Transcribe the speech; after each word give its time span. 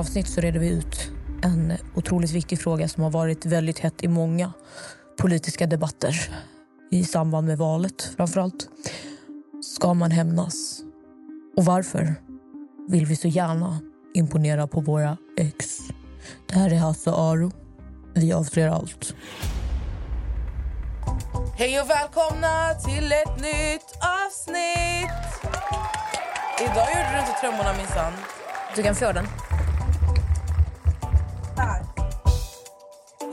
Avsnitt 0.00 0.28
så 0.28 0.40
reder 0.40 0.60
vi 0.60 0.68
ut 0.68 1.10
en 1.42 1.72
otroligt 1.94 2.30
viktig 2.30 2.60
fråga 2.60 2.88
som 2.88 3.02
har 3.02 3.10
varit 3.10 3.46
väldigt 3.46 3.78
hett 3.78 4.04
i 4.04 4.08
många 4.08 4.52
politiska 5.18 5.66
debatter 5.66 6.30
i 6.90 7.04
samband 7.04 7.46
med 7.46 7.58
valet 7.58 8.02
framförallt. 8.16 8.68
Ska 9.76 9.94
man 9.94 10.10
hämnas? 10.10 10.80
Och 11.56 11.64
varför 11.64 12.14
vill 12.88 13.06
vi 13.06 13.16
så 13.16 13.28
gärna 13.28 13.80
imponera 14.14 14.66
på 14.66 14.80
våra 14.80 15.16
ex? 15.38 15.78
Det 16.46 16.54
här 16.54 16.70
är 16.72 16.76
Hasse 16.78 17.10
Aro. 17.10 17.50
Vi 18.14 18.32
avslöjar 18.32 18.70
allt. 18.70 19.14
Hej 21.58 21.80
och 21.80 21.90
välkomna 21.90 22.74
till 22.74 23.12
ett 23.12 23.36
nytt 23.36 23.90
avsnitt! 24.26 25.52
Idag 26.60 26.88
gjorde 26.88 27.12
du 27.12 27.18
inte 27.18 27.40
trummorna 27.40 27.72
minsann. 27.72 28.12
Du 28.76 28.82
kan 28.82 28.94
få 28.94 29.12
den. 29.12 29.26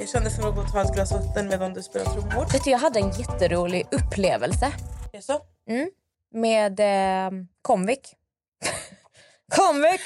Jag 0.07 0.11
kände 0.11 0.29
för 0.29 0.49
att 0.49 0.55
gå 0.55 0.61
och 0.61 0.71
ta 0.71 0.81
ett 0.81 0.93
glas 0.93 1.11
vatten 1.11 1.47
medan 1.47 1.73
du 1.73 1.83
spelar 1.83 2.05
trummor. 2.05 2.51
Vet 2.51 2.63
du, 2.63 2.71
jag 2.71 2.77
hade 2.77 2.99
en 2.99 3.09
jätterolig 3.09 3.87
upplevelse 3.91 4.71
Jaså? 5.11 5.41
med 6.33 6.79
eh, 6.79 7.31
Comvik. 7.61 8.15
Comvik! 9.55 10.01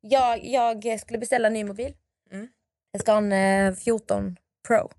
Jag, 0.00 0.44
jag 0.44 1.00
skulle 1.00 1.18
beställa 1.18 1.46
en 1.46 1.52
ny 1.54 1.64
mobil. 1.64 1.94
Mm. 2.32 2.48
Jag 2.92 3.00
ska 3.00 3.12
ha 3.12 3.18
en 3.18 3.32
eh, 3.32 3.74
14 3.74 4.36
Pro. 4.66 4.90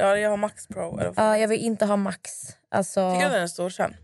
Ja, 0.00 0.16
jag 0.16 0.30
har 0.30 0.36
Max 0.36 0.66
Pro. 0.66 1.00
Eller. 1.00 1.12
Ja, 1.16 1.38
jag 1.38 1.48
vill 1.48 1.60
inte 1.60 1.84
ha 1.86 1.96
Max. 1.96 2.30
Alltså, 2.68 3.12
Tycker 3.12 3.26
du 3.26 3.32
den 3.34 3.42
är 3.42 3.46
stor 3.46 3.70
sen? 3.70 3.96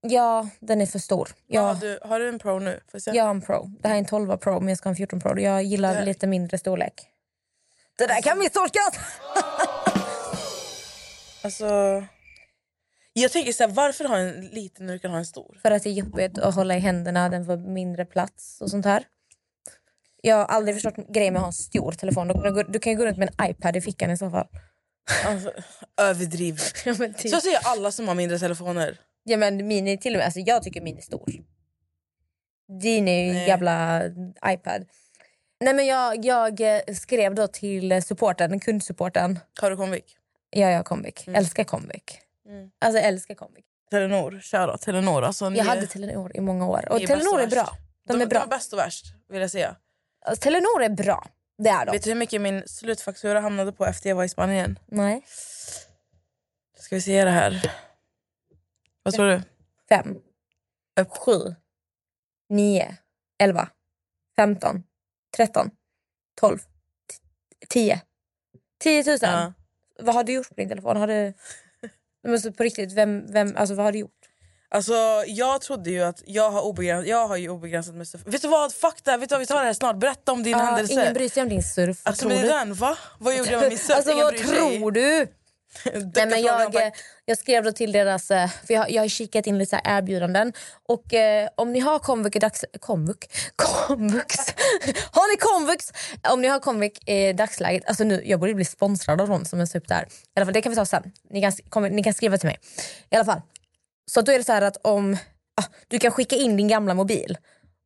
ja, 0.00 0.48
den 0.60 0.80
är 0.80 0.86
för 0.86 0.98
stor. 0.98 1.28
Ja. 1.46 1.68
Jag, 1.68 1.80
du, 1.80 1.98
har 2.02 2.20
du 2.20 2.28
en 2.28 2.38
Pro 2.38 2.58
nu? 2.58 2.70
Får 2.72 2.80
jag 2.92 3.02
se? 3.02 3.10
jag 3.14 3.24
har 3.24 3.30
en 3.30 3.42
Pro. 3.42 3.70
Det 3.80 3.88
här 3.88 3.94
är 3.94 3.98
en 3.98 4.04
12 4.06 4.36
Pro, 4.36 4.60
men 4.60 4.68
jag 4.68 4.78
ska 4.78 4.88
ha 4.88 4.92
en 4.92 4.96
14 4.96 5.20
Pro. 5.20 5.38
Jag 5.38 5.62
gillar 5.62 5.94
Det- 5.94 6.04
lite 6.04 6.26
mindre 6.26 6.58
storlek. 6.58 7.10
Det 7.98 8.06
där 8.06 8.22
kan 8.22 8.38
misstolkas! 8.38 8.98
Alltså... 11.42 11.66
Jag 13.12 13.32
tänker 13.32 13.52
så 13.52 13.62
här, 13.62 13.70
varför 13.70 14.04
ha 14.04 14.18
en 14.18 14.46
liten 14.46 14.86
när 14.86 14.92
du 14.92 14.98
kan 14.98 15.10
ha 15.10 15.18
en 15.18 15.26
stor? 15.26 15.58
För 15.62 15.70
att 15.70 15.82
det 15.82 15.88
är 15.88 15.92
jobbigt 15.92 16.38
att 16.38 16.54
hålla 16.54 16.76
i 16.76 16.78
händerna, 16.78 17.28
den 17.28 17.46
får 17.46 17.56
mindre 17.56 18.04
plats 18.04 18.60
och 18.60 18.70
sånt 18.70 18.84
här. 18.84 19.04
Jag 20.22 20.36
har 20.36 20.44
aldrig 20.44 20.76
förstått 20.76 20.94
grejen 21.08 21.32
med 21.32 21.40
att 21.40 21.44
ha 21.44 21.48
en 21.48 21.52
stor 21.52 21.92
telefon. 21.92 22.28
Du, 22.68 22.78
kan 22.78 22.92
ju 22.92 22.98
gå 22.98 23.06
runt 23.06 23.18
med 23.18 23.30
en 23.38 23.50
iPad 23.50 23.76
i 23.76 23.80
fickan 23.80 24.10
i 24.10 24.16
så 24.16 24.30
fall. 24.30 24.48
Alltså, 25.26 25.52
överdriv. 25.96 26.60
Ja, 26.84 26.94
men 26.98 27.14
typ. 27.14 27.30
Så 27.30 27.40
säger 27.40 27.58
alla 27.64 27.90
som 27.90 28.08
har 28.08 28.14
mindre 28.14 28.38
telefoner. 28.38 29.00
Ja 29.24 29.36
men 29.36 29.66
min 29.66 29.88
är 29.88 29.96
till 29.96 30.14
och 30.14 30.18
med, 30.18 30.24
alltså 30.24 30.40
jag 30.40 30.62
tycker 30.62 30.80
min 30.80 30.96
är 30.96 31.02
stor. 31.02 31.32
Din 32.80 33.08
är 33.08 33.24
ju 33.24 33.30
en 33.30 33.46
jävla 33.46 34.02
iPad. 34.46 34.84
Nej 35.64 35.74
men 35.74 35.86
jag, 35.86 36.24
jag 36.24 36.60
eh, 36.60 36.94
skrev 36.94 37.34
då 37.34 37.46
till 37.48 38.02
supporten, 38.02 38.60
kundsupporten. 38.60 39.38
Har 39.60 39.70
du 39.70 39.76
Comvik? 39.76 40.16
Ja, 40.50 40.70
jag 40.70 40.76
har 40.76 40.84
Comvik. 40.84 41.28
Älskar 41.28 41.64
Comvik. 41.64 42.18
Mm. 42.48 42.70
Alltså 42.78 43.00
älskar 43.00 43.34
Comvik. 43.34 43.64
Telenor, 43.90 44.40
shoutout 44.40 44.80
Telenor. 44.80 45.22
Alltså, 45.24 45.48
ni 45.48 45.58
Jag 45.58 45.64
hade 45.64 45.86
Telenor 45.86 46.36
i 46.36 46.40
många 46.40 46.66
år. 46.68 46.92
Och 46.92 47.00
Telenor 47.00 47.40
är 47.40 47.46
bra. 47.46 47.62
värst. 47.62 47.74
De 48.06 48.12
är 48.16 48.18
De 48.18 48.26
bra. 48.26 48.42
är 48.42 48.46
bäst 48.46 48.72
och 48.72 48.78
värst, 48.78 49.04
vill 49.28 49.40
jag 49.40 49.50
säga. 49.50 49.76
Alltså, 50.26 50.42
Telenor 50.42 50.82
är 50.82 50.88
bra. 50.88 51.26
Det 51.58 51.68
är 51.68 51.86
de. 51.86 51.92
Vet 51.92 52.02
du 52.04 52.10
hur 52.10 52.16
mycket 52.16 52.40
min 52.40 52.62
slutfaktura 52.66 53.40
hamnade 53.40 53.72
på 53.72 53.86
efter 53.86 54.08
jag 54.08 54.16
var 54.16 54.24
i 54.24 54.28
Spanien? 54.28 54.78
Nej. 54.86 55.22
Ska 56.78 56.94
vi 56.96 57.00
se 57.02 57.24
det 57.24 57.30
här. 57.30 57.72
Vad 59.02 59.14
tror 59.14 59.26
du? 59.26 59.42
Fem. 59.88 60.16
Sju. 61.08 61.54
Nio. 62.48 62.96
Elva. 63.38 63.68
Femton. 64.36 64.82
Tretton. 65.36 65.70
Tolv. 66.40 66.58
t- 66.58 66.64
Tio. 67.68 68.00
Tio 68.82 69.04
tusen. 69.04 69.30
Ja. 69.32 69.52
Vad 70.00 70.14
har 70.14 70.24
du 70.24 70.32
gjort 70.32 70.48
på 70.48 70.54
din 70.54 70.68
telefon? 70.68 70.96
Har 70.96 71.06
du... 71.06 71.34
Men 72.22 72.32
alltså 72.32 72.52
på 72.52 72.62
riktigt, 72.62 72.92
vem, 72.92 73.26
vem, 73.32 73.56
alltså 73.56 73.74
vad 73.74 73.84
har 73.84 73.92
du 73.92 73.98
gjort? 73.98 74.10
Alltså, 74.68 75.24
jag 75.26 75.60
trodde 75.60 75.90
ju 75.90 76.02
att 76.02 76.22
jag 76.26 76.50
har 76.50 76.62
obegränsat, 76.62 77.08
jag 77.08 77.28
har 77.28 77.36
ju 77.36 77.48
obegränsat 77.48 77.94
med 77.94 78.08
surf. 78.08 78.22
Vet 78.26 78.42
du 78.42 78.48
vad? 78.48 78.72
Fuck 78.74 79.04
det, 79.04 79.10
här. 79.10 79.18
vet 79.18 79.28
du 79.28 79.32
vad? 79.34 79.40
vi 79.40 79.46
tar 79.46 79.60
det 79.60 79.66
här 79.66 79.72
snart. 79.72 79.96
Berätta 79.96 80.32
om 80.32 80.42
din 80.42 80.52
Ja, 80.52 80.58
händelse. 80.58 80.92
ingen 80.92 81.14
bryr 81.14 81.28
sig 81.28 81.42
om 81.42 81.48
din 81.48 81.62
surf. 81.62 82.00
Alltså, 82.02 82.28
men 82.28 82.40
du? 82.42 82.48
den, 82.48 82.74
va? 82.74 82.98
Vad 83.18 83.36
gjorde 83.36 83.50
jag 83.50 83.60
med 83.60 83.68
min 83.68 83.78
surf? 83.88 83.96
Alltså 83.96 84.12
Ingen 84.12 84.24
vad 84.24 84.36
tror 84.36 84.90
du? 84.90 85.26
Nej, 86.14 86.26
men 86.26 86.42
jag, 86.42 86.92
jag 87.24 87.38
skrev 87.38 87.64
då 87.64 87.72
till 87.72 87.92
deras... 87.92 88.30
eh, 88.30 88.48
För 88.66 88.74
jag, 88.74 88.90
jag 88.90 89.02
har 89.02 89.08
kikat 89.08 89.46
in 89.46 89.58
lite 89.58 89.80
erbjudanden. 89.84 90.52
Och 90.88 91.14
eh, 91.14 91.48
om 91.56 91.72
ni 91.72 91.80
har 91.80 91.98
komvux 91.98 92.36
i 92.36 92.38
dags... 92.38 92.64
Komvux? 92.80 93.26
Komvux? 93.56 94.36
har 95.10 95.32
ni 95.32 95.36
komvux? 95.36 95.92
Om 96.30 96.40
ni 96.42 96.48
har 96.48 96.58
komvux 96.60 97.08
i 97.08 97.32
dagsläget... 97.32 97.84
Alltså 97.86 98.04
nu, 98.04 98.22
jag 98.24 98.40
borde 98.40 98.54
bli 98.54 98.64
sponsrad 98.64 99.20
av 99.20 99.28
någon 99.28 99.44
som 99.44 99.60
är 99.60 99.76
upp 99.76 99.88
där. 99.88 100.02
I 100.02 100.06
alla 100.36 100.46
fall, 100.46 100.52
det 100.54 100.62
kan 100.62 100.70
vi 100.70 100.76
ta 100.76 100.84
sen. 100.86 101.12
Ni 101.30 101.40
kan, 101.42 101.52
kom, 101.68 101.84
ni 101.84 102.02
kan 102.02 102.14
skriva 102.14 102.38
till 102.38 102.46
mig. 102.48 102.58
I 103.10 103.16
alla 103.16 103.24
fall. 103.24 103.40
Så 104.10 104.20
då 104.20 104.32
är 104.32 104.38
det 104.38 104.44
så 104.44 104.52
här 104.52 104.62
att 104.62 104.76
om... 104.82 105.16
Ah, 105.60 105.64
du 105.88 105.98
kan 105.98 106.10
skicka 106.10 106.36
in 106.36 106.56
din 106.56 106.68
gamla 106.68 106.94
mobil. 106.94 107.38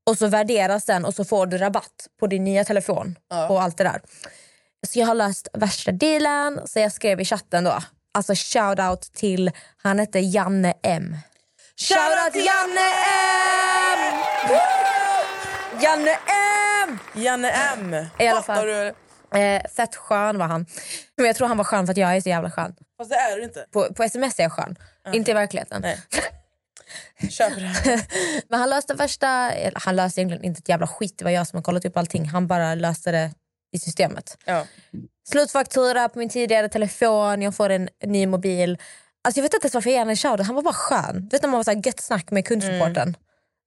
Och 0.07 0.19
så 0.19 0.27
värderas 0.27 0.85
den 0.85 1.05
och 1.05 1.15
så 1.15 1.25
får 1.25 1.47
du 1.47 1.59
rabatt 1.59 2.07
på 2.21 2.27
din 2.27 2.45
nya 2.45 2.65
telefon. 2.65 3.19
Och 3.51 3.63
allt 3.63 3.77
det 3.79 3.85
där. 3.85 4.01
Så 4.87 4.99
jag 4.99 5.07
har 5.07 5.15
löst 5.15 5.49
värsta 5.53 5.93
dealen. 5.93 6.61
Så 6.67 6.79
jag 6.79 6.93
skrev 6.93 7.21
i 7.21 7.25
chatten 7.25 7.65
då. 7.65 7.79
Alltså 8.15 8.35
shout 8.37 8.79
out 8.81 9.01
till, 9.01 9.51
han 9.77 9.99
hette 9.99 10.19
Janne 10.19 10.75
M. 10.83 11.17
Shout 11.77 12.25
out 12.25 12.33
till 12.33 12.45
Janne 12.45 12.89
M! 13.95 14.23
Janne 15.83 16.19
M! 16.89 16.99
Janne 17.15 17.51
M. 17.51 18.07
I 18.19 18.29
alla 18.29 18.43
fall. 18.43 18.67
du? 18.67 18.95
Eh, 19.39 19.63
fett 19.77 19.97
skön 19.97 20.39
var 20.39 20.47
han. 20.47 20.67
Men 21.17 21.27
jag 21.27 21.37
tror 21.37 21.49
han 21.49 21.57
var 21.57 21.65
skön 21.65 21.87
för 21.87 21.93
att 21.93 21.97
jag 21.97 22.17
är 22.17 22.21
så 22.21 22.29
jävla 22.29 22.51
skön. 22.51 22.75
Fast 22.97 23.11
det 23.11 23.17
är 23.17 23.37
du 23.37 23.45
inte. 23.45 23.67
På, 23.71 23.95
på 23.95 24.03
sms 24.03 24.39
är 24.39 24.43
jag 24.43 24.53
skön, 24.53 24.77
inte 25.13 25.31
i 25.31 25.35
verkligheten. 25.35 25.83
Nej. 25.83 25.99
Men 28.49 28.61
han 28.61 28.71
löste 28.71 28.95
värsta... 28.95 29.53
Han 29.75 29.97
löste 29.97 30.21
egentligen 30.21 30.45
inte 30.45 30.59
ett 30.59 30.69
jävla 30.69 30.87
skit, 30.87 31.19
det 31.19 31.25
var 31.25 31.31
jag 31.31 31.47
som 31.47 31.57
har 31.57 31.63
kollat 31.63 31.85
upp 31.85 31.97
allting. 31.97 32.29
Han 32.29 32.47
bara 32.47 32.75
löste 32.75 33.11
det 33.11 33.31
i 33.73 33.79
systemet. 33.79 34.39
Ja. 34.45 34.67
Slutfaktura 35.29 36.09
på 36.09 36.19
min 36.19 36.29
tidigare 36.29 36.69
telefon, 36.69 37.43
jag 37.43 37.55
får 37.55 37.71
en 37.71 37.89
ny 38.05 38.27
mobil. 38.27 38.79
Alltså 39.25 39.39
jag 39.39 39.43
vet 39.43 39.55
inte 39.55 39.65
ens 39.65 39.75
varför 39.75 39.91
jag 39.91 40.11
en 40.11 40.17
shoutout, 40.17 40.47
han 40.47 40.55
var 40.55 40.63
bara 40.63 40.75
skön. 40.75 41.21
Du 41.23 41.29
vet 41.29 41.43
när 41.43 41.49
man 41.49 41.59
var 41.59 41.65
så 41.65 41.71
här 41.71 41.87
gött 41.87 42.01
snack 42.01 42.31
med 42.31 42.47
kundsupporten. 42.47 43.17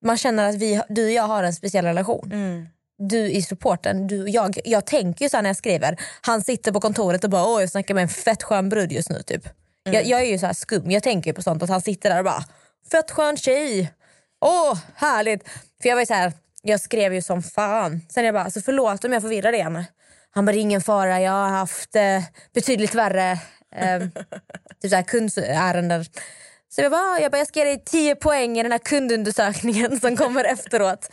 Man 0.06 0.18
känner 0.18 0.50
att 0.50 0.56
vi, 0.56 0.82
du 0.90 1.06
och 1.06 1.12
jag 1.12 1.24
har 1.24 1.44
en 1.44 1.54
speciell 1.54 1.86
relation. 1.86 2.32
Mm. 2.32 2.68
Du 2.98 3.32
i 3.32 3.42
supporten, 3.42 4.08
du 4.08 4.30
jag. 4.30 4.60
Jag 4.64 4.86
tänker 4.86 5.26
ju 5.26 5.30
så 5.30 5.42
när 5.42 5.50
jag 5.50 5.58
skriver, 5.58 5.98
han 6.22 6.42
sitter 6.42 6.72
på 6.72 6.80
kontoret 6.80 7.24
och 7.24 7.30
bara 7.30 7.46
åh 7.46 7.62
jag 7.62 7.70
snackar 7.70 7.94
med 7.94 8.02
en 8.02 8.10
fett 8.10 8.44
skön 8.44 8.70
brud 8.70 8.92
just 8.92 9.10
nu 9.10 9.22
typ. 9.22 9.50
Jag, 9.84 10.06
jag 10.06 10.22
är 10.22 10.26
ju 10.26 10.40
så 10.40 10.46
här 10.46 10.54
skum, 10.54 10.92
jag 10.92 11.04
tänker 11.04 11.30
ju 11.30 11.34
på 11.34 11.42
sånt 11.42 11.64
att 11.64 11.70
han 11.70 11.82
sitter 11.82 12.10
där 12.10 12.18
och 12.18 12.26
bara 12.26 12.44
fett 12.92 13.12
skön 13.12 13.38
tjej. 13.38 13.94
Åh 14.42 14.78
härligt. 14.96 15.50
För 15.82 15.90
jag 15.90 15.96
var 15.96 16.02
ju 16.02 16.06
så 16.06 16.14
här, 16.14 16.34
jag 16.62 16.80
skrev 16.80 17.14
ju 17.14 17.22
som 17.22 17.44
fan. 17.44 18.02
Sen 18.10 18.26
jag 18.26 18.34
bara, 18.34 18.44
alltså 18.44 18.62
förlåt 18.62 19.06
om 19.06 19.14
jag 19.14 19.22
förvirrar 19.22 19.54
igen. 19.54 19.84
Han 20.32 20.46
bara, 20.46 20.56
ingen 20.56 20.82
fara, 20.82 21.22
jag 21.22 21.32
har 21.32 21.50
haft 21.50 21.96
eh, 21.96 22.24
betydligt 22.54 22.96
värre 22.96 23.32
eh, 23.76 24.00
typ 24.82 24.90
så 24.90 24.96
här 24.96 25.04
kundärenden. 25.04 26.06
Så 26.70 26.82
jag 26.82 26.92
bara, 26.92 27.20
jag 27.20 27.32
bara, 27.32 27.38
jag 27.38 27.48
ska 27.48 27.60
ge 27.60 27.66
dig 27.66 27.84
10 27.86 28.16
poäng 28.16 28.60
i 28.60 28.64
den 28.64 28.72
här 28.72 28.80
kundundersökningen 28.80 30.00
som 30.00 30.18
kommer 30.18 30.44
efteråt. 30.44 31.10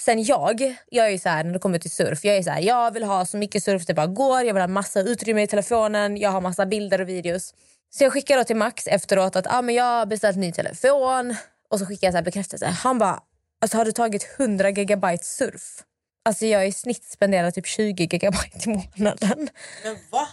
Sen 0.00 0.22
jag, 0.22 0.74
jag 0.90 1.06
är 1.06 1.10
ju 1.10 1.18
så 1.18 1.28
här, 1.28 1.44
när 1.44 1.52
det 1.52 1.58
kommer 1.58 1.78
till 1.78 1.90
surf, 1.90 2.24
jag 2.24 2.36
är 2.36 2.42
så 2.42 2.50
här, 2.50 2.60
jag 2.60 2.94
vill 2.94 3.02
ha 3.02 3.26
så 3.26 3.36
mycket 3.36 3.62
surf 3.62 3.86
det 3.86 3.94
bara 3.94 4.06
går, 4.06 4.42
jag 4.42 4.54
vill 4.54 4.60
ha 4.60 4.68
massa 4.68 5.00
utrymme 5.00 5.42
i 5.42 5.46
telefonen, 5.46 6.16
jag 6.16 6.30
har 6.30 6.40
massa 6.40 6.66
bilder 6.66 7.00
och 7.00 7.08
videos. 7.08 7.54
Så 7.90 8.04
jag 8.04 8.12
skickar 8.12 8.36
då 8.36 8.44
till 8.44 8.56
Max 8.56 8.86
efteråt 8.86 9.36
att 9.36 9.46
ah, 9.46 9.62
men 9.62 9.74
jag 9.74 9.84
har 9.84 10.06
beställt 10.06 10.36
ny 10.36 10.52
telefon. 10.52 11.36
Och 11.70 11.78
så 11.78 11.86
skickar 11.86 12.06
jag 12.06 12.14
så 12.14 12.22
bekräftelse. 12.22 12.66
Han 12.66 12.98
bara, 12.98 13.20
alltså 13.60 13.76
har 13.76 13.84
du 13.84 13.92
tagit 13.92 14.28
100 14.38 14.70
gigabyte 14.70 15.24
surf? 15.24 15.84
Alltså 16.24 16.46
jag 16.46 16.68
i 16.68 16.72
snitt 16.72 17.04
spenderar 17.04 17.50
typ 17.50 17.66
20 17.66 18.04
gigabyte 18.04 18.70
i 18.70 18.90
månaden. 18.98 19.48
Men 19.84 19.96
va? 20.10 20.28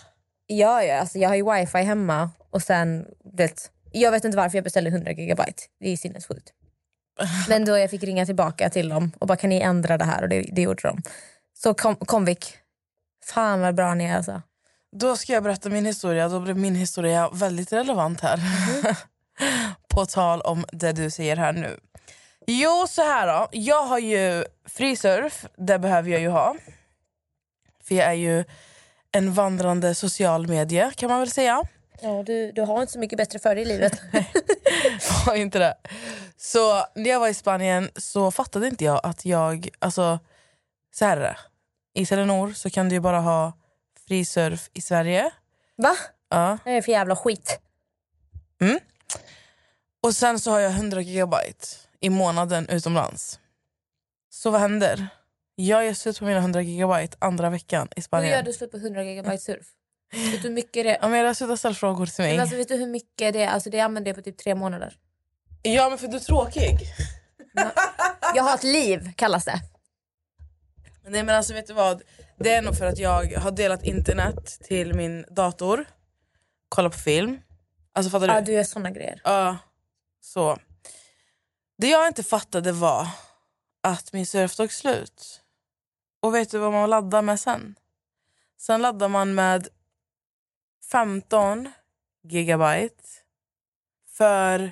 Ja, 0.47 0.83
ja 0.83 0.99
alltså 0.99 1.17
jag 1.17 1.29
har 1.29 1.35
ju 1.35 1.53
wifi 1.53 1.77
hemma 1.77 2.29
och 2.49 2.61
sen, 2.61 3.05
det, 3.37 3.71
jag 3.91 4.11
vet 4.11 4.25
inte 4.25 4.37
varför 4.37 4.57
jag 4.57 4.63
beställde 4.63 4.89
100 4.89 5.11
gigabyte. 5.11 5.63
Det 5.79 5.89
är 5.89 5.97
sinnessjukt. 5.97 6.53
Men 7.49 7.65
då 7.65 7.77
jag 7.77 7.89
fick 7.89 8.03
ringa 8.03 8.25
tillbaka 8.25 8.69
till 8.69 8.89
dem 8.89 9.11
och 9.19 9.27
bara 9.27 9.37
kan 9.37 9.49
ni 9.49 9.59
ändra 9.59 9.97
det 9.97 10.05
här 10.05 10.21
och 10.21 10.29
det, 10.29 10.41
det 10.51 10.61
gjorde 10.61 10.81
de. 10.81 11.01
Så 11.53 11.73
kom, 11.73 11.95
Comvik, 11.95 12.57
fan 13.25 13.61
vad 13.61 13.75
bra 13.75 13.93
ni 13.93 14.05
är 14.05 14.15
alltså. 14.15 14.41
Då 14.91 15.17
ska 15.17 15.33
jag 15.33 15.43
berätta 15.43 15.69
min 15.69 15.85
historia. 15.85 16.29
Då 16.29 16.39
blev 16.39 16.57
min 16.57 16.75
historia 16.75 17.29
väldigt 17.33 17.73
relevant 17.73 18.21
här. 18.21 18.39
På 19.89 20.05
tal 20.05 20.41
om 20.41 20.65
det 20.71 20.91
du 20.91 21.09
säger 21.09 21.35
här 21.35 21.53
nu. 21.53 21.79
Jo, 22.47 22.85
så 22.89 23.01
här 23.01 23.27
då. 23.27 23.47
Jag 23.51 23.83
har 23.83 23.99
ju 23.99 24.45
frisurf. 24.65 25.45
Det 25.57 25.79
behöver 25.79 26.09
jag 26.09 26.21
ju 26.21 26.29
ha. 26.29 26.55
För 27.83 27.95
jag 27.95 28.07
är 28.07 28.13
ju 28.13 28.43
en 29.11 29.33
vandrande 29.33 29.95
social 29.95 30.47
medie 30.47 30.91
kan 30.95 31.09
man 31.09 31.19
väl 31.19 31.31
säga. 31.31 31.63
Ja, 32.01 32.23
du, 32.23 32.51
du 32.51 32.61
har 32.61 32.81
inte 32.81 32.93
så 32.93 32.99
mycket 32.99 33.17
bättre 33.17 33.39
för 33.39 33.55
dig 33.55 33.63
i 33.63 33.67
livet. 33.67 34.01
Har 35.25 35.35
inte 35.35 35.59
det. 35.59 35.75
Så 36.37 36.85
när 36.95 37.09
jag 37.09 37.19
var 37.19 37.27
i 37.27 37.33
Spanien 37.33 37.89
så 37.95 38.31
fattade 38.31 38.67
inte 38.67 38.83
jag 38.83 38.99
att 39.03 39.25
jag... 39.25 39.69
Alltså, 39.79 40.19
så 40.95 41.05
här 41.05 41.17
är 41.17 41.21
det. 41.21 41.37
I 41.93 42.05
Telenor 42.05 42.53
så 42.53 42.69
kan 42.69 42.89
du 42.89 42.95
ju 42.95 42.99
bara 43.01 43.19
ha 43.19 43.53
frisurf 44.07 44.69
i 44.73 44.81
Sverige. 44.81 45.31
Va? 45.75 45.95
Ja. 46.29 46.57
Det 46.63 46.71
är 46.71 46.81
för 46.81 46.91
jävla 46.91 47.15
skit. 47.15 47.59
Och 50.01 50.15
sen 50.15 50.39
så 50.39 50.51
har 50.51 50.59
jag 50.59 50.71
100 50.71 51.01
gigabyte 51.01 51.67
i 52.05 52.09
månaden 52.09 52.69
utomlands. 52.69 53.39
Så 54.29 54.51
vad 54.51 54.61
händer? 54.61 55.07
Jag 55.55 55.85
ger 55.85 55.93
slut 55.93 56.19
på 56.19 56.25
mina 56.25 56.39
100 56.39 56.61
gigabyte 56.61 57.17
andra 57.19 57.49
veckan 57.49 57.87
i 57.87 57.91
Hur 57.95 58.01
Spanien. 58.01 58.31
gör 58.31 58.43
du 58.43 58.53
slut 58.53 58.71
på 58.71 58.77
100 58.77 59.03
gigabyte 59.03 59.37
surf? 59.37 59.65
Vet 60.13 60.41
du 60.41 60.47
hur 60.47 60.55
mycket 60.55 60.83
det 60.85 60.97
Ja, 61.01 61.07
men 61.07 61.19
jag 61.19 61.35
slutar 61.37 61.55
ställa 61.55 61.75
frågor 61.75 62.05
till 62.05 62.23
mig. 62.23 62.31
men 62.33 62.41
alltså, 62.41 62.55
vet 62.57 62.67
du 62.67 62.75
hur 62.75 62.87
mycket 62.87 63.33
det 63.33 63.41
är? 63.43 63.47
Alltså, 63.47 63.69
det 63.69 63.79
använder 63.79 64.09
jag 64.09 64.15
på 64.15 64.21
typ 64.21 64.37
tre 64.37 64.55
månader. 64.55 64.97
Ja 65.63 65.89
men 65.89 65.97
för 65.97 66.07
du 66.07 66.15
är 66.15 66.19
tråkig. 66.19 66.77
Jag 68.35 68.43
har 68.43 68.55
ett 68.55 68.63
liv 68.63 69.11
kallas 69.15 69.45
det. 69.45 69.61
Nej 71.07 71.23
men 71.23 71.35
alltså 71.35 71.53
vet 71.53 71.67
du 71.67 71.73
vad? 71.73 72.01
Det 72.39 72.53
är 72.53 72.61
nog 72.61 72.77
för 72.77 72.85
att 72.85 72.99
jag 72.99 73.33
har 73.37 73.51
delat 73.51 73.83
internet 73.83 74.59
till 74.63 74.93
min 74.93 75.25
dator. 75.29 75.85
Kolla 76.69 76.89
på 76.89 76.97
film. 76.97 77.39
Alltså 77.93 78.09
fattar 78.09 78.27
du? 78.27 78.33
Ja, 78.33 78.41
du 78.41 78.51
gör 78.51 78.63
såna 78.63 78.91
grejer. 78.91 79.21
Ja, 79.23 79.57
så. 80.21 80.57
Det 81.77 81.87
jag 81.87 82.07
inte 82.07 82.23
fattade 82.23 82.71
var 82.71 83.07
att 83.83 84.13
min 84.13 84.25
surf 84.25 84.55
tog 84.55 84.71
slut. 84.71 85.41
Och 86.19 86.35
vet 86.35 86.51
du 86.51 86.57
vad 86.57 86.71
man 86.71 86.89
laddar 86.89 87.21
med 87.21 87.39
sen? 87.39 87.75
Sen 88.57 88.81
laddar 88.81 89.09
man 89.09 89.35
med 89.35 89.67
15 90.91 91.71
gigabyte 92.23 93.03
för 94.07 94.71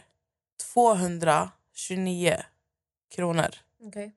229 0.74 2.44
kronor. 3.16 3.56
Okay. 3.80 4.12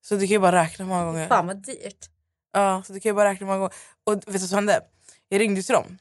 Så 0.00 0.14
du 0.14 0.20
kan 0.20 0.28
ju 0.28 0.38
bara 0.38 0.62
räkna 0.62 0.84
många 0.84 1.04
gånger. 1.04 1.28
Fan 1.28 1.46
vad 1.46 1.56
dyrt. 1.56 2.10
Ja, 2.52 2.82
så 2.86 2.92
du 2.92 3.00
kan 3.00 3.10
ju 3.10 3.14
bara 3.14 3.30
räkna 3.30 3.46
många 3.46 3.58
gånger. 3.58 3.74
Och 4.04 4.12
vet 4.12 4.26
du 4.26 4.32
vad 4.32 4.40
som 4.40 4.56
hände? 4.56 4.80
Jag 5.28 5.40
ringde 5.40 5.62
till 5.62 5.72
dem. 5.72 5.98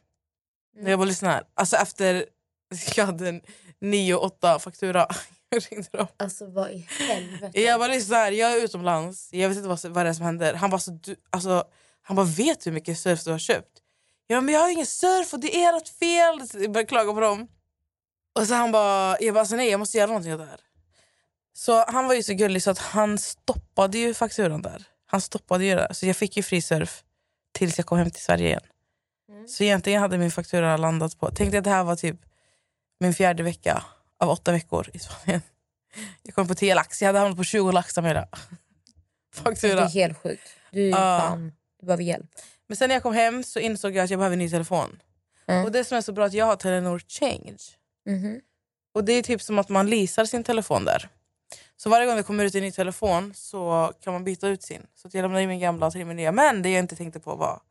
När 0.76 0.90
jag 0.90 1.00
bara 1.00 1.06
lyssnade. 1.06 1.44
Alltså 1.54 1.76
efter 1.76 2.26
jag 2.96 3.06
hade 3.06 3.30
en 3.30 3.42
9-8 3.80 4.60
faktura. 4.60 5.08
Jag 5.50 5.64
ringde 5.72 5.90
dem. 5.92 6.08
Alltså 6.18 6.46
vad 6.46 6.72
i 6.72 6.88
helvete. 6.90 7.62
Jag 7.62 7.80
bara 7.80 7.92
lyssna 7.92 8.16
här, 8.16 8.32
jag 8.32 8.52
är 8.52 8.64
utomlands. 8.64 9.30
Jag 9.32 9.50
vet 9.50 9.58
inte 9.58 9.70
vad, 9.70 9.86
vad 9.86 10.06
det 10.06 10.10
är 10.10 10.14
som 10.14 10.26
händer. 10.26 10.54
Han 10.54 10.70
bara, 10.70 10.80
så 10.80 10.92
du, 10.92 11.16
alltså, 11.30 11.64
han 12.02 12.16
bara 12.16 12.26
vet 12.26 12.64
du 12.64 12.70
hur 12.70 12.74
mycket 12.76 13.00
surf 13.00 13.24
du 13.24 13.32
har 13.32 13.40
köpt? 13.40 13.82
Ja 14.28 14.42
men 14.42 14.54
jag 14.54 14.62
har 14.62 14.70
ingen 14.70 14.86
surf 14.86 15.34
och 15.34 15.40
det 15.40 15.64
är 15.64 15.78
ert 15.78 15.88
fel. 15.88 16.48
Så 16.48 16.58
Jag 16.60 16.72
började 16.72 16.88
klaga 16.90 17.14
på 17.14 17.20
dem. 17.20 17.48
Och 18.40 18.48
så 18.48 18.54
han 18.54 18.72
bara, 18.72 19.18
jag 19.20 19.34
bara 19.34 19.40
alltså, 19.40 19.56
nej 19.56 19.70
jag 19.70 19.80
måste 19.80 19.98
göra 19.98 20.08
någonting 20.08 20.34
åt 20.34 20.40
det 20.40 20.46
här. 20.46 20.60
Så 21.54 21.86
han 21.88 22.08
var 22.08 22.14
ju 22.14 22.24
så 22.24 22.34
gullig 22.34 22.64
så 22.64 22.72
att 22.72 22.78
han 22.78 23.18
stoppade 23.18 23.98
ju 23.98 24.14
fakturan 24.14 24.62
där. 24.62 24.84
Han 25.06 25.22
stoppade 25.22 25.66
ju 25.66 25.76
det. 25.76 25.94
Så 25.94 26.06
jag 26.06 26.16
fick 26.16 26.38
ju 26.38 26.44
fri 26.44 26.62
surf 26.62 27.04
tills 27.52 27.78
jag 27.78 27.86
kom 27.86 27.98
hem 27.98 28.12
till 28.12 28.22
Sverige 28.24 28.48
igen. 28.48 28.62
Så 29.48 29.64
egentligen 29.64 30.02
hade 30.02 30.18
min 30.18 30.32
faktura 30.32 30.78
landat 30.78 31.20
på... 31.20 31.32
Tänkte 31.32 31.58
att 31.58 31.64
det 31.64 31.70
här 31.70 31.84
var 31.84 31.96
typ 31.96 32.16
min 33.00 33.14
fjärde 33.14 33.44
vecka 33.44 33.84
av 34.20 34.30
åtta 34.30 34.52
veckor 34.52 34.90
i 34.94 35.00
Spanien. 35.00 35.42
Jag 36.24 36.36
kom 36.36 36.48
på 36.48 36.56
10 36.56 36.76
lax. 36.76 37.02
Jag 37.02 37.08
hade 37.08 37.20
hamnat 37.20 37.38
på 37.38 37.44
20 37.44 37.72
lax 37.72 37.98
av 37.98 38.06
hela 38.06 38.28
Det 39.44 39.64
är 39.64 39.88
helt 39.88 40.18
sjukt. 40.18 40.50
Du, 40.72 40.92
fan, 40.92 41.52
du 41.80 41.86
behöver 41.86 42.04
hjälp. 42.04 42.30
Men 42.68 42.78
sen 42.78 42.88
när 42.88 42.96
jag 42.96 43.04
kom 43.04 43.14
hem 43.14 43.44
så 43.44 43.60
insåg 43.60 43.96
jag 43.96 44.04
att 44.04 44.10
jag 44.10 44.20
behöver 44.20 44.34
en 44.34 44.40
ny 44.40 44.50
telefon. 44.50 45.00
Mm. 45.48 45.66
Och 45.66 45.72
det 45.72 45.84
som 45.84 45.98
är 45.98 46.02
så 46.02 46.12
bra 46.12 46.24
är 46.24 46.28
att 46.28 46.34
jag 46.34 46.46
har 46.46 46.56
Telenor 46.56 47.02
Change. 47.08 47.58
Mhm. 48.06 48.42
Och 48.94 49.04
det 49.04 49.14
är 49.14 49.24
typ 49.24 49.42
som 49.42 49.60
att 49.60 49.70
man 49.70 49.90
leasar 49.90 50.26
sin 50.26 50.44
telefon 50.44 50.86
där. 50.86 51.10
Så 51.78 51.90
varje 51.90 52.06
gång 52.06 52.16
det 52.16 52.24
kommer 52.24 52.46
ut 52.46 52.56
en 52.56 52.62
ny 52.62 52.72
telefon 52.72 53.34
så 53.36 53.94
kan 54.04 54.14
man 54.14 54.24
byta 54.24 54.48
ut 54.48 54.64
sin. 54.64 54.82
Så 54.96 55.10
jag 55.12 55.22
lämnar 55.22 55.40
in 55.40 55.50
min 55.50 55.60
gamla 55.60 55.92
in 55.96 56.08
min 56.08 56.18
nya. 56.18 56.32
Men 56.32 56.62
det 56.62 56.70
jag 56.70 56.80
inte 56.80 56.96
tänkte 56.96 57.20
på 57.20 57.36
var... 57.36 57.62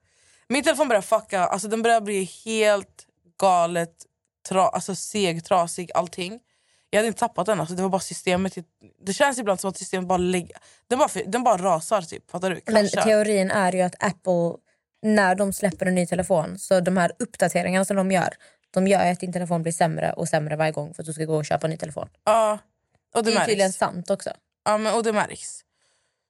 Min 0.49 0.63
telefon 0.63 0.89
börjar 0.89 1.03
fucka. 1.03 1.41
Alltså 1.41 1.69
den 1.69 1.83
börjar 1.83 2.01
bli 2.01 2.25
helt 2.45 3.07
galet 3.39 3.95
tra, 4.49 4.69
alltså 4.69 4.95
seg, 4.95 5.45
trasig, 5.45 5.91
allting. 5.95 6.41
Jag 6.91 6.99
hade 6.99 7.09
inte 7.09 7.21
tappat 7.21 7.47
den. 7.47 7.61
Alltså 7.61 7.75
det 7.75 7.83
var 7.83 7.89
bara 7.89 8.01
systemet. 8.01 8.55
Det 9.03 9.13
känns 9.13 9.39
ibland 9.39 9.61
som 9.61 9.71
att 9.71 9.77
systemet 9.79 10.09
bara 10.09 10.19
lägger... 10.19 10.57
Den 10.89 10.99
bara, 10.99 11.09
den 11.27 11.45
bara 11.45 11.57
rasar 11.57 12.03
typ. 12.03 12.31
Fattar 12.31 12.51
du? 12.51 12.61
Men 12.67 12.89
teorin 12.89 13.51
är 13.51 13.73
ju 13.73 13.81
att 13.83 13.95
Apple, 14.05 14.53
när 15.03 15.35
de 15.35 15.53
släpper 15.53 15.87
en 15.87 15.95
ny 15.95 16.07
telefon, 16.07 16.59
så 16.59 16.81
de 16.81 16.97
här 16.97 17.13
uppdateringarna 17.19 17.85
som 17.85 17.97
de 17.97 18.13
gör, 18.13 18.35
de 18.71 18.87
gör 18.87 19.11
att 19.13 19.21
din 19.21 19.33
telefon 19.33 19.63
blir 19.63 19.73
sämre 19.73 20.13
och 20.13 20.29
sämre 20.29 20.57
varje 20.57 20.73
gång 20.73 20.95
för 20.95 21.03
att 21.03 21.07
du 21.07 21.13
ska 21.13 21.25
gå 21.25 21.37
och 21.37 21.45
köpa 21.45 21.67
en 21.67 21.71
ny 21.71 21.77
telefon. 21.77 22.09
Ja, 22.25 22.59
och 23.15 23.25
det, 23.25 23.31
Det 23.31 23.35
är 23.35 23.35
märks. 23.35 23.47
tydligen 23.47 23.73
sant 23.73 24.11
också. 24.11 24.31
Ja, 24.65 24.79
men, 24.79 24.95
och 24.95 25.03
det 25.03 25.13
märks. 25.13 25.61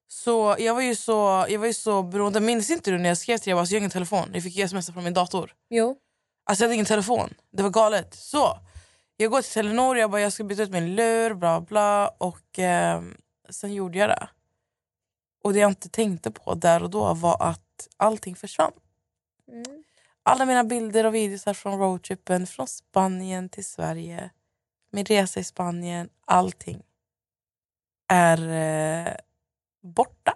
Så 0.09 0.57
jag 0.59 0.75
var 0.75 0.83
ju 0.83 0.95
så, 0.97 1.47
jag 1.49 1.59
var 1.59 1.67
ju 1.67 1.75
så 1.75 2.03
beroende. 2.03 2.41
Minns 2.41 2.71
inte 2.71 2.91
du 2.91 2.99
när 2.99 3.09
jag 3.09 3.19
skrev 3.19 3.39
till 3.39 3.45
dig? 3.45 3.51
Jag, 3.51 3.59
bara, 3.59 3.67
jag 3.67 3.75
har 3.75 3.79
ingen 3.79 3.91
telefon. 3.91 4.31
Jag 4.35 4.43
fick 4.43 4.59
sms 4.59 4.87
från 4.93 5.05
min 5.05 5.15
dator. 5.15 5.53
Jo. 5.71 5.97
Alltså 6.47 6.65
jag 6.65 6.69
hade 6.69 6.75
ingen 6.75 6.87
telefon. 6.87 7.35
Det 7.51 7.63
var 7.63 7.71
galet. 7.71 8.15
Så 8.15 8.59
jag 9.17 9.31
går 9.31 9.43
till 9.43 9.53
Telenor 9.53 9.99
jag 9.99 10.11
bara 10.11 10.21
jag 10.21 10.33
ska 10.33 10.45
byta 10.45 10.63
ut 10.63 10.71
min 10.71 10.97
lur, 10.97 11.35
bla 11.35 11.61
bla. 11.61 12.09
Och 12.09 12.59
eh, 12.59 13.03
sen 13.51 13.75
gjorde 13.75 13.99
jag 13.99 14.09
det. 14.09 14.29
Och 15.45 15.53
det 15.53 15.59
jag 15.59 15.71
inte 15.71 15.89
tänkte 15.89 16.31
på 16.31 16.55
där 16.55 16.83
och 16.83 16.91
då 16.91 17.15
var 17.15 17.43
att 17.43 17.89
allting 17.97 18.37
försvann. 18.37 18.73
Alla 20.23 20.45
mina 20.45 20.65
bilder 20.65 21.07
och 21.07 21.15
videos 21.15 21.45
från 21.59 21.79
roadtrippen, 21.79 22.47
från 22.47 22.69
Spanien 22.69 23.49
till 23.49 23.65
Sverige. 23.65 24.31
Min 24.93 25.05
resa 25.05 25.41
i 25.41 25.45
Spanien, 25.45 26.09
allting 26.25 26.83
är 28.09 28.49
eh, 28.49 29.13
borta. 29.83 30.35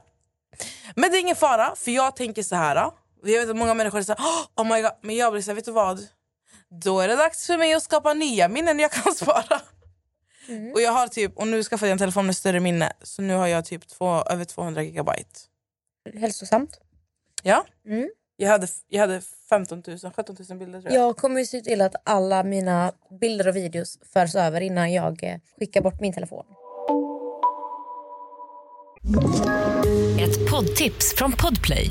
Men 0.97 1.11
det 1.11 1.17
är 1.17 1.21
ingen 1.21 1.37
fara, 1.37 1.77
för 1.77 1.91
jag 1.91 2.17
tänker 2.17 2.43
så 2.43 2.57
här. 2.57 2.91
Jag 3.23 3.41
vet 3.41 3.51
att 3.51 3.57
många 3.57 3.75
människor 3.75 4.03
säger 4.03 4.21
oh 4.57 4.75
my 4.75 4.83
god, 4.83 4.93
men 5.03 5.17
jag 5.17 5.33
blir 5.33 5.43
så 5.43 5.51
här, 5.51 5.57
vet 5.57 5.65
du 5.65 5.73
vad? 5.73 6.07
Då 6.69 7.01
är 7.01 7.09
det 7.09 7.17
dags 7.17 7.47
för 7.47 7.59
mig 7.59 7.75
att 7.75 7.83
skapa 7.83 8.15
nya 8.15 8.49
minnen 8.49 8.79
jag 8.79 8.91
kan 8.93 9.15
spara. 9.15 9.61
Och 10.75 10.81
jag 10.81 10.93
har 10.93 11.09
typ, 11.09 11.37
och 11.37 11.47
nu 11.47 11.63
skaffade 11.65 11.89
jag 11.89 11.93
en 11.93 11.99
telefon 11.99 12.27
med 12.27 12.37
större 12.37 12.61
minne, 12.61 12.93
så 13.03 13.23
nu 13.23 13.35
har 13.35 13.47
jag 13.47 13.65
typ 13.65 13.89
två, 13.89 14.23
över 14.23 14.45
200 14.45 14.83
gigabyte. 14.83 15.41
Hälsosamt. 16.15 16.81
Ja. 17.43 17.65
Mm. 17.87 18.11
Jag, 18.37 18.49
hade, 18.49 18.67
jag 18.89 19.01
hade 19.01 19.21
15 19.49 19.83
000, 19.87 19.99
17 20.17 20.37
000 20.49 20.59
bilder 20.59 20.81
tror 20.81 20.93
jag. 20.93 21.03
Jag 21.03 21.17
kommer 21.17 21.41
ju 21.41 21.47
se 21.47 21.61
till 21.61 21.81
att 21.81 21.95
alla 22.05 22.43
mina 22.43 22.93
bilder 23.21 23.49
och 23.49 23.57
videos 23.57 23.99
förs 24.13 24.35
över 24.35 24.61
innan 24.61 24.93
jag 24.93 25.25
eh, 25.25 25.37
skickar 25.59 25.81
bort 25.81 26.01
min 26.01 26.13
telefon. 26.13 26.45
Ett 30.21 30.51
poddtips 30.51 31.15
från 31.17 31.33
Podplay. 31.33 31.91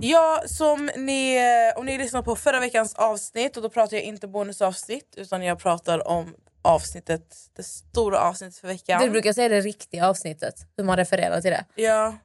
Ja, 0.00 0.42
som 0.46 0.90
ni, 0.96 1.36
eh, 1.36 1.78
om 1.78 1.86
ni 1.86 1.98
lyssnar 1.98 2.22
på 2.22 2.36
förra 2.36 2.60
veckans 2.60 2.94
avsnitt, 2.94 3.56
och 3.56 3.62
då 3.62 3.68
pratar 3.68 3.96
jag 3.96 4.04
inte 4.04 4.28
bonusavsnitt 4.28 5.14
utan 5.16 5.42
jag 5.42 5.58
pratar 5.58 6.08
om 6.08 6.34
avsnittet, 6.62 7.36
det 7.56 7.62
stora 7.62 8.20
avsnittet 8.20 8.58
för 8.58 8.68
veckan. 8.68 9.02
Du 9.02 9.10
brukar 9.10 9.32
säga 9.32 9.48
det 9.48 9.60
riktiga 9.60 10.08
avsnittet, 10.08 10.54
hur 10.76 10.84
man 10.84 10.96
refererar 10.96 11.40
till 11.40 11.50
det. 11.50 11.64
Ja, 11.74 12.16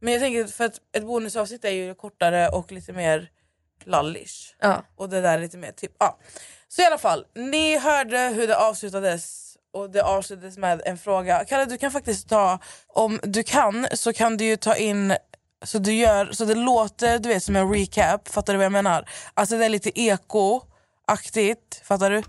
men 0.00 0.12
jag 0.12 0.22
tänker 0.22 0.44
för 0.44 0.64
att 0.64 0.80
ett 0.96 1.06
bonusavsnitt 1.06 1.64
är 1.64 1.70
ju 1.70 1.94
kortare 1.94 2.48
och 2.48 2.72
lite 2.72 2.92
mer 2.92 3.30
lallish. 3.84 4.54
Ja. 4.60 4.84
Och 4.96 5.08
det 5.08 5.20
där 5.20 5.38
är 5.38 5.42
lite 5.42 5.58
mer 5.58 5.72
typ, 5.72 5.92
ja. 5.98 6.18
Så 6.68 6.82
i 6.82 6.84
alla 6.84 6.98
fall, 6.98 7.26
ni 7.34 7.78
hörde 7.78 8.18
hur 8.18 8.46
det 8.46 8.56
avslutades 8.56 9.56
och 9.72 9.90
det 9.90 10.02
avslutades 10.02 10.58
med 10.58 10.82
en 10.84 10.98
fråga. 10.98 11.44
Kalle 11.44 11.64
du 11.64 11.78
kan 11.78 11.90
faktiskt 11.90 12.28
ta, 12.28 12.58
om 12.86 13.20
du 13.22 13.42
kan 13.42 13.86
så 13.92 14.12
kan 14.12 14.36
du 14.36 14.44
ju 14.44 14.56
ta 14.56 14.76
in 14.76 15.14
så 15.64 15.78
du 15.78 15.92
gör 15.94 16.32
så 16.32 16.44
det 16.44 16.54
låter 16.54 17.18
du 17.18 17.28
vet 17.28 17.42
som 17.42 17.56
en 17.56 17.74
recap, 17.74 18.28
fattar 18.28 18.52
du 18.52 18.56
vad 18.56 18.64
jag 18.64 18.72
menar? 18.72 19.08
Alltså 19.34 19.56
det 19.58 19.64
är 19.64 19.68
lite 19.68 20.00
eko-aktigt, 20.00 21.82
fattar 21.84 22.10
du? 22.10 22.22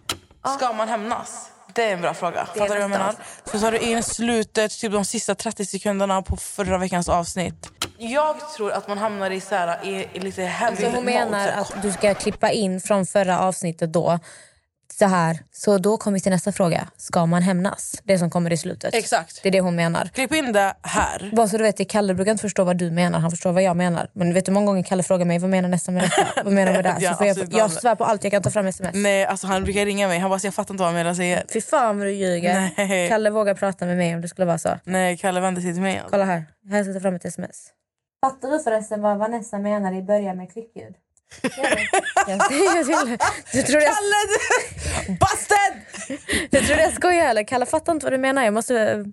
Ska 0.58 0.74
man 0.74 0.88
hämnas? 0.90 1.52
Det 1.74 1.84
är 1.84 1.94
en 1.94 2.02
bra 2.02 2.14
fråga. 2.14 2.46
Fattar 2.46 2.62
du 2.62 2.68
vad 2.70 2.82
jag 2.82 2.90
menar? 2.90 3.16
Så 3.46 3.60
tar 3.60 3.72
du 3.72 3.78
in 3.78 4.04
slutet, 4.04 4.80
typ 4.80 4.92
de 4.92 5.06
sista 5.06 5.36
30 5.36 5.66
sekunderna 5.66 6.22
på 6.22 6.38
förra 6.38 6.78
veckans 6.78 7.10
avsnitt. 7.10 7.72
Jag 7.98 8.54
tror 8.56 8.72
att 8.72 8.88
man 8.88 8.98
hamnar 8.98 9.32
i, 9.32 9.42
så 9.42 9.56
här, 9.56 9.86
i, 9.86 10.08
i 10.14 10.20
lite 10.20 10.42
hemlig 10.44 10.86
Så 10.86 10.92
hon 10.92 11.06
menar 11.06 11.26
mode, 11.26 11.54
att 11.54 11.82
du 11.82 11.92
ska 11.92 12.14
klippa 12.14 12.52
in 12.52 12.82
från 12.82 13.06
förra 13.06 13.40
avsnittet 13.40 13.94
då. 13.94 14.20
Så 14.94 15.06
här. 15.06 15.40
Så 15.52 15.78
då 15.78 15.98
kommer 15.98 16.20
till 16.20 16.32
nästa 16.32 16.52
fråga. 16.52 16.88
Ska 16.98 17.26
man 17.26 17.42
hämnas? 17.42 18.02
Det 18.04 18.20
som 18.20 18.30
kommer 18.30 18.54
i 18.54 18.58
slutet. 18.58 18.94
Exakt. 18.96 19.40
Det 19.44 19.50
är 19.50 19.52
det 19.52 19.60
hon 19.60 19.76
menar. 19.76 20.06
Klipp 20.14 20.34
in 20.34 20.52
det 20.54 20.74
här. 20.82 21.32
Bara 21.36 21.48
så 21.48 21.58
du 21.58 21.64
vet, 21.64 21.90
Kalle 21.90 22.14
brukar 22.14 22.32
inte 22.32 22.42
förstå 22.42 22.64
vad 22.64 22.78
du 22.78 22.92
menar, 22.92 23.20
han 23.20 23.32
förstår 23.32 23.52
vad 23.52 23.64
jag 23.64 23.78
menar. 23.78 24.10
Men 24.14 24.34
vet 24.34 24.46
du 24.46 24.52
många 24.52 24.66
gånger 24.66 24.84
Kalle 24.84 25.04
frågar 25.04 25.26
mig 25.26 25.40
vad 25.40 25.50
menar 25.50 25.70
nästan 25.70 25.94
med 25.94 26.04
detta? 26.04 26.44
Vad 26.44 26.54
menar 26.54 26.72
du 26.72 26.78
med 26.78 26.84
det? 26.86 26.96
Ja, 27.00 27.14
Så 27.18 27.26
jag, 27.26 27.38
jag 27.54 27.72
svär 27.72 27.96
på 27.96 28.04
allt, 28.06 28.24
jag 28.24 28.32
kan 28.34 28.42
ta 28.42 28.50
fram 28.52 28.68
sms. 28.68 28.92
Nej, 28.96 29.26
alltså 29.26 29.48
han 29.48 29.64
brukar 29.64 29.86
ringa 29.86 30.08
mig. 30.08 30.20
Han 30.20 30.30
bara, 30.30 30.40
"Så 30.40 30.48
jag 30.48 30.54
fattar 30.54 30.74
inte 30.74 30.82
vad 30.84 30.88
han 30.88 30.96
menar. 30.96 31.14
Säger. 31.14 31.44
Fy 31.54 31.62
fan 31.62 31.98
vad 31.98 32.08
du 32.08 32.12
ljuger. 32.12 32.72
Nej. 32.78 33.10
Kalle 33.10 33.30
vågar 33.30 33.54
prata 33.54 33.86
med 33.86 33.98
mig 33.98 34.16
om 34.16 34.22
det 34.22 34.28
skulle 34.28 34.46
vara 34.46 34.58
så. 34.58 34.70
Nej, 34.84 35.18
Kalle 35.18 35.40
vänder 35.40 35.62
sig 35.62 35.74
till 35.74 35.82
mig. 35.82 36.02
Kolla 36.10 36.26
här, 36.26 36.46
här 36.72 36.84
ska 36.84 36.90
jag 36.90 36.96
ta 36.96 37.02
fram 37.02 37.16
ett 37.16 37.26
sms. 37.26 37.68
Fattar 38.26 38.52
du 38.52 38.60
förresten 38.64 39.02
vad 39.02 39.18
Vanessa 39.18 39.58
menar 39.58 39.94
i 39.94 40.02
början 40.02 40.38
med 40.38 40.52
klickljud? 40.54 40.94
Jag 42.28 42.42
säger 42.52 43.06
till 43.06 43.18
Du 43.52 43.62
tror 43.62 43.82
jag, 43.82 43.94
Kalle, 43.96 44.16
du! 44.28 45.14
Busted! 45.14 45.82
du 46.52 46.62
tror 46.62 46.80
jag 46.80 46.94
skojar 46.94 47.30
eller? 47.30 47.44
Kalle 47.44 47.66
fattar 47.66 47.94
inte 47.94 48.06
vad 48.06 48.14
du 48.14 48.18
menar. 48.18 48.44
Jag 48.44 48.54
måste, 48.54 49.06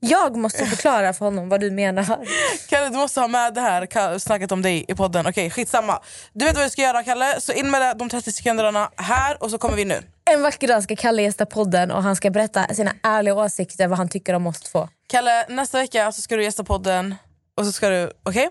jag 0.00 0.36
måste 0.36 0.66
förklara 0.66 1.12
för 1.12 1.24
honom 1.24 1.48
vad 1.48 1.60
du 1.60 1.70
menar. 1.70 2.26
Kalle, 2.68 2.88
du 2.88 2.96
måste 2.96 3.20
ha 3.20 3.28
med 3.28 3.54
det 3.54 3.60
här 3.60 4.18
snacket 4.18 4.52
om 4.52 4.62
dig 4.62 4.84
i 4.88 4.94
podden. 4.94 5.26
Okej, 5.26 5.50
skitsamma. 5.50 6.02
Du 6.32 6.44
vet 6.44 6.54
vad 6.54 6.64
vi 6.64 6.70
ska 6.70 6.82
göra, 6.82 7.02
Kalle. 7.02 7.40
Så 7.40 7.52
in 7.52 7.70
med 7.70 7.98
de 7.98 8.08
30 8.08 8.32
sekunderna 8.32 8.90
här 8.96 9.42
och 9.42 9.50
så 9.50 9.58
kommer 9.58 9.76
vi 9.76 9.84
nu. 9.84 10.02
En 10.30 10.42
vacker 10.42 10.68
dag 10.68 10.82
ska 10.82 10.96
Kalle 10.96 11.22
gästa 11.22 11.46
podden 11.46 11.90
och 11.90 12.02
han 12.02 12.16
ska 12.16 12.30
berätta 12.30 12.74
sina 12.74 12.92
ärliga 13.02 13.34
åsikter 13.34 13.86
vad 13.88 13.98
han 13.98 14.08
tycker 14.08 14.34
om 14.34 14.46
oss 14.46 14.60
två. 14.60 14.88
Kalle, 15.08 15.46
nästa 15.48 15.78
vecka 15.78 16.12
så 16.12 16.22
ska 16.22 16.36
du 16.36 16.44
gästa 16.44 16.64
podden 16.64 17.14
och 17.56 17.66
så 17.66 17.72
ska 17.72 17.88
du... 17.88 18.10
Okej? 18.22 18.48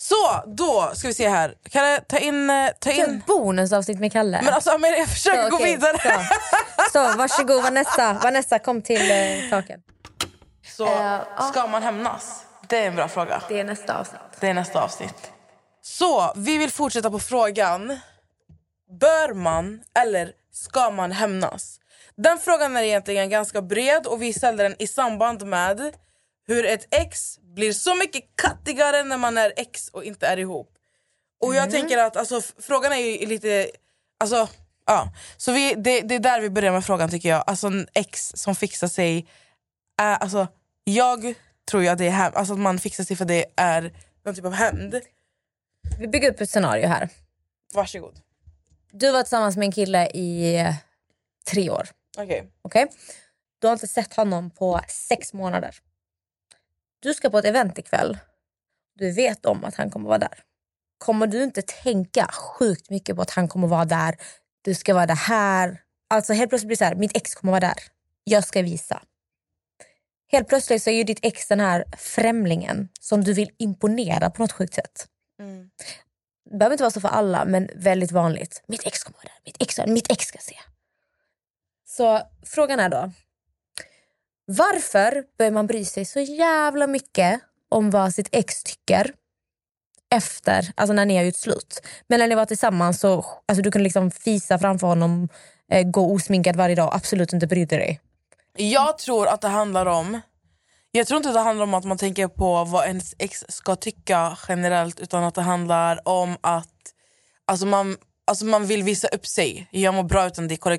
Så, 0.00 0.42
då 0.46 0.90
ska 0.94 1.08
vi 1.08 1.14
se 1.14 1.28
här. 1.28 1.54
Kalle, 1.70 2.00
ta 2.00 2.18
in... 2.18 2.50
eh, 2.50 2.70
Ta 2.80 2.90
in... 2.90 3.22
bonusavsnitt 3.26 4.00
med 4.00 4.12
Kalle. 4.12 4.40
Men 4.44 4.54
alltså, 4.54 4.78
men 4.78 4.90
jag 4.92 5.08
försöker 5.08 5.50
Så, 5.50 5.56
gå 5.56 5.64
vidare. 5.64 5.98
Så. 5.98 6.90
så, 6.92 7.18
varsågod 7.18 7.62
Vanessa. 7.62 8.12
Vanessa 8.22 8.58
kom 8.58 8.82
till 8.82 9.10
eh, 9.10 9.50
saken. 9.50 9.80
Så, 10.76 10.88
ska 11.52 11.66
man 11.66 11.82
hämnas? 11.82 12.42
Det 12.68 12.78
är 12.78 12.86
en 12.86 12.96
bra 12.96 13.08
fråga. 13.08 13.42
Det 13.48 13.60
är 13.60 13.64
nästa 13.64 13.98
avsnitt. 13.98 14.20
Det 14.40 14.48
är 14.48 14.54
nästa 14.54 14.82
avsnitt. 14.82 15.30
Så, 15.82 16.32
vi 16.36 16.58
vill 16.58 16.70
fortsätta 16.72 17.10
på 17.10 17.18
frågan. 17.18 17.98
Bör 19.00 19.34
man 19.34 19.80
eller 19.98 20.32
ska 20.52 20.90
man 20.90 21.12
hämnas? 21.12 21.80
Den 22.16 22.38
frågan 22.38 22.76
är 22.76 22.82
egentligen 22.82 23.30
ganska 23.30 23.62
bred 23.62 24.06
och 24.06 24.22
vi 24.22 24.32
ställde 24.32 24.62
den 24.62 24.74
i 24.78 24.86
samband 24.86 25.46
med 25.46 25.92
hur 26.48 26.66
ett 26.66 26.94
ex 26.94 27.38
blir 27.38 27.72
så 27.72 27.94
mycket 27.94 28.24
kattigare 28.36 29.02
när 29.02 29.18
man 29.18 29.38
är 29.38 29.52
ex 29.56 29.88
och 29.88 30.04
inte 30.04 30.26
är 30.26 30.36
ihop. 30.36 30.74
Och 31.40 31.54
jag 31.54 31.70
tänker 31.70 31.98
att 31.98 32.16
alltså, 32.16 32.40
frågan 32.58 32.92
är 32.92 32.96
ju 32.96 33.26
lite... 33.26 33.70
Alltså, 34.20 34.48
ja. 34.86 35.12
Så 35.36 35.52
vi, 35.52 35.74
det, 35.74 36.00
det 36.00 36.14
är 36.14 36.18
där 36.18 36.40
vi 36.40 36.50
börjar 36.50 36.72
med 36.72 36.84
frågan 36.84 37.10
tycker 37.10 37.28
jag. 37.28 37.44
Alltså 37.46 37.66
en 37.66 37.88
ex 37.94 38.32
som 38.36 38.54
fixar 38.54 38.88
sig. 38.88 39.26
Är, 40.00 40.14
alltså, 40.16 40.46
jag 40.84 41.34
tror 41.70 41.88
att 41.88 41.98
det 41.98 42.06
är 42.06 42.10
häm- 42.10 42.32
alltså, 42.34 42.52
att 42.54 42.60
man 42.60 42.78
fixar 42.78 43.04
sig 43.04 43.16
för 43.16 43.24
det 43.24 43.44
är 43.56 43.92
någon 44.24 44.34
typ 44.34 44.44
av 44.44 44.52
hämnd. 44.52 45.00
Vi 45.98 46.08
bygger 46.08 46.30
upp 46.30 46.40
ett 46.40 46.50
scenario 46.50 46.86
här. 46.86 47.08
Varsågod. 47.74 48.20
Du 48.92 49.12
var 49.12 49.22
tillsammans 49.22 49.56
med 49.56 49.66
en 49.66 49.72
kille 49.72 50.06
i 50.10 50.56
eh, 50.56 50.74
tre 51.46 51.70
år. 51.70 51.88
Okej. 52.18 52.50
Okej? 52.62 52.86
Du 53.58 53.66
har 53.66 53.72
inte 53.72 53.88
sett 53.88 54.14
honom 54.14 54.50
på 54.50 54.80
sex 54.88 55.32
månader. 55.32 55.76
Du 57.00 57.14
ska 57.14 57.30
på 57.30 57.38
ett 57.38 57.44
event 57.44 57.78
ikväll. 57.78 58.18
Du 58.94 59.10
vet 59.10 59.46
om 59.46 59.64
att 59.64 59.74
han 59.74 59.90
kommer 59.90 60.08
vara 60.08 60.18
där. 60.18 60.42
Kommer 60.98 61.26
du 61.26 61.42
inte 61.42 61.62
tänka 61.62 62.26
sjukt 62.32 62.90
mycket 62.90 63.16
på 63.16 63.22
att 63.22 63.30
han 63.30 63.48
kommer 63.48 63.68
vara 63.68 63.84
där? 63.84 64.16
Du 64.62 64.74
ska 64.74 64.94
vara 64.94 65.06
det 65.06 65.14
här. 65.14 65.82
Alltså 66.10 66.32
helt 66.32 66.48
plötsligt 66.48 66.66
blir 66.66 66.76
det 66.76 66.78
så 66.78 66.84
här, 66.84 66.94
mitt 66.94 67.16
ex 67.16 67.34
kommer 67.34 67.50
vara 67.50 67.60
där. 67.60 67.78
Jag 68.24 68.44
ska 68.44 68.62
visa. 68.62 69.02
Helt 70.32 70.48
plötsligt 70.48 70.82
så 70.82 70.90
är 70.90 70.94
ju 70.94 71.04
ditt 71.04 71.18
ex 71.22 71.48
den 71.48 71.60
här 71.60 71.84
främlingen 71.98 72.88
som 73.00 73.24
du 73.24 73.32
vill 73.32 73.50
imponera 73.58 74.30
på 74.30 74.42
något 74.42 74.52
sjukt 74.52 74.74
sätt. 74.74 75.06
Mm. 75.40 75.70
Det 76.50 76.56
behöver 76.56 76.74
inte 76.74 76.82
vara 76.82 76.90
så 76.90 77.00
för 77.00 77.08
alla, 77.08 77.44
men 77.44 77.70
väldigt 77.74 78.12
vanligt. 78.12 78.62
Mitt 78.68 78.86
ex 78.86 79.04
kommer 79.04 79.16
vara 79.16 79.24
där. 79.24 79.40
Mitt 79.44 79.56
ex, 79.62 79.78
mitt 79.86 80.12
ex 80.12 80.26
ska 80.26 80.38
se. 80.38 80.56
Så 81.86 82.20
frågan 82.42 82.80
är 82.80 82.88
då. 82.88 83.12
Varför 84.50 85.24
börjar 85.38 85.52
man 85.52 85.66
bry 85.66 85.84
sig 85.84 86.04
så 86.04 86.20
jävla 86.20 86.86
mycket 86.86 87.40
om 87.68 87.90
vad 87.90 88.14
sitt 88.14 88.28
ex 88.32 88.62
tycker 88.62 89.12
efter, 90.14 90.72
alltså 90.74 90.92
när 90.92 91.06
ni 91.06 91.16
har 91.16 91.24
gjort 91.24 91.36
slut? 91.36 91.80
Men 92.06 92.20
när 92.20 92.28
ni 92.28 92.34
var 92.34 92.44
tillsammans 92.44 93.00
så 93.00 93.24
alltså 93.46 93.62
du 93.62 93.70
kunde 93.70 93.84
liksom 93.84 94.10
fisa 94.10 94.58
framför 94.58 94.86
honom, 94.86 95.28
eh, 95.72 95.82
gå 95.90 96.12
osminkad 96.12 96.56
varje 96.56 96.74
dag, 96.74 96.94
absolut 96.94 97.32
inte 97.32 97.46
bry 97.46 97.64
dig. 97.64 98.00
Jag 98.56 98.98
tror 98.98 99.26
att 99.26 99.40
det 99.40 99.48
handlar 99.48 99.86
om... 99.86 100.20
Jag 100.90 101.06
tror 101.06 101.16
inte 101.16 101.28
att 101.28 101.34
det 101.34 101.40
handlar 101.40 101.64
om 101.64 101.74
att 101.74 101.84
man 101.84 101.98
tänker 101.98 102.28
på 102.28 102.64
vad 102.64 102.86
ens 102.86 103.14
ex 103.18 103.44
ska 103.48 103.76
tycka 103.76 104.38
generellt 104.48 105.00
utan 105.00 105.24
att 105.24 105.34
det 105.34 105.42
handlar 105.42 106.08
om 106.08 106.36
att 106.40 106.94
alltså 107.44 107.66
man, 107.66 107.96
alltså 108.26 108.44
man 108.44 108.66
vill 108.66 108.82
visa 108.82 109.08
upp 109.08 109.26
sig. 109.26 109.68
Jag 109.70 109.94
mår 109.94 110.02
bra 110.02 110.26
utan 110.26 110.48
dig. 110.48 110.56
Kolla 110.56 110.78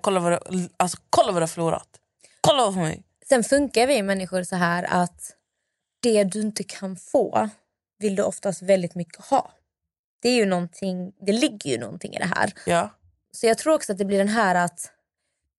kolla 0.00 0.20
vad, 0.20 0.32
du, 0.32 0.68
alltså, 0.76 0.98
kolla 1.10 1.32
vad 1.32 1.36
du 1.36 1.42
har 1.42 1.48
förlorat. 1.48 1.99
Kolla 2.40 2.72
på 2.72 2.78
mig. 2.78 3.02
Sen 3.28 3.44
funkar 3.44 3.86
vi 3.86 4.02
människor 4.02 4.42
så 4.42 4.56
här 4.56 4.86
att 4.90 5.36
det 6.02 6.24
du 6.24 6.40
inte 6.40 6.64
kan 6.64 6.96
få 6.96 7.48
vill 7.98 8.16
du 8.16 8.22
oftast 8.22 8.62
väldigt 8.62 8.94
mycket 8.94 9.24
ha. 9.24 9.50
Det 10.22 10.28
är 10.28 10.34
ju 10.34 10.46
någonting, 10.46 11.12
det 11.20 11.32
ligger 11.32 11.70
ju 11.70 11.78
någonting 11.78 12.14
i 12.14 12.18
det 12.18 12.32
här. 12.36 12.52
Ja. 12.66 12.90
Så 13.32 13.46
jag 13.46 13.58
tror 13.58 13.74
också 13.74 13.92
att 13.92 13.98
det 13.98 14.04
blir 14.04 14.18
den 14.18 14.28
här 14.28 14.54
att 14.54 14.92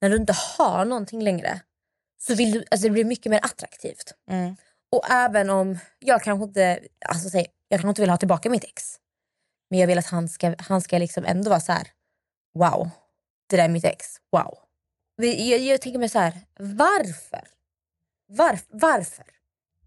när 0.01 0.09
du 0.09 0.15
inte 0.15 0.33
har 0.57 0.85
någonting 0.85 1.21
längre 1.21 1.61
så 2.21 2.35
vill 2.35 2.51
du, 2.51 2.65
alltså 2.71 2.88
det 2.88 2.89
blir 2.89 3.05
mycket 3.05 3.29
mer 3.29 3.39
attraktivt. 3.43 4.13
Mm. 4.29 4.55
Och 4.91 5.11
även 5.11 5.50
om 5.50 5.79
jag 6.00 6.21
kanske 6.21 6.43
inte, 6.43 6.79
alltså 7.09 7.29
säg, 7.29 7.47
jag 7.67 7.79
kanske 7.79 7.89
inte 7.89 8.01
vill 8.01 8.09
ha 8.09 8.17
tillbaka 8.17 8.50
mitt 8.50 8.63
ex. 8.63 9.00
Men 9.69 9.79
jag 9.79 9.88
vill 9.88 9.97
att 9.97 10.05
han 10.05 10.29
ska, 10.29 10.55
han 10.57 10.81
ska 10.81 10.97
liksom 10.97 11.25
ändå 11.25 11.50
vara 11.50 11.59
så 11.59 11.71
här: 11.71 11.88
wow, 12.53 12.89
det 13.50 13.57
där 13.57 13.63
är 13.63 13.69
mitt 13.69 13.85
ex, 13.85 14.07
wow. 14.31 14.57
Jag, 15.15 15.59
jag 15.59 15.81
tänker 15.81 15.99
mig 15.99 16.09
så 16.09 16.19
här, 16.19 16.33
varför? 16.59 17.41
Varf, 18.37 18.63
varför? 18.69 19.25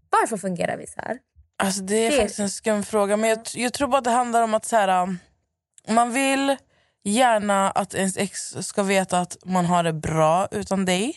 Varför 0.09 0.37
fungerar 0.37 0.77
vi 0.77 0.87
så 0.87 1.01
här? 1.01 1.17
Alltså 1.57 1.81
det 1.81 1.95
är 1.95 2.11
Det- 2.11 2.17
faktiskt 2.17 2.39
en 2.39 2.49
skum 2.49 2.83
fråga 2.83 3.17
men 3.17 3.29
jag, 3.29 3.39
jag 3.53 3.73
tror 3.73 3.87
bara 3.87 3.97
att 3.97 4.03
det 4.03 4.09
handlar 4.11 4.41
om 4.41 4.53
att 4.53 4.65
så 4.65 4.75
här, 4.75 5.03
um, 5.03 5.19
man 5.87 6.13
vill 6.13 6.55
gärna 7.03 7.71
att 7.71 7.93
ens 7.93 8.17
ex 8.17 8.55
ska 8.61 8.83
veta 8.83 9.19
att 9.19 9.37
man 9.45 9.65
har 9.65 9.83
det 9.83 9.93
bra 9.93 10.47
utan 10.51 10.85
dig. 10.85 11.15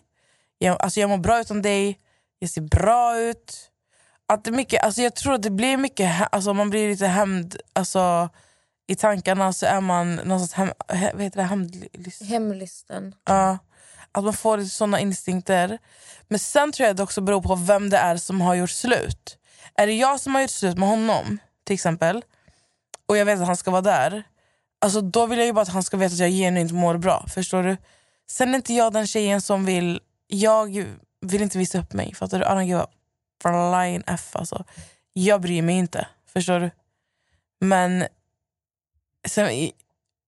Jag, 0.59 0.83
alltså 0.83 1.01
jag 1.01 1.11
mår 1.11 1.19
bra 1.19 1.41
utan 1.41 1.63
dig, 1.63 1.99
jag 2.39 2.51
ser 2.51 2.61
bra 2.61 3.19
ut. 3.19 3.71
Att 4.27 4.45
det 4.45 4.51
mycket, 4.51 4.85
alltså 4.85 5.03
jag 5.03 5.15
tror 5.17 5.35
att 5.35 5.43
det 5.43 5.51
blir 5.51 5.77
mycket, 5.77 6.29
alltså 6.33 6.55
man 6.55 6.71
blir 6.71 6.89
lite 6.89 7.07
hämnd, 7.07 7.57
alltså 7.73 8.29
i 8.87 8.95
tankarna 8.95 9.53
så 9.53 9.67
är 9.67 9.81
man 9.81 10.15
någonstans 10.15 10.53
hem, 10.53 10.69
he- 10.89 11.13
vad 11.15 11.23
heter 11.23 11.37
det, 11.37 11.43
hämndlyst. 11.43 12.23
Hemlysten. 12.23 13.15
Ja, 13.25 13.59
att 14.19 14.25
man 14.25 14.35
får 14.35 14.65
såna 14.65 15.01
instinkter. 15.01 15.79
Men 16.29 16.39
sen 16.39 16.73
tror 16.73 16.87
jag 16.87 16.97
det 16.97 17.03
också 17.03 17.21
beror 17.21 17.43
på 17.43 17.55
vem 17.55 17.91
det 17.91 17.97
är 17.97 18.17
som 18.17 18.41
har 18.41 18.55
gjort 18.55 18.71
slut. 18.71 19.39
Är 19.75 19.87
det 19.87 19.93
jag 19.93 20.21
som 20.21 20.35
har 20.35 20.43
gjort 20.43 20.51
slut 20.51 20.79
med 20.79 20.89
honom, 20.89 21.39
till 21.65 21.75
exempel, 21.75 22.25
och 23.07 23.17
jag 23.17 23.25
vet 23.25 23.41
att 23.41 23.47
han 23.47 23.57
ska 23.57 23.71
vara 23.71 23.83
där, 23.83 24.23
alltså 24.81 25.01
då 25.01 25.27
vill 25.27 25.39
jag 25.39 25.47
ju 25.47 25.53
bara 25.53 25.63
att 25.63 25.69
han 25.69 25.83
ska 25.83 25.97
veta 25.97 26.13
att 26.13 26.19
jag 26.19 26.31
genuint 26.31 26.73
mår 26.73 26.97
bra. 26.97 27.27
Förstår 27.29 27.63
du? 27.63 27.77
Sen 28.31 28.51
är 28.51 28.55
inte 28.55 28.75
jag 28.75 28.93
den 28.93 29.07
tjejen 29.07 29.41
som 29.41 29.65
vill... 29.65 30.01
Jag 30.27 30.87
vill 31.21 31.43
inte 31.43 31.59
visa 31.59 31.79
upp 31.79 31.93
mig. 31.93 32.15
Fattar 32.15 32.39
du? 32.39 32.45
I 32.45 32.49
don't 32.49 32.63
give 32.63 32.81
a 32.81 32.89
flying 33.43 34.03
F. 34.07 34.37
Alltså. 34.37 34.65
Jag 35.13 35.41
bryr 35.41 35.63
mig 35.63 35.75
inte. 35.77 36.07
Förstår 36.33 36.61
du? 36.61 36.71
Men 37.61 38.07
sen, 39.29 39.71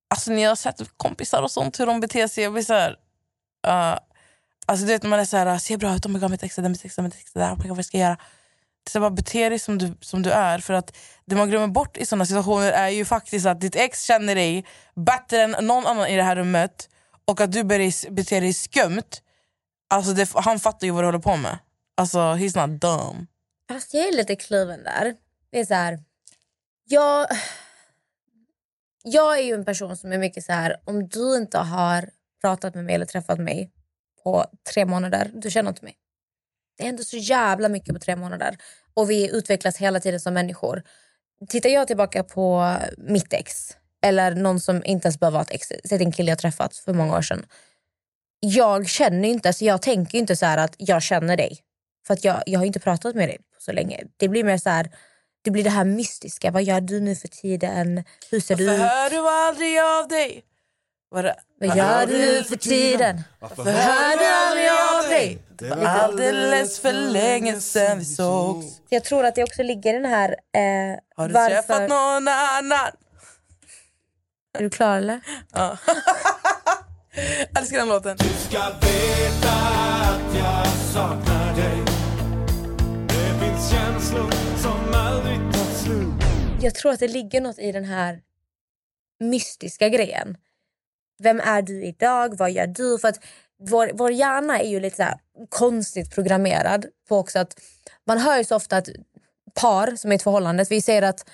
alltså, 0.08 0.30
när 0.30 0.42
jag 0.42 0.50
har 0.50 0.56
sett 0.56 0.96
kompisar 0.96 1.42
och 1.42 1.50
sånt 1.50 1.80
hur 1.80 1.86
de 1.86 2.00
beter 2.00 2.28
sig, 2.28 2.44
jag 2.44 2.52
blir 2.52 2.62
så 2.62 2.74
här... 2.74 2.96
Uh, 3.66 3.98
alltså, 4.66 4.86
du 4.86 4.92
vet, 4.92 5.02
när 5.02 5.10
man 5.10 5.20
är 5.20 5.24
så 5.24 5.36
här, 5.36 5.46
ah, 5.46 5.58
ser 5.58 5.76
bra 5.76 5.96
ut, 5.96 6.06
oh 6.06 6.12
my 6.12 6.18
god, 6.18 6.30
mitt 6.30 6.42
ex 6.42 6.58
är 6.58 6.62
där, 6.62 6.68
mitt 6.68 6.84
ex 6.84 6.98
är 6.98 7.02
där, 7.02 7.08
mitt 7.08 7.20
ex 7.20 7.36
är 7.36 7.40
där, 7.40 7.52
oh 7.52 7.58
my 7.62 7.68
god, 7.68 7.76
vad 7.76 7.86
ska 7.86 7.98
jag 7.98 8.04
göra? 8.04 8.18
Så 8.90 9.00
bara 9.00 9.10
bete 9.10 9.48
dig 9.48 9.58
som 9.58 9.78
du, 9.78 9.96
som 10.00 10.22
du 10.22 10.30
är. 10.30 10.58
För 10.58 10.74
att 10.74 10.96
Det 11.24 11.36
man 11.36 11.50
glömmer 11.50 11.66
bort 11.68 11.96
i 11.96 12.06
såna 12.06 12.26
situationer 12.26 12.72
är 12.72 12.88
ju 12.88 13.04
faktiskt 13.04 13.46
att 13.46 13.60
ditt 13.60 13.76
ex 13.76 14.02
känner 14.02 14.34
dig 14.34 14.66
bättre 14.94 15.42
än 15.42 15.66
någon 15.66 15.86
annan 15.86 16.06
i 16.06 16.16
det 16.16 16.22
här 16.22 16.36
rummet 16.36 16.88
och 17.24 17.40
att 17.40 17.52
du 17.52 17.64
beter 17.64 18.10
beter 18.10 18.40
dig 18.40 18.52
skumt. 18.52 19.10
Alltså 19.88 20.12
det, 20.12 20.30
han 20.34 20.60
fattar 20.60 20.86
ju 20.86 20.92
vad 20.92 21.02
du 21.02 21.06
håller 21.06 21.18
på 21.18 21.36
med. 21.36 21.58
Alltså 21.96 22.18
he's 22.18 22.66
not 22.66 22.80
dumb. 22.80 23.26
Fast 23.68 23.94
jag 23.94 24.08
är 24.08 24.16
lite 24.16 24.36
kluven 24.36 24.84
där. 24.84 25.14
Det 25.50 25.60
är 25.60 25.64
så 25.64 25.74
här, 25.74 25.98
jag, 26.84 27.26
jag 29.02 29.38
är 29.38 29.42
ju 29.42 29.54
en 29.54 29.64
person 29.64 29.96
som 29.96 30.12
är 30.12 30.18
mycket 30.18 30.44
så 30.44 30.52
här, 30.52 30.76
om 30.84 31.08
du 31.08 31.36
inte 31.36 31.58
har 31.58 32.10
pratat 32.40 32.74
med 32.74 32.84
mig 32.84 32.94
eller 32.94 33.06
träffat 33.06 33.38
mig 33.38 33.70
på 34.24 34.46
tre 34.74 34.84
månader, 34.84 35.30
du 35.34 35.50
känner 35.50 35.70
inte 35.70 35.84
mig. 35.84 35.94
Det 36.78 36.84
händer 36.84 37.04
så 37.04 37.16
jävla 37.16 37.68
mycket 37.68 37.94
på 37.94 38.00
tre 38.00 38.16
månader 38.16 38.56
och 38.94 39.10
vi 39.10 39.36
utvecklas 39.36 39.76
hela 39.76 40.00
tiden 40.00 40.20
som 40.20 40.34
människor. 40.34 40.82
Tittar 41.48 41.70
jag 41.70 41.86
tillbaka 41.86 42.24
på 42.24 42.76
mitt 42.98 43.32
ex 43.32 43.76
eller 44.02 44.34
någon 44.34 44.60
som 44.60 44.82
inte 44.84 45.06
ens 45.06 45.20
behöver 45.20 45.34
vara 45.34 45.42
ett 45.42 45.50
ex, 45.50 45.72
säg 45.84 46.02
en 46.02 46.12
kille 46.12 46.30
jag 46.30 46.38
träffat 46.38 46.76
för 46.76 46.92
många 46.92 47.16
år 47.16 47.22
sedan. 47.22 47.46
Jag 48.40 48.88
känner 48.88 49.28
ju 49.28 49.34
inte, 49.34 49.52
så 49.52 49.64
jag 49.64 49.82
tänker 49.82 50.18
inte 50.18 50.36
så 50.36 50.46
här 50.46 50.58
att 50.58 50.74
jag 50.78 51.02
känner 51.02 51.36
dig. 51.36 51.58
För 52.06 52.14
att 52.14 52.24
jag, 52.24 52.42
jag 52.46 52.60
har 52.60 52.66
inte 52.66 52.80
pratat 52.80 53.14
med 53.14 53.28
dig 53.28 53.36
på 53.36 53.60
så 53.60 53.72
länge. 53.72 54.04
Det 54.16 54.28
blir 54.28 54.44
mer 54.44 54.58
så 54.58 54.70
här, 54.70 54.90
det 55.42 55.50
blir 55.50 55.64
det 55.64 55.70
här 55.70 55.84
mystiska. 55.84 56.50
Vad 56.50 56.62
gör 56.62 56.80
du 56.80 57.00
nu 57.00 57.16
för 57.16 57.28
tiden? 57.28 58.04
Hur 58.30 58.40
ser 58.40 58.56
du 58.56 58.66
Varför 58.66 58.84
ut? 58.84 58.90
hör 58.90 59.10
du 59.10 59.28
aldrig 59.28 59.80
av 59.80 60.08
dig? 60.08 60.44
Vad, 61.12 61.24
gör 61.76 62.06
du 62.06 62.18
nu 62.18 62.44
för 62.44 62.56
tiden? 62.56 63.22
Varför 63.40 63.64
hör 63.64 64.18
du 64.18 64.26
aldrig 64.26 64.68
av 64.70 65.10
dig? 65.10 65.38
Det 65.48 65.68
var 65.68 65.86
alldeles 65.86 66.80
för 66.80 66.92
länge 66.92 67.60
sen 67.60 67.98
vi 67.98 68.04
sågs. 68.04 68.66
Jag 68.88 69.04
tror 69.04 69.24
att 69.24 69.34
det 69.34 69.42
också 69.42 69.62
ligger 69.62 69.94
i 69.94 69.96
den 69.98 70.10
här... 70.10 70.28
Eh, 70.30 70.98
Har 71.16 71.28
du 71.28 71.34
varför... 71.34 71.50
träffat 71.50 71.88
någon 71.88 72.28
annan? 72.28 72.90
Är 74.58 74.62
du 74.62 74.70
klar 74.70 74.96
eller? 74.96 75.20
Ja. 75.52 75.78
Älskar 77.58 77.78
den 77.78 77.88
låten. 77.88 78.18
ska 78.18 78.58
veta 78.58 79.52
att 80.02 80.34
jag 80.38 80.66
saknar 80.66 81.56
dig 81.56 81.84
Det 83.08 83.44
finns 83.44 83.70
känslor 83.70 84.30
som 84.62 84.94
aldrig 84.94 85.38
tar 85.38 85.74
slut 85.74 86.62
Jag 86.62 86.74
tror 86.74 86.92
att 86.92 87.00
det 87.00 87.08
ligger 87.08 87.40
något 87.40 87.58
i 87.58 87.72
den 87.72 87.84
här 87.84 88.20
mystiska 89.20 89.88
grejen. 89.88 90.36
Vem 91.22 91.40
är 91.40 91.62
du 91.62 91.84
idag? 91.84 92.38
Vad 92.38 92.50
gör 92.50 92.66
du? 92.66 92.98
För 92.98 93.08
att 93.08 93.20
vår, 93.68 93.90
vår 93.94 94.12
hjärna 94.12 94.60
är 94.60 94.68
ju 94.68 94.80
lite 94.80 94.96
så 94.96 95.44
konstigt 95.48 96.14
programmerad 96.14 96.86
på 97.08 97.18
också 97.18 97.38
att 97.38 97.60
man 98.06 98.18
hör 98.18 98.38
ju 98.38 98.44
så 98.44 98.56
ofta 98.56 98.76
att 98.76 98.88
par 99.54 99.96
som 99.96 100.10
är 100.10 100.14
i 100.14 100.16
ett 100.16 100.22
förhållande, 100.22 100.66
vi 100.70 100.82
säger 100.82 101.02
att 101.02 101.30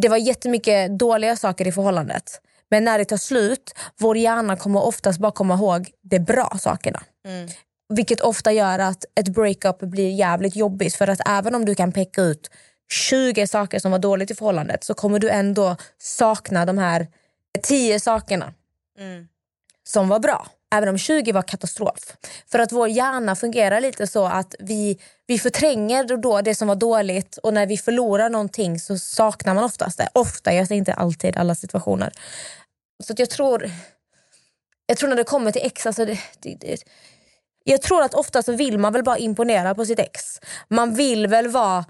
det 0.00 0.08
var 0.08 0.16
jättemycket 0.16 0.98
dåliga 0.98 1.36
saker 1.36 1.66
i 1.66 1.72
förhållandet. 1.72 2.40
Men 2.70 2.84
när 2.84 2.98
det 2.98 3.04
tar 3.04 3.16
slut, 3.16 3.74
vår 3.98 4.16
hjärna 4.16 4.56
kommer 4.56 4.82
oftast 4.82 5.18
bara 5.18 5.32
komma 5.32 5.54
ihåg 5.54 5.90
de 6.02 6.18
bra 6.18 6.56
sakerna. 6.58 7.02
Vilket 7.88 8.20
ofta 8.20 8.52
gör 8.52 8.78
att 8.78 9.04
ett 9.20 9.28
breakup 9.28 9.80
blir 9.80 10.10
jävligt 10.10 10.56
jobbigt. 10.56 10.94
För 10.94 11.08
att 11.08 11.28
även 11.28 11.54
om 11.54 11.64
du 11.64 11.74
kan 11.74 11.92
peka 11.92 12.22
ut 12.22 12.50
20 12.92 13.46
saker 13.46 13.78
som 13.78 13.90
var 13.90 13.98
dåligt 13.98 14.30
i 14.30 14.34
förhållandet 14.34 14.84
så 14.84 14.94
kommer 14.94 15.18
du 15.18 15.30
ändå 15.30 15.76
sakna 15.98 16.66
de 16.66 16.78
här 16.78 17.06
10 17.62 18.00
sakerna 18.00 18.54
som 19.86 20.08
var 20.08 20.18
bra. 20.18 20.46
Även 20.74 20.88
om 20.88 20.98
20 20.98 21.32
var 21.32 21.42
katastrof. 21.42 22.16
För 22.50 22.58
att 22.58 22.72
vår 22.72 22.88
hjärna 22.88 23.36
fungerar 23.36 23.80
lite 23.80 24.06
så 24.06 24.26
att 24.26 24.54
vi, 24.58 25.00
vi 25.26 25.38
förtränger 25.38 26.16
då- 26.16 26.40
det 26.40 26.54
som 26.54 26.68
var 26.68 26.74
dåligt 26.76 27.36
och 27.36 27.54
när 27.54 27.66
vi 27.66 27.76
förlorar 27.76 28.30
någonting 28.30 28.80
så 28.80 28.98
saknar 28.98 29.54
man 29.54 29.64
oftast 29.64 29.98
det. 29.98 30.08
Ofta, 30.12 30.52
jag 30.54 30.68
säger 30.68 30.78
inte 30.78 30.94
alltid 30.94 31.36
alla 31.36 31.54
situationer. 31.54 32.12
Så 33.04 33.14
jag 33.16 33.30
tror 33.30 33.70
jag 34.86 34.98
tror 34.98 35.08
när 35.08 35.16
det 35.16 35.24
kommer 35.24 35.50
till 35.50 35.62
ex, 35.64 35.86
alltså 35.86 36.04
det, 36.04 36.18
det, 36.40 36.54
det, 36.60 36.82
jag 37.64 37.82
tror 37.82 38.02
att 38.02 38.14
ofta 38.14 38.42
så 38.42 38.52
vill 38.52 38.78
man 38.78 38.92
väl 38.92 39.02
bara 39.04 39.18
imponera 39.18 39.74
på 39.74 39.86
sitt 39.86 39.98
ex. 39.98 40.40
Man 40.68 40.94
vill 40.94 41.26
väl 41.26 41.48
vara 41.48 41.84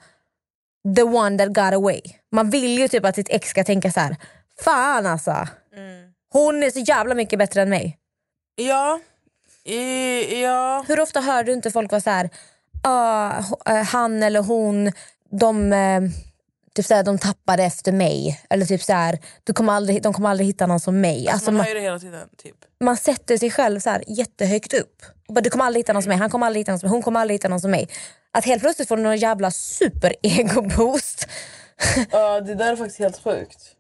the 0.97 1.03
one 1.03 1.39
that 1.39 1.49
got 1.49 1.75
away. 1.75 2.01
Man 2.33 2.51
vill 2.51 2.79
ju 2.79 2.89
typ 2.89 3.05
att 3.05 3.15
sitt 3.15 3.29
ex 3.29 3.49
ska 3.49 3.65
tänka 3.65 3.91
så 3.93 4.01
här: 4.01 4.17
fan 4.65 5.07
alltså. 5.07 5.49
Hon 6.35 6.63
är 6.63 6.71
så 6.71 6.79
jävla 6.79 7.15
mycket 7.15 7.39
bättre 7.39 7.63
än 7.63 7.69
mig. 7.71 7.99
Ja. 8.57 9.01
I, 9.65 10.43
ja. 10.43 10.85
Hur 10.89 11.01
ofta 11.01 11.21
hör 11.21 11.45
du 11.45 11.53
inte 11.53 11.71
folk 11.71 11.91
vara 11.91 12.01
så 12.01 12.11
här, 12.11 12.31
eh, 13.67 13.83
han 13.85 14.23
eller 14.23 14.43
hon, 14.43 14.93
de, 15.31 15.73
eh, 15.73 16.01
typ 16.75 16.87
så 16.87 16.95
här, 16.95 17.03
de 17.03 17.19
tappade 17.19 17.65
efter 17.65 17.93
mig. 17.93 18.41
Eller 18.51 18.67
typ 18.67 18.83
så 18.83 18.93
här, 18.93 19.19
du 19.45 19.53
kommer 19.53 19.73
aldrig, 19.73 20.03
de 20.03 20.13
kommer 20.13 20.29
aldrig 20.31 20.47
hitta 20.47 20.67
någon 20.67 20.81
som 20.81 21.01
mig. 21.01 21.19
Alltså, 21.19 21.33
Alltså, 21.33 21.51
man 21.51 21.57
man, 21.75 21.83
hela 21.83 21.99
tiden. 21.99 22.29
Typ. 22.43 22.57
man 22.81 22.97
sätter 22.97 23.37
sig 23.37 23.51
själv 23.51 23.81
så 23.81 23.91
här, 23.91 24.05
jättehögt 24.07 24.75
upp. 24.75 25.03
Bara, 25.29 25.41
Du 25.41 25.51
kommer 25.51 25.65
aldrig 25.65 25.81
hitta 25.81 25.93
någon 25.93 26.03
som 26.03 26.09
mig, 26.09 26.19
han 26.19 26.31
kommer 26.31 26.47
aldrig 26.47 26.61
hitta 26.61 26.73
någon 26.73 26.79
som 26.81 26.87
mig, 26.89 26.95
hon 26.97 27.03
kommer 27.03 27.21
aldrig 27.21 27.35
hitta 27.35 27.49
någon 27.49 27.61
som 27.61 27.71
mig. 27.71 27.89
Att 28.33 28.45
helt 28.45 28.63
plötsligt 28.63 28.89
får 28.89 28.97
du 28.97 29.03
någon 29.03 29.17
jävla 29.17 29.51
super-ego-boost. 29.51 31.29
Ja, 32.11 32.41
det 32.41 32.55
där 32.55 32.73
är 32.73 32.77
faktiskt 32.77 32.99
helt 32.99 33.23
sjukt. 33.25 33.71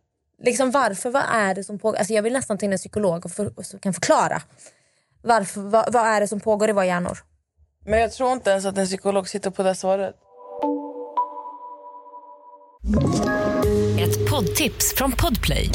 Liksom 0.42 0.70
varför, 0.70 1.10
vad 1.10 1.22
är 1.28 1.54
det 1.54 1.64
som 1.64 1.78
pågår? 1.78 1.98
Alltså 1.98 2.12
jag 2.12 2.22
vill 2.22 2.32
nästan 2.32 2.58
till 2.58 2.72
en 2.72 2.78
psykolog 2.78 3.24
och 3.24 3.30
för, 3.30 3.62
som 3.62 3.78
kan 3.80 3.94
förklara. 3.94 4.42
Varför, 5.22 5.60
vad, 5.60 5.92
vad 5.92 6.06
är 6.06 6.20
det 6.20 6.28
som 6.28 6.40
pågår 6.40 6.68
i 6.68 6.72
våra 6.72 6.86
hjärnor? 6.86 7.18
Men 7.86 8.00
jag 8.00 8.12
tror 8.12 8.32
inte 8.32 8.50
ens 8.50 8.64
att 8.64 8.78
en 8.78 8.86
psykolog 8.86 9.28
sitter 9.28 9.50
på 9.50 9.62
det 9.62 9.74
svaret. 9.74 10.14
Ett 14.00 14.30
poddtips 14.30 14.94
från 14.96 15.12
Podplay. 15.12 15.70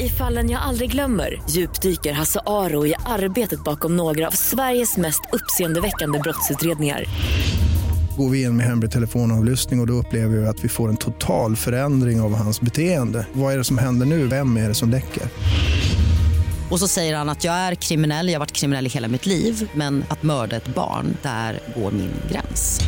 I 0.00 0.08
fallen 0.08 0.50
jag 0.50 0.62
aldrig 0.62 0.90
glömmer 0.90 1.42
djupdyker 1.50 2.12
Hasse 2.12 2.40
Aro 2.46 2.86
i 2.86 2.94
arbetet 3.06 3.64
bakom 3.64 3.96
några 3.96 4.26
av 4.26 4.30
Sveriges 4.30 4.96
mest 4.96 5.20
uppseendeväckande 5.32 6.18
brottsutredningar. 6.18 7.04
Går 8.16 8.30
vi 8.30 8.42
in 8.42 8.56
med 8.56 8.66
hemlig 8.66 8.90
telefonavlyssning 8.90 9.80
och, 9.80 9.82
och 9.82 9.86
då 9.86 9.92
upplever 9.92 10.36
vi 10.36 10.46
att 10.46 10.64
vi 10.64 10.68
får 10.68 10.88
en 10.88 10.96
total 10.96 11.56
förändring 11.56 12.20
av 12.20 12.34
hans 12.34 12.60
beteende. 12.60 13.26
Vad 13.32 13.52
är 13.52 13.58
det 13.58 13.64
som 13.64 13.78
händer 13.78 14.06
nu? 14.06 14.26
Vem 14.26 14.56
är 14.56 14.68
det 14.68 14.74
som 14.74 14.90
läcker? 14.90 15.22
Och 16.70 16.80
så 16.80 16.88
säger 16.88 17.16
han 17.16 17.28
att 17.28 17.44
jag 17.44 17.54
är 17.54 17.74
kriminell, 17.74 18.28
jag 18.28 18.34
har 18.34 18.40
varit 18.40 18.52
kriminell 18.52 18.86
i 18.86 18.88
hela 18.88 19.08
mitt 19.08 19.26
liv 19.26 19.70
men 19.74 20.04
att 20.08 20.22
mörda 20.22 20.56
ett 20.56 20.74
barn, 20.74 21.16
där 21.22 21.60
går 21.76 21.90
min 21.90 22.10
gräns. 22.30 22.80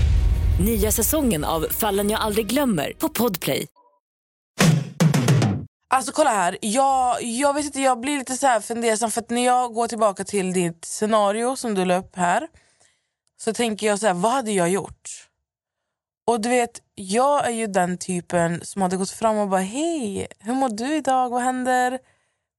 Nya 0.65 0.93
säsongen 0.93 1.45
av 1.45 1.67
Fallen 1.71 2.11
jag 2.11 2.21
aldrig 2.21 2.47
glömmer 2.47 2.93
på 2.99 3.09
Podplay. 3.09 3.67
Alltså 5.95 6.13
kolla 6.13 6.31
här, 6.31 6.59
jag, 6.61 7.23
jag 7.23 7.55
vet 7.55 7.65
inte, 7.65 7.81
jag 7.81 8.01
blir 8.01 8.19
lite 8.19 8.37
så 8.37 8.47
här 8.47 8.61
fundersam 8.61 9.11
för 9.11 9.21
att 9.21 9.31
när 9.31 9.45
jag 9.45 9.75
går 9.75 9.89
tillbaka 9.89 10.25
till 10.25 10.53
ditt 10.53 10.85
scenario 10.85 11.57
som 11.57 11.75
du 11.75 11.85
la 11.85 11.97
upp 11.97 12.17
här 12.17 12.49
så 13.37 13.53
tänker 13.53 13.87
jag 13.87 13.99
så 13.99 14.07
här, 14.07 14.15
vad 14.15 14.33
hade 14.33 14.53
jag 14.53 14.69
gjort? 14.69 15.29
Och 16.27 16.41
du 16.41 16.49
vet, 16.49 16.83
jag 16.95 17.47
är 17.47 17.51
ju 17.51 17.67
den 17.67 17.99
typen 17.99 18.65
som 18.65 18.83
hade 18.83 18.97
gått 18.97 19.11
fram 19.11 19.37
och 19.37 19.49
bara 19.49 19.61
hej, 19.61 20.27
hur 20.39 20.55
mår 20.55 20.69
du 20.69 20.95
idag, 20.97 21.29
vad 21.29 21.43
händer? 21.43 21.99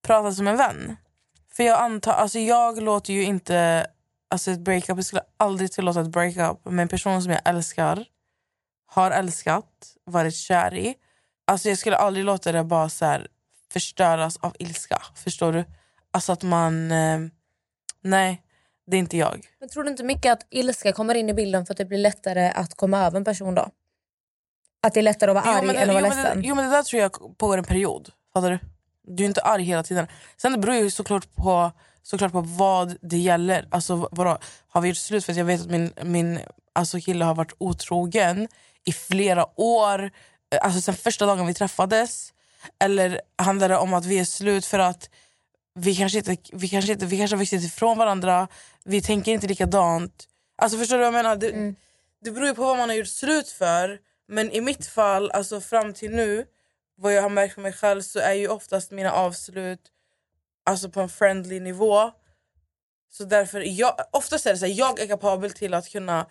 Prata 0.04 0.32
som 0.32 0.48
en 0.48 0.58
vän. 0.58 0.98
För 1.52 1.64
jag 1.64 1.80
antar, 1.80 2.14
alltså 2.14 2.40
jag 2.40 2.82
låter 2.82 3.14
ju 3.14 3.24
inte, 3.24 3.88
alltså 4.30 4.52
ett 4.52 4.60
breakup, 4.60 4.98
jag 4.98 5.06
skulle 5.06 5.24
aldrig 5.38 5.72
tillåta 5.72 6.02
ett 6.02 6.08
breakup 6.08 6.66
med 6.66 6.82
en 6.84 6.88
person 6.88 7.22
som 7.22 7.32
jag 7.32 7.42
älskar, 7.46 8.06
har 8.86 9.12
älskat, 9.12 9.96
varit 10.06 10.36
kär 10.36 10.74
i. 10.74 10.96
Alltså 11.48 11.70
jag 11.70 11.78
skulle 11.78 11.98
aldrig 11.98 12.26
låta 12.26 12.52
det 12.52 12.64
bara 12.64 12.90
så 12.90 13.06
här 13.06 13.28
förstöras 13.74 14.38
av 14.38 14.56
ilska. 14.60 15.02
Förstår 15.16 15.54
du? 15.54 15.66
Alltså 16.12 16.32
att 16.32 16.44
man... 16.44 16.92
Eh, 16.92 17.20
nej, 18.02 18.42
det 18.88 18.98
är 18.98 19.00
inte 19.00 19.18
jag. 19.18 19.46
Men 19.60 19.70
tror 19.70 19.84
du 19.84 19.90
inte 19.90 20.04
mycket 20.04 20.32
att 20.34 20.46
ilska 20.50 20.94
kommer 20.94 21.16
in 21.16 21.30
i 21.30 21.34
bilden 21.34 21.66
för 21.66 21.74
att 21.74 21.78
det 21.78 21.86
blir 21.86 21.98
lättare 21.98 22.50
att 22.56 22.74
komma 22.76 23.06
över 23.06 23.18
en 23.18 23.24
person 23.26 23.56
då? 23.56 23.70
Att 24.82 24.94
det 24.94 25.00
är 25.00 25.02
lättare 25.02 25.32
att 25.32 25.36
vara 25.46 25.56
arg 25.56 25.66
men, 25.66 25.76
än 25.76 25.90
att 25.90 25.96
vara 25.96 26.00
jo, 26.02 26.10
men, 26.10 26.18
ledsen? 26.18 26.42
det- 26.42 26.48
jo 26.48 26.56
men 26.56 26.66
det 26.66 26.72
där 26.72 26.84
tror 26.84 27.02
jag 27.02 27.38
pågår 27.38 27.58
en 27.58 27.64
period. 27.64 28.10
Fattar 28.34 28.52
du? 28.52 28.60
Du 29.04 29.24
är 29.24 29.28
inte 29.28 29.42
arg 29.42 29.64
hela 29.64 29.84
tiden. 29.84 30.08
Sen 30.38 30.52
det 30.52 30.58
beror 30.58 30.76
ju 30.76 30.92
såklart 30.92 31.36
på, 31.36 31.72
såklart 32.04 32.32
på 32.32 32.42
vad 32.42 32.98
det 33.02 33.18
gäller. 33.18 33.68
Alltså 33.72 34.08
vadå? 34.12 34.38
Har 34.68 34.82
vi 34.82 34.88
gjort 34.88 34.98
slut 34.98 35.26
för 35.26 35.32
att 35.34 35.38
jag 35.38 35.46
vet 35.46 35.62
att 35.62 35.68
min, 35.70 35.94
min 36.04 36.40
alltså, 36.74 37.00
kille 37.00 37.26
har 37.26 37.36
varit 37.36 37.54
otrogen 37.58 38.48
i 38.86 38.92
flera 38.92 39.60
år. 39.60 40.12
Alltså 40.62 40.82
sen 40.82 40.94
första 40.96 41.26
dagen 41.26 41.48
vi 41.48 41.54
träffades. 41.54 42.34
Eller 42.80 43.22
handlar 43.38 43.70
det 43.70 43.78
om 43.78 43.94
att 43.94 44.06
vi 44.06 44.20
är 44.20 44.26
slut 44.26 44.66
för 44.66 44.80
att 44.80 45.10
vi 45.78 45.96
kanske, 45.96 46.18
inte, 46.18 46.38
vi, 46.52 46.70
kanske 46.70 46.92
inte, 46.92 47.06
vi 47.06 47.18
kanske 47.18 47.36
har 47.36 47.40
vuxit 47.40 47.64
ifrån 47.64 47.98
varandra, 47.98 48.48
vi 48.84 49.02
tänker 49.02 49.32
inte 49.32 49.48
likadant. 49.48 50.28
Alltså 50.58 50.78
förstår 50.78 50.96
du 50.96 51.00
vad 51.00 51.08
jag 51.08 51.14
menar? 51.14 51.36
Det, 51.36 51.76
det 52.22 52.32
beror 52.32 52.48
ju 52.48 52.56
på 52.56 52.62
vad 52.62 52.78
man 52.78 52.90
har 52.90 52.96
gjort 52.96 53.08
slut 53.08 53.50
för. 53.50 54.00
Men 54.28 54.52
i 54.52 54.62
mitt 54.62 54.88
fall, 54.88 55.32
alltså 55.32 55.62
fram 55.62 55.94
till 55.94 56.12
nu, 56.12 56.46
vad 56.98 57.14
jag 57.14 57.22
har 57.22 57.30
märkt 57.30 57.54
för 57.54 57.62
mig 57.62 57.74
själv 57.74 58.02
så 58.02 58.20
är 58.20 58.34
ju 58.34 58.48
oftast 58.48 58.92
mina 58.92 59.12
avslut 59.12 59.80
alltså 60.66 60.90
på 60.90 61.02
en 61.02 61.10
friendly 61.10 61.60
nivå. 61.60 62.12
Så 63.12 63.24
därför, 63.24 63.62
jag, 63.80 63.96
oftast 64.12 64.46
är 64.46 64.52
det 64.52 64.58
så 64.58 64.66
här, 64.66 64.74
jag 64.74 65.00
är 65.00 65.08
kapabel 65.08 65.52
till 65.52 65.74
att 65.74 65.90
kunna 65.90 66.28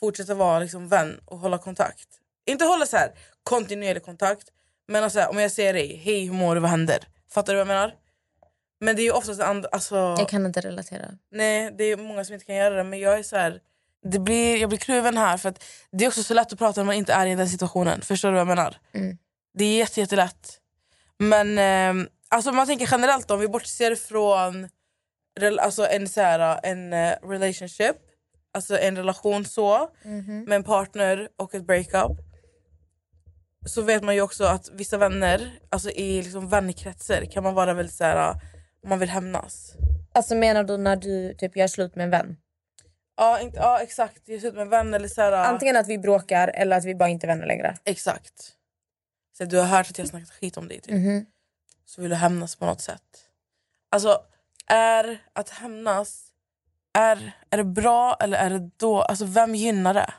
fortsätta 0.00 0.34
vara 0.34 0.58
liksom 0.58 0.88
vän 0.88 1.20
och 1.24 1.38
hålla 1.38 1.58
kontakt. 1.58 2.08
Inte 2.46 2.64
hålla 2.64 2.86
så 2.86 2.96
här 2.96 3.10
kontinuerlig 3.42 4.02
kontakt, 4.02 4.48
men 4.88 5.04
alltså, 5.04 5.24
om 5.24 5.38
jag 5.38 5.52
säger 5.52 5.72
dig, 5.72 5.96
hej 5.96 6.24
hur 6.24 6.32
mår 6.32 6.54
du, 6.54 6.60
vad 6.60 6.70
händer? 6.70 7.08
Fattar 7.30 7.52
du 7.52 7.56
vad 7.56 7.60
jag 7.60 7.74
menar? 7.74 8.05
Men 8.80 8.96
det 8.96 9.02
är 9.02 9.04
ju 9.04 9.10
oftast 9.10 9.40
andra, 9.40 9.68
alltså, 9.72 9.96
Jag 10.18 10.28
kan 10.28 10.46
inte 10.46 10.60
relatera. 10.60 11.08
nej 11.30 11.74
det 11.78 11.84
är 11.84 11.96
många 11.96 12.24
som 12.24 12.34
inte 12.34 12.46
kan 12.46 12.54
göra 12.56 12.74
det 12.74 12.84
men 12.84 12.98
jag 12.98 13.18
är 13.18 13.22
så 13.22 13.36
här, 13.36 13.60
det 14.02 14.18
blir, 14.18 14.56
jag 14.56 14.68
blir 14.68 14.78
kluven 14.78 15.16
här 15.16 15.36
för 15.36 15.48
att 15.48 15.64
det 15.90 16.04
är 16.04 16.08
också 16.08 16.22
så 16.22 16.34
lätt 16.34 16.52
att 16.52 16.58
prata 16.58 16.80
när 16.80 16.86
man 16.86 16.94
inte 16.94 17.12
är 17.12 17.26
i 17.26 17.34
den 17.34 17.48
situationen. 17.48 18.00
Förstår 18.02 18.28
du 18.28 18.32
vad 18.32 18.40
jag 18.40 18.46
menar? 18.46 18.76
Mm. 18.94 19.18
Det 19.54 19.64
är 19.64 19.78
jätte, 19.78 20.00
jättelätt. 20.00 20.58
Men 21.18 21.58
eh, 22.02 22.06
alltså 22.28 22.52
man 22.52 22.66
tänker 22.66 22.88
generellt 22.90 23.30
om 23.30 23.40
vi 23.40 23.48
bortser 23.48 23.94
från 23.94 24.68
rel- 25.40 25.58
alltså 25.58 25.86
en, 25.86 26.08
så 26.08 26.20
här, 26.20 26.60
en 26.62 26.92
eh, 26.92 27.12
relationship, 27.22 27.96
alltså 28.54 28.78
en 28.78 28.96
relation 28.96 29.44
så 29.44 29.90
Mhm. 30.02 30.44
med 30.44 30.56
en 30.56 30.64
partner 30.64 31.28
och 31.36 31.54
ett 31.54 31.66
breakup. 31.66 32.18
Så 33.66 33.82
vet 33.82 34.02
man 34.04 34.14
ju 34.14 34.20
också 34.20 34.44
att 34.44 34.70
vissa 34.72 34.98
vänner, 34.98 35.50
alltså 35.70 35.90
i 35.90 36.22
liksom 36.22 36.48
vänkretsar 36.48 37.24
kan 37.24 37.42
man 37.42 37.54
vara 37.54 37.74
väldigt 37.74 37.94
så 37.94 38.04
här, 38.04 38.34
man 38.86 38.98
vill 38.98 39.08
hämnas. 39.08 39.72
Alltså 40.12 40.34
menar 40.34 40.64
du 40.64 40.76
när 40.76 40.96
du 40.96 41.34
typ 41.34 41.56
gör 41.56 41.66
slut 41.66 41.96
med 41.96 42.04
en 42.04 42.10
vän? 42.10 42.36
Ja, 43.16 43.40
inte, 43.40 43.56
ja 43.56 43.80
exakt, 43.80 44.22
jag 44.24 44.40
ser 44.40 44.48
ut 44.48 44.54
med 44.54 44.62
en 44.62 44.68
vän 44.68 44.94
eller 44.94 45.08
så 45.08 45.20
här, 45.20 45.32
Antingen 45.32 45.76
att 45.76 45.88
vi 45.88 45.98
bråkar 45.98 46.48
eller 46.48 46.76
att 46.76 46.84
vi 46.84 46.94
bara 46.94 47.08
inte 47.08 47.26
är 47.26 47.28
vänner 47.28 47.46
längre. 47.46 47.76
Exakt. 47.84 48.52
Så 49.38 49.44
du 49.44 49.58
har 49.58 49.64
hört 49.64 49.90
att 49.90 49.98
jag 49.98 50.08
snackat 50.08 50.30
skit 50.30 50.56
om 50.56 50.68
dig 50.68 50.80
typ. 50.80 50.94
Mhm. 50.94 51.26
Så 51.84 52.02
vill 52.02 52.10
du 52.10 52.16
hämnas 52.16 52.56
på 52.56 52.66
något 52.66 52.80
sätt. 52.80 53.02
Alltså, 53.88 54.22
är 54.66 55.18
att 55.32 55.50
hämnas, 55.50 56.32
är, 56.92 57.32
är 57.50 57.56
det 57.56 57.64
bra 57.64 58.16
eller 58.20 58.38
är 58.38 58.50
det 58.50 58.70
då? 58.76 59.02
Alltså 59.02 59.24
vem 59.24 59.54
gynnar 59.54 59.94
det? 59.94 60.14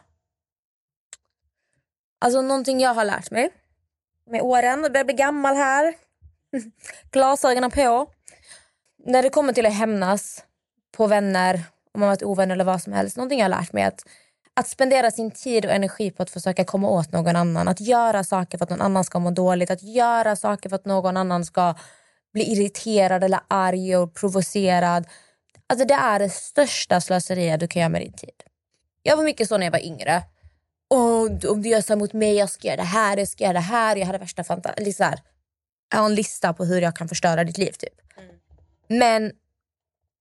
Alltså 2.20 2.42
någonting 2.42 2.80
jag 2.80 2.94
har 2.94 3.06
lärt 3.06 3.32
mig 3.32 3.50
med 4.26 4.42
åren, 4.42 4.84
jag 4.84 4.92
börjar 4.92 5.06
bli 5.06 5.14
gammal 5.14 5.56
här. 5.56 5.96
Glasögonen 7.12 7.72
på. 7.72 8.08
När 9.08 9.24
det 9.24 9.30
kommer 9.30 9.54
till 9.54 9.66
att 9.66 9.74
hämnas 9.74 10.44
på 10.98 11.08
vänner, 11.08 11.64
om 11.94 12.00
man 12.00 12.10
varit 12.10 12.24
ovän 12.24 12.52
eller 12.52 12.64
vad 12.64 12.82
som 12.82 12.94
helst. 12.94 13.18
Någonting 13.18 13.40
jag 13.40 13.44
har 13.46 13.50
lärt 13.62 13.74
mig 13.74 13.84
är 13.84 13.88
att, 13.88 14.06
att 14.54 14.68
spendera 14.68 15.12
sin 15.12 15.32
tid 15.32 15.66
och 15.66 15.72
energi 15.72 16.12
på 16.12 16.24
att 16.24 16.30
försöka 16.30 16.66
komma 16.66 16.90
åt 16.90 17.12
någon 17.12 17.36
annan. 17.36 17.68
Att 17.68 17.82
göra 17.82 18.24
saker 18.24 18.58
för 18.58 18.66
att 18.66 18.70
någon 18.70 18.82
annan 18.82 19.04
ska 19.04 19.20
må 19.20 19.32
dåligt. 19.32 19.72
Att 19.72 19.84
göra 19.84 20.36
saker 20.36 20.70
för 20.70 20.76
att 20.76 20.86
någon 20.86 21.18
annan 21.18 21.46
ska 21.46 21.76
bli 22.34 22.52
irriterad 22.52 23.24
eller 23.24 23.40
arg 23.48 23.98
och 23.98 24.14
provocerad. 24.14 25.08
Alltså 25.68 25.86
det 25.88 25.94
är 25.94 26.20
det 26.20 26.30
största 26.30 27.02
slöseriet 27.02 27.60
du 27.60 27.68
kan 27.68 27.80
göra 27.80 27.90
med 27.90 28.02
din 28.02 28.14
tid. 28.14 28.44
Jag 29.04 29.18
var 29.18 29.24
mycket 29.24 29.48
så 29.48 29.58
när 29.58 29.66
jag 29.66 29.72
var 29.72 29.86
yngre. 29.86 30.24
Oh, 30.90 31.52
om 31.52 31.62
du 31.62 31.70
gör 31.70 31.82
så 31.82 31.96
mot 31.96 32.14
mig, 32.14 32.36
jag 32.36 32.50
ska 32.50 32.68
göra 32.68 32.78
det 32.78 32.84
här, 32.84 33.18
jag 33.18 33.28
ska 33.28 33.44
göra 33.44 33.54
det 33.54 33.60
här. 33.60 33.96
Jag 33.96 34.06
hade 34.06 34.18
värsta 34.18 34.44
fantasin. 34.44 34.86
Liksom 34.86 35.14
jag 35.92 36.00
har 36.00 36.06
en 36.06 36.16
lista 36.16 36.54
på 36.54 36.66
hur 36.66 36.82
jag 36.82 36.96
kan 36.96 37.08
förstöra 37.08 37.44
ditt 37.44 37.58
liv. 37.58 37.72
typ. 37.72 37.94
Mm. 38.18 38.36
Men 38.88 39.32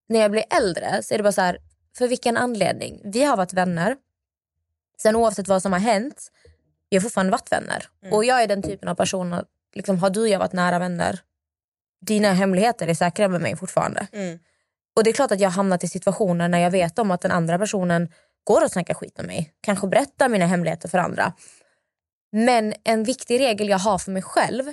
när 0.08 0.20
jag 0.20 0.30
blir 0.30 0.44
äldre 0.50 1.02
så 1.02 1.14
är 1.14 1.18
det 1.18 1.22
bara 1.22 1.32
så 1.32 1.40
här, 1.40 1.58
för 1.98 2.08
vilken 2.08 2.36
anledning? 2.36 3.00
Vi 3.04 3.24
har 3.24 3.36
varit 3.36 3.52
vänner. 3.52 3.96
Sen 5.02 5.16
oavsett 5.16 5.48
vad 5.48 5.62
som 5.62 5.72
har 5.72 5.80
hänt, 5.80 6.30
vi 6.90 6.96
har 6.96 7.02
fortfarande 7.02 7.32
varit 7.32 7.52
vänner. 7.52 7.88
Och 8.12 8.24
jag 8.24 8.42
är 8.42 8.46
den 8.46 8.62
typen 8.62 8.88
av 8.88 8.94
person, 8.94 9.32
att, 9.32 9.48
liksom, 9.74 9.98
har 9.98 10.10
du 10.10 10.20
och 10.20 10.28
jag 10.28 10.38
varit 10.38 10.52
nära 10.52 10.78
vänner, 10.78 11.20
dina 12.06 12.32
hemligheter 12.32 12.88
är 12.88 12.94
säkra 12.94 13.28
med 13.28 13.40
mig 13.40 13.56
fortfarande. 13.56 14.06
Och 14.96 15.04
det 15.04 15.10
är 15.10 15.14
klart 15.14 15.32
att 15.32 15.40
jag 15.40 15.48
har 15.50 15.54
hamnat 15.54 15.84
i 15.84 15.88
situationer 15.88 16.48
när 16.48 16.58
jag 16.58 16.70
vet 16.70 16.98
om 16.98 17.10
att 17.10 17.20
den 17.20 17.30
andra 17.30 17.58
personen 17.58 18.08
går 18.44 18.64
och 18.64 18.70
snackar 18.70 18.94
skit 18.94 19.16
med 19.16 19.26
mig. 19.26 19.52
Kanske 19.60 19.86
berättar 19.86 20.28
mina 20.28 20.46
hemligheter 20.46 20.88
för 20.88 20.98
andra. 20.98 21.32
Men 22.32 22.74
en 22.84 23.04
viktig 23.04 23.40
regel 23.40 23.68
jag 23.68 23.78
har 23.78 23.98
för 23.98 24.10
mig 24.10 24.22
själv 24.22 24.64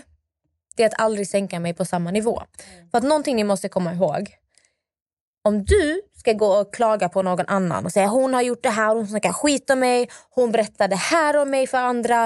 det 0.76 0.84
är 0.84 0.88
att 0.88 1.00
aldrig 1.02 1.28
sänka 1.28 1.60
mig 1.60 1.74
på 1.74 1.86
samma 1.86 2.12
nivå. 2.12 2.42
För 2.92 2.98
att 2.98 3.04
någonting 3.04 3.36
ni 3.36 3.44
måste 3.44 3.70
komma 3.70 3.94
ihåg. 3.94 4.36
Om 5.44 5.66
du 5.66 6.02
ska 6.16 6.34
gå 6.34 6.48
och 6.48 6.74
klaga 6.74 7.10
på 7.10 7.22
någon 7.22 7.46
annan 7.48 7.86
och 7.86 7.92
säga 7.92 8.08
hon 8.08 8.34
har 8.34 8.42
gjort 8.42 8.64
det 8.64 8.70
här, 8.70 8.96
hon 8.96 9.08
snackar 9.08 9.34
skit 9.34 9.70
om 9.70 9.80
mig, 9.80 10.10
hon 10.30 10.52
berättar 10.52 10.88
det 10.88 10.96
här 10.96 11.38
om 11.38 11.50
mig 11.50 11.68
för 11.68 11.78
andra. 11.78 12.24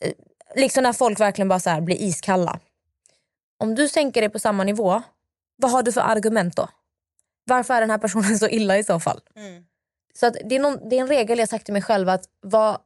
eh, 0.00 0.12
Liksom 0.56 0.82
när 0.82 0.92
folk 0.92 1.20
verkligen 1.20 1.48
bara 1.48 1.60
så 1.60 1.80
blir 1.80 1.96
iskalla. 1.96 2.60
Om 3.58 3.74
du 3.74 3.88
sänker 3.88 4.20
dig 4.20 4.30
på 4.30 4.38
samma 4.38 4.64
nivå, 4.64 5.02
vad 5.56 5.70
har 5.70 5.82
du 5.82 5.92
för 5.92 6.00
argument 6.00 6.56
då? 6.56 6.68
Varför 7.44 7.74
är 7.74 7.80
den 7.80 7.90
här 7.90 7.98
personen 7.98 8.38
så 8.38 8.48
illa 8.48 8.78
i 8.78 8.84
så 8.84 9.00
fall? 9.00 9.20
Så 10.14 10.26
att 10.26 10.36
det, 10.44 10.56
är 10.56 10.60
någon, 10.60 10.88
det 10.88 10.96
är 10.96 11.00
en 11.00 11.08
regel 11.08 11.38
jag 11.38 11.48
sagt 11.48 11.64
till 11.64 11.72
mig 11.72 11.82
själv 11.82 12.08
att 12.08 12.24
vara 12.40 12.78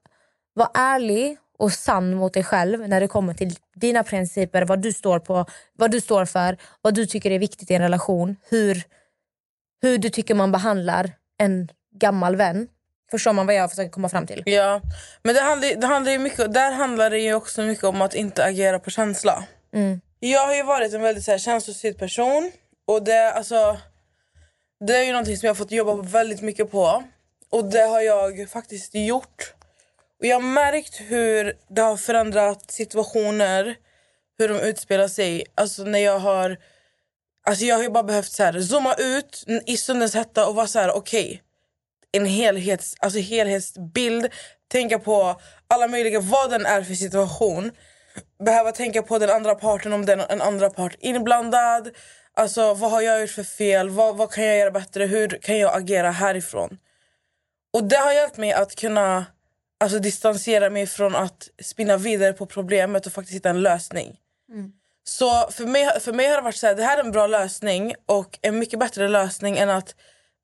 var 0.55 0.69
ärlig 0.75 1.39
och 1.59 1.73
sann 1.73 2.15
mot 2.15 2.35
dig 2.35 2.45
själv 2.45 2.89
när 2.89 3.01
det 3.01 3.09
kommer 3.09 3.35
till 3.35 3.55
dina 3.75 4.05
principer, 4.05 4.63
vad 4.63 4.83
du 4.83 4.93
står 4.93 5.19
på, 5.19 5.47
vad 5.77 5.91
du 5.91 6.01
står 6.01 6.25
för, 6.25 6.57
vad 6.83 6.95
du 6.95 7.07
tycker 7.07 7.31
är 7.31 7.39
viktigt 7.39 7.71
i 7.71 7.75
en 7.75 7.83
relation, 7.83 8.37
hur, 8.49 8.83
hur 9.83 9.99
du 9.99 10.11
tycker 10.11 10.35
man 10.35 10.53
behandlar 10.53 11.13
en 11.39 11.69
gammal 11.95 12.37
vän. 12.37 12.69
Förstår 13.11 13.33
man 13.33 13.47
vad 13.47 13.55
jag 13.55 13.71
försöker 13.71 13.91
komma 13.91 14.09
fram 14.09 14.27
till? 14.27 14.43
Ja, 14.47 14.81
men 15.23 15.35
det 15.35 15.41
handlar, 15.41 15.75
det 15.75 15.87
handlar 15.87 16.13
ju 16.13 16.19
mycket, 16.19 16.55
där 16.55 16.73
handlar 16.73 17.11
det 17.11 17.19
ju 17.19 17.35
också 17.35 17.63
mycket 17.63 17.85
om 17.85 18.03
att 18.03 18.15
inte 18.15 18.45
agera 18.45 18.79
på 18.79 18.91
känsla. 18.91 19.45
Mm. 19.75 20.01
Jag 20.21 20.47
har 20.47 20.55
ju 20.55 20.63
varit 20.63 20.95
en 20.95 21.03
väldigt 21.03 21.25
så 21.25 21.31
här, 21.31 21.39
känslostyrd 21.39 21.99
person 21.99 22.53
och 22.87 23.05
det, 23.05 23.33
alltså, 23.33 23.77
det 24.87 24.97
är 24.97 25.05
ju 25.05 25.13
någonting 25.13 25.37
som 25.37 25.47
jag 25.47 25.51
har 25.51 25.57
fått 25.57 25.73
jobba 25.73 26.03
väldigt 26.03 26.41
mycket 26.41 26.71
på. 26.71 27.03
Och 27.51 27.65
det 27.65 27.83
har 27.83 28.01
jag 28.01 28.49
faktiskt 28.49 28.95
gjort. 28.95 29.56
Och 30.21 30.27
jag 30.27 30.37
har 30.37 30.43
märkt 30.43 31.01
hur 31.01 31.57
det 31.69 31.83
har 31.83 31.97
förändrat 31.97 32.71
situationer, 32.71 33.77
hur 34.39 34.49
de 34.49 34.61
utspelar 34.61 35.09
sig. 35.09 35.45
Alltså 35.55 35.85
när 35.85 35.99
jag 35.99 36.19
har 36.19 36.59
Alltså 37.49 37.65
jag 37.65 37.77
har 37.79 37.89
bara 37.89 38.03
behövt 38.03 38.33
så 38.33 38.43
här, 38.43 38.61
zooma 38.61 38.95
ut 38.95 39.45
i 39.67 39.77
stundens 39.77 40.15
hetta 40.15 40.49
och 40.49 40.55
vara 40.55 40.67
så 40.67 40.79
här: 40.79 40.97
okej. 40.97 41.43
en 42.13 42.27
helhets, 42.27 42.95
alltså 43.01 43.19
helhetsbild. 43.19 44.33
Tänka 44.69 44.99
på 44.99 45.41
alla 45.69 45.89
möjliga, 45.89 46.21
vad 46.21 46.51
den 46.51 46.67
är 46.67 46.83
för 46.83 46.95
situation. 46.95 47.73
Behöva 48.45 48.73
tänka 48.73 49.03
på 49.03 49.19
den 49.19 49.31
andra 49.31 49.55
parten 49.55 49.93
om 49.93 50.07
den 50.07 50.21
en 50.21 50.43
andra 50.43 50.71
part 50.71 50.97
inblandad. 50.99 51.91
Alltså 52.35 52.75
vad 52.75 52.91
har 52.91 53.01
jag 53.01 53.21
gjort 53.21 53.31
för 53.31 53.43
fel? 53.43 53.91
Vad, 53.91 54.17
vad 54.17 54.31
kan 54.31 54.45
jag 54.45 54.59
göra 54.59 54.71
bättre? 54.71 55.07
Hur 55.07 55.29
kan 55.29 55.59
jag 55.59 55.77
agera 55.77 56.11
härifrån? 56.11 56.79
Och 57.73 57.85
det 57.85 57.97
har 57.97 58.13
hjälpt 58.13 58.37
mig 58.37 58.53
att 58.53 58.77
kunna 58.77 59.27
alltså, 59.81 59.99
distansera 59.99 60.71
mig 60.71 60.87
från 60.87 61.15
att 61.17 61.49
spinna 61.63 61.97
vidare 61.97 62.33
på 62.33 62.47
problemet 62.47 63.07
och 63.07 63.13
faktiskt 63.13 63.37
hitta 63.37 63.51
en 63.51 63.63
lösning. 63.63 64.17
Så 65.05 65.51
för 65.51 65.67
mig, 65.67 66.01
för 66.01 66.13
mig 66.13 66.27
har 66.27 66.37
det 66.37 66.43
varit 66.43 66.57
så 66.57 66.67
här, 66.67 66.75
det 66.75 66.83
här 66.83 66.99
är 66.99 67.05
en 67.05 67.13
bra 67.13 67.27
lösning 67.27 67.95
och 68.07 68.39
en 68.43 68.59
mycket 68.59 68.79
bättre 68.79 69.09
lösning 69.09 69.59
än 69.59 69.71
att 69.71 69.95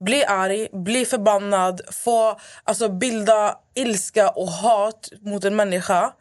bli 0.05 0.25
arg, 0.25 0.69
bli 0.73 1.05
förbannad, 1.05 1.81
få 1.91 2.41
alltså, 2.65 2.89
bilda 2.89 3.59
ilska 3.75 4.31
och 4.31 4.49
hat 4.49 5.09
mot 5.21 5.45
en 5.45 5.57
människa 5.57 6.13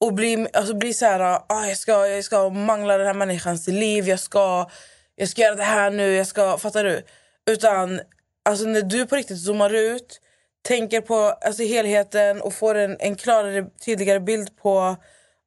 och 0.00 0.14
bli, 0.14 0.46
alltså, 0.52 0.74
bli 0.74 0.94
så 0.94 1.04
här, 1.06 1.20
ah, 1.46 1.66
jag, 1.66 1.76
ska, 1.76 2.06
jag 2.06 2.24
ska 2.24 2.50
mangla 2.50 2.98
den 2.98 3.06
här 3.06 3.14
människans 3.14 3.66
liv, 3.66 4.08
jag 4.08 4.20
ska, 4.20 4.70
jag 5.16 5.28
ska 5.28 5.42
göra 5.42 5.54
det 5.54 5.62
här 5.62 5.90
nu, 5.90 6.12
jag 6.12 6.26
ska, 6.26 6.58
fattar 6.58 6.84
du? 6.84 7.02
Utan 7.50 8.00
alltså, 8.44 8.64
när 8.64 8.82
du 8.82 9.06
på 9.06 9.16
riktigt 9.16 9.44
zoomar 9.44 9.74
ut, 9.74 10.20
tänker 10.62 11.00
på 11.00 11.14
alltså, 11.14 11.62
helheten 11.62 12.40
och 12.40 12.54
får 12.54 12.74
en, 12.74 12.96
en 13.00 13.16
klarare, 13.16 13.66
tydligare 13.84 14.20
bild 14.20 14.56
på 14.56 14.96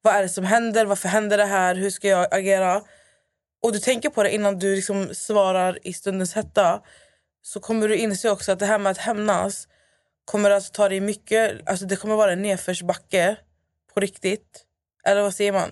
vad 0.01 0.15
är 0.15 0.21
det 0.21 0.29
som 0.29 0.43
händer, 0.43 0.85
varför 0.85 1.09
händer 1.09 1.37
det 1.37 1.45
här, 1.45 1.75
hur 1.75 1.89
ska 1.89 2.07
jag 2.07 2.33
agera? 2.33 2.81
Och 3.63 3.73
du 3.73 3.79
tänker 3.79 4.09
på 4.09 4.23
det 4.23 4.35
innan 4.35 4.59
du 4.59 4.75
liksom 4.75 5.09
svarar 5.13 5.87
i 5.87 5.93
stundens 5.93 6.33
hetta 6.33 6.81
så 7.41 7.59
kommer 7.59 7.87
du 7.87 7.95
inse 7.95 8.29
också 8.29 8.51
att 8.51 8.59
det 8.59 8.65
här 8.65 8.79
med 8.79 8.91
att 8.91 8.97
hämnas 8.97 9.67
kommer 10.25 10.51
att 10.51 10.73
ta 10.73 10.89
dig 10.89 10.99
mycket, 10.99 11.69
alltså 11.69 11.85
det 11.85 11.95
kommer 11.95 12.15
vara 12.15 12.31
en 12.31 12.41
nedförsbacke 12.41 13.37
på 13.93 13.99
riktigt. 13.99 14.65
Eller 15.05 15.21
vad 15.21 15.33
säger 15.33 15.51
man? 15.51 15.71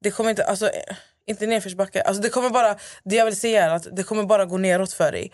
Det 0.00 0.10
kommer 0.10 0.30
inte, 0.30 0.44
alltså 0.44 0.70
inte 1.26 1.46
nedförsbacke, 1.46 2.02
alltså 2.02 2.22
det 2.22 2.28
kommer 2.28 2.50
bara, 2.50 2.76
det 3.04 3.16
jag 3.16 3.24
vill 3.24 3.36
säga 3.36 3.64
är 3.64 3.70
att 3.70 3.96
det 3.96 4.02
kommer 4.02 4.24
bara 4.24 4.44
gå 4.44 4.58
neråt 4.58 4.92
för 4.92 5.12
dig. 5.12 5.32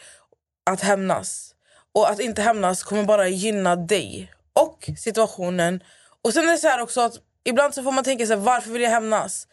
Att 0.71 0.81
hämnas. 0.81 1.54
Och 1.95 2.11
att 2.11 2.21
inte 2.21 2.43
hämnas 2.43 2.83
kommer 2.83 3.05
bara 3.05 3.29
gynna 3.29 3.77
dig 3.77 4.33
och 4.53 4.91
situationen. 4.99 5.83
Och 6.23 6.33
sen 6.33 6.49
är 6.49 6.53
det 6.53 6.59
så 6.59 6.69
här 6.69 6.83
också 6.83 7.01
att 7.01 7.15
ibland 7.45 7.75
så 7.75 7.83
får 7.83 7.93
man 7.93 8.05
tänka 8.05 8.27
sig 8.27 8.37
varför 8.37 8.71
vill 8.71 8.83
jag 8.83 8.91
hämnas? 8.91 9.47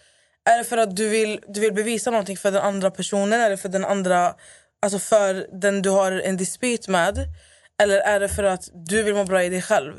Är 0.49 0.57
det 0.57 0.63
för 0.63 0.77
att 0.77 0.95
du 0.95 1.09
vill, 1.09 1.39
du 1.47 1.59
vill 1.59 1.73
bevisa 1.73 2.11
någonting 2.11 2.37
för 2.37 2.51
den 2.51 2.61
andra 2.61 2.91
personen 2.91 3.41
eller 3.41 3.57
för 3.57 3.69
den 3.69 3.85
andra 3.85 4.35
Alltså 4.81 4.99
för 4.99 5.47
den 5.51 5.81
du 5.81 5.89
har 5.89 6.11
en 6.11 6.37
dispyt 6.37 6.87
med? 6.87 7.17
Eller 7.81 7.97
är 7.97 8.19
det 8.19 8.29
för 8.29 8.43
att 8.43 8.69
du 8.73 9.03
vill 9.03 9.15
må 9.15 9.23
bra 9.23 9.43
i 9.43 9.49
dig 9.49 9.61
själv? 9.61 9.93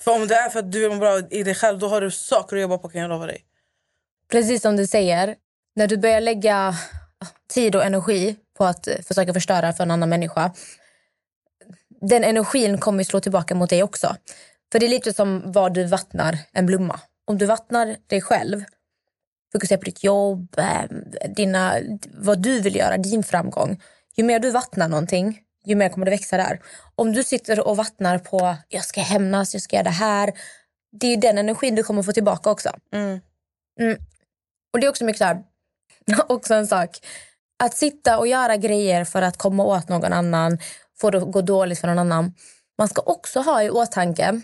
För 0.00 0.14
om 0.14 0.26
det 0.28 0.34
är 0.34 0.50
för 0.50 0.58
att 0.58 0.72
du 0.72 0.80
vill 0.80 0.90
må 0.90 0.96
bra 0.96 1.18
i 1.30 1.42
dig 1.42 1.54
själv 1.54 1.78
då 1.78 1.88
har 1.88 2.00
du 2.00 2.10
saker 2.10 2.56
att 2.56 2.62
jobba 2.62 2.78
på 2.78 2.88
kan 2.88 3.00
jag 3.00 3.08
lova 3.08 3.26
dig. 3.26 3.44
precis 4.32 4.62
som 4.62 4.76
du 4.76 4.86
säger, 4.86 5.36
när 5.76 5.86
du 5.86 5.96
börjar 5.96 6.20
lägga 6.20 6.74
tid 7.48 7.76
och 7.76 7.84
energi 7.84 8.36
på 8.58 8.64
att 8.64 8.86
eh, 8.86 8.96
försöka 9.08 9.34
förstöra 9.34 9.72
för 9.72 9.82
en 9.82 9.90
annan 9.90 10.08
människa, 10.08 10.52
den 12.00 12.24
energin 12.24 12.78
kommer 12.78 13.04
slå 13.04 13.20
tillbaka 13.20 13.54
mot 13.54 13.70
dig 13.70 13.82
också. 13.82 14.16
För 14.72 14.78
det 14.78 14.86
är 14.86 14.90
lite 14.90 15.12
som 15.12 15.42
vad 15.52 15.74
du 15.74 15.84
vattnar 15.84 16.38
en 16.52 16.66
blomma. 16.66 17.00
Om 17.24 17.38
du 17.38 17.46
vattnar 17.46 17.96
dig 18.06 18.20
själv, 18.20 18.64
fokuserar 19.52 19.78
på 19.78 19.84
ditt 19.84 20.04
jobb, 20.04 20.58
eh, 20.58 20.82
dina, 21.28 21.74
vad 22.14 22.42
du 22.42 22.60
vill 22.60 22.76
göra, 22.76 22.96
din 22.96 23.22
framgång. 23.22 23.82
Ju 24.16 24.24
mer 24.24 24.38
du 24.38 24.50
vattnar 24.50 24.88
någonting, 24.88 25.40
ju 25.64 25.74
mer 25.74 25.88
kommer 25.88 26.06
det 26.06 26.10
växa 26.10 26.36
där. 26.36 26.60
Om 26.94 27.12
du 27.12 27.24
sitter 27.24 27.68
och 27.68 27.76
vattnar 27.76 28.18
på 28.18 28.56
jag 28.68 28.84
ska 28.84 29.00
hämnas, 29.00 29.54
jag 29.54 29.62
ska 29.62 29.76
göra 29.76 29.84
det 29.84 29.90
här. 29.90 30.32
Det 31.00 31.06
är 31.06 31.16
den 31.16 31.38
energin 31.38 31.74
du 31.74 31.82
kommer 31.82 32.02
få 32.02 32.12
tillbaka 32.12 32.50
också. 32.50 32.70
Mm. 32.94 33.20
Mm. 33.80 33.98
Och 34.72 34.80
det 34.80 34.86
är 34.86 34.90
också 34.90 35.04
mycket 35.04 35.18
så 35.18 35.24
här, 35.24 35.42
också 36.28 36.54
en 36.54 36.66
sak. 36.66 36.98
Att 37.58 37.76
sitta 37.76 38.18
och 38.18 38.26
göra 38.26 38.56
grejer 38.56 39.04
för 39.04 39.22
att 39.22 39.36
komma 39.36 39.64
åt 39.64 39.88
någon 39.88 40.12
annan, 40.12 40.58
får 41.00 41.10
det 41.10 41.18
att 41.18 41.32
gå 41.32 41.40
dåligt 41.40 41.78
för 41.78 41.88
någon 41.88 41.98
annan. 41.98 42.34
Man 42.78 42.88
ska 42.88 43.02
också 43.02 43.40
ha 43.40 43.62
i 43.62 43.70
åtanke 43.70 44.40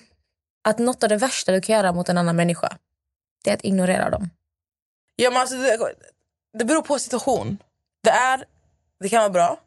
att 0.65 0.79
något 0.79 1.03
av 1.03 1.09
det 1.09 1.17
värsta 1.17 1.53
du 1.53 1.61
kan 1.61 1.77
göra 1.77 1.93
mot 1.93 2.09
en 2.09 2.19
annan 2.19 2.37
människa, 2.37 2.77
det 3.45 3.51
är 3.51 3.55
att 3.55 3.65
ignorera 3.65 4.11
dem. 4.11 4.31
Ja, 5.17 5.31
men 5.31 5.41
alltså, 5.41 5.57
det, 5.57 5.95
det 6.59 6.65
beror 6.65 6.83
på 6.83 6.99
situation. 6.99 7.59
Det, 8.03 8.11
är, 8.11 8.45
det 9.01 9.09
kan 9.09 9.21
vara 9.21 9.31
bra, 9.31 9.61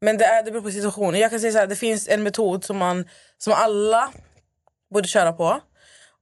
men 0.00 0.18
det, 0.18 0.24
är, 0.24 0.42
det 0.42 0.50
beror 0.50 0.62
på 0.62 0.70
situation. 0.70 1.14
Jag 1.14 1.30
kan 1.30 1.40
säga 1.40 1.52
så 1.52 1.58
här, 1.58 1.66
det 1.66 1.76
finns 1.76 2.08
en 2.08 2.22
metod 2.22 2.64
som, 2.64 2.78
man, 2.78 3.08
som 3.38 3.52
alla 3.52 4.12
borde 4.94 5.08
köra 5.08 5.32
på. 5.32 5.60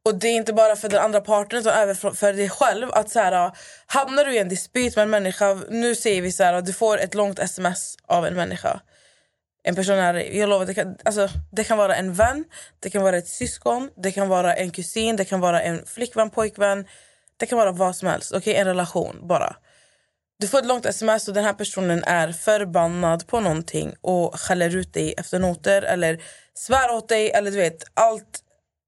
Och 0.04 0.14
Det 0.14 0.28
är 0.28 0.36
inte 0.36 0.52
bara 0.52 0.76
för 0.76 0.88
den 0.88 1.00
andra 1.00 1.20
parten 1.20 1.58
utan 1.58 1.72
även 1.72 1.96
för, 1.96 2.10
för 2.10 2.32
dig 2.32 2.48
själv. 2.48 2.90
Att 2.92 3.10
så 3.10 3.18
här, 3.18 3.52
Hamnar 3.86 4.24
du 4.24 4.34
i 4.34 4.38
en 4.38 4.48
dispyt 4.48 4.96
med 4.96 5.02
en 5.02 5.10
människa, 5.10 5.54
nu 5.68 5.94
säger 5.94 6.22
vi 6.22 6.32
så 6.32 6.44
här, 6.44 6.62
du 6.62 6.72
får 6.72 6.98
ett 6.98 7.14
långt 7.14 7.38
sms 7.38 7.96
av 8.06 8.26
en 8.26 8.34
människa. 8.34 8.80
En 9.62 9.74
person 9.74 9.98
är, 9.98 10.14
jag 10.14 10.48
lovar, 10.48 10.66
det 10.66 10.74
kan, 10.74 10.96
alltså, 11.04 11.28
det 11.52 11.64
kan 11.64 11.78
vara 11.78 11.96
en 11.96 12.14
vän, 12.14 12.44
det 12.80 12.90
kan 12.90 13.02
vara 13.02 13.18
ett 13.18 13.28
syskon, 13.28 13.90
det 13.96 14.12
kan 14.12 14.28
vara 14.28 14.54
en 14.54 14.70
kusin, 14.70 15.16
det 15.16 15.24
kan 15.24 15.40
vara 15.40 15.62
en 15.62 15.86
flickvän, 15.86 16.30
pojkvän. 16.30 16.86
Det 17.36 17.46
kan 17.46 17.58
vara 17.58 17.72
vad 17.72 17.96
som 17.96 18.08
helst. 18.08 18.34
Okay? 18.34 18.54
En 18.54 18.66
relation 18.66 19.28
bara. 19.28 19.56
Du 20.38 20.48
får 20.48 20.58
ett 20.58 20.66
långt 20.66 20.86
sms 20.86 21.28
och 21.28 21.34
den 21.34 21.44
här 21.44 21.52
personen 21.52 22.04
är 22.04 22.32
förbannad 22.32 23.26
på 23.26 23.40
någonting 23.40 23.94
och 24.00 24.40
skäller 24.40 24.76
ut 24.76 24.94
dig 24.94 25.14
efter 25.18 25.38
noter 25.38 25.82
eller 25.82 26.22
svär 26.54 26.94
åt 26.94 27.08
dig 27.08 27.30
eller 27.30 27.50
du 27.50 27.56
vet 27.56 27.84
allt 27.94 28.40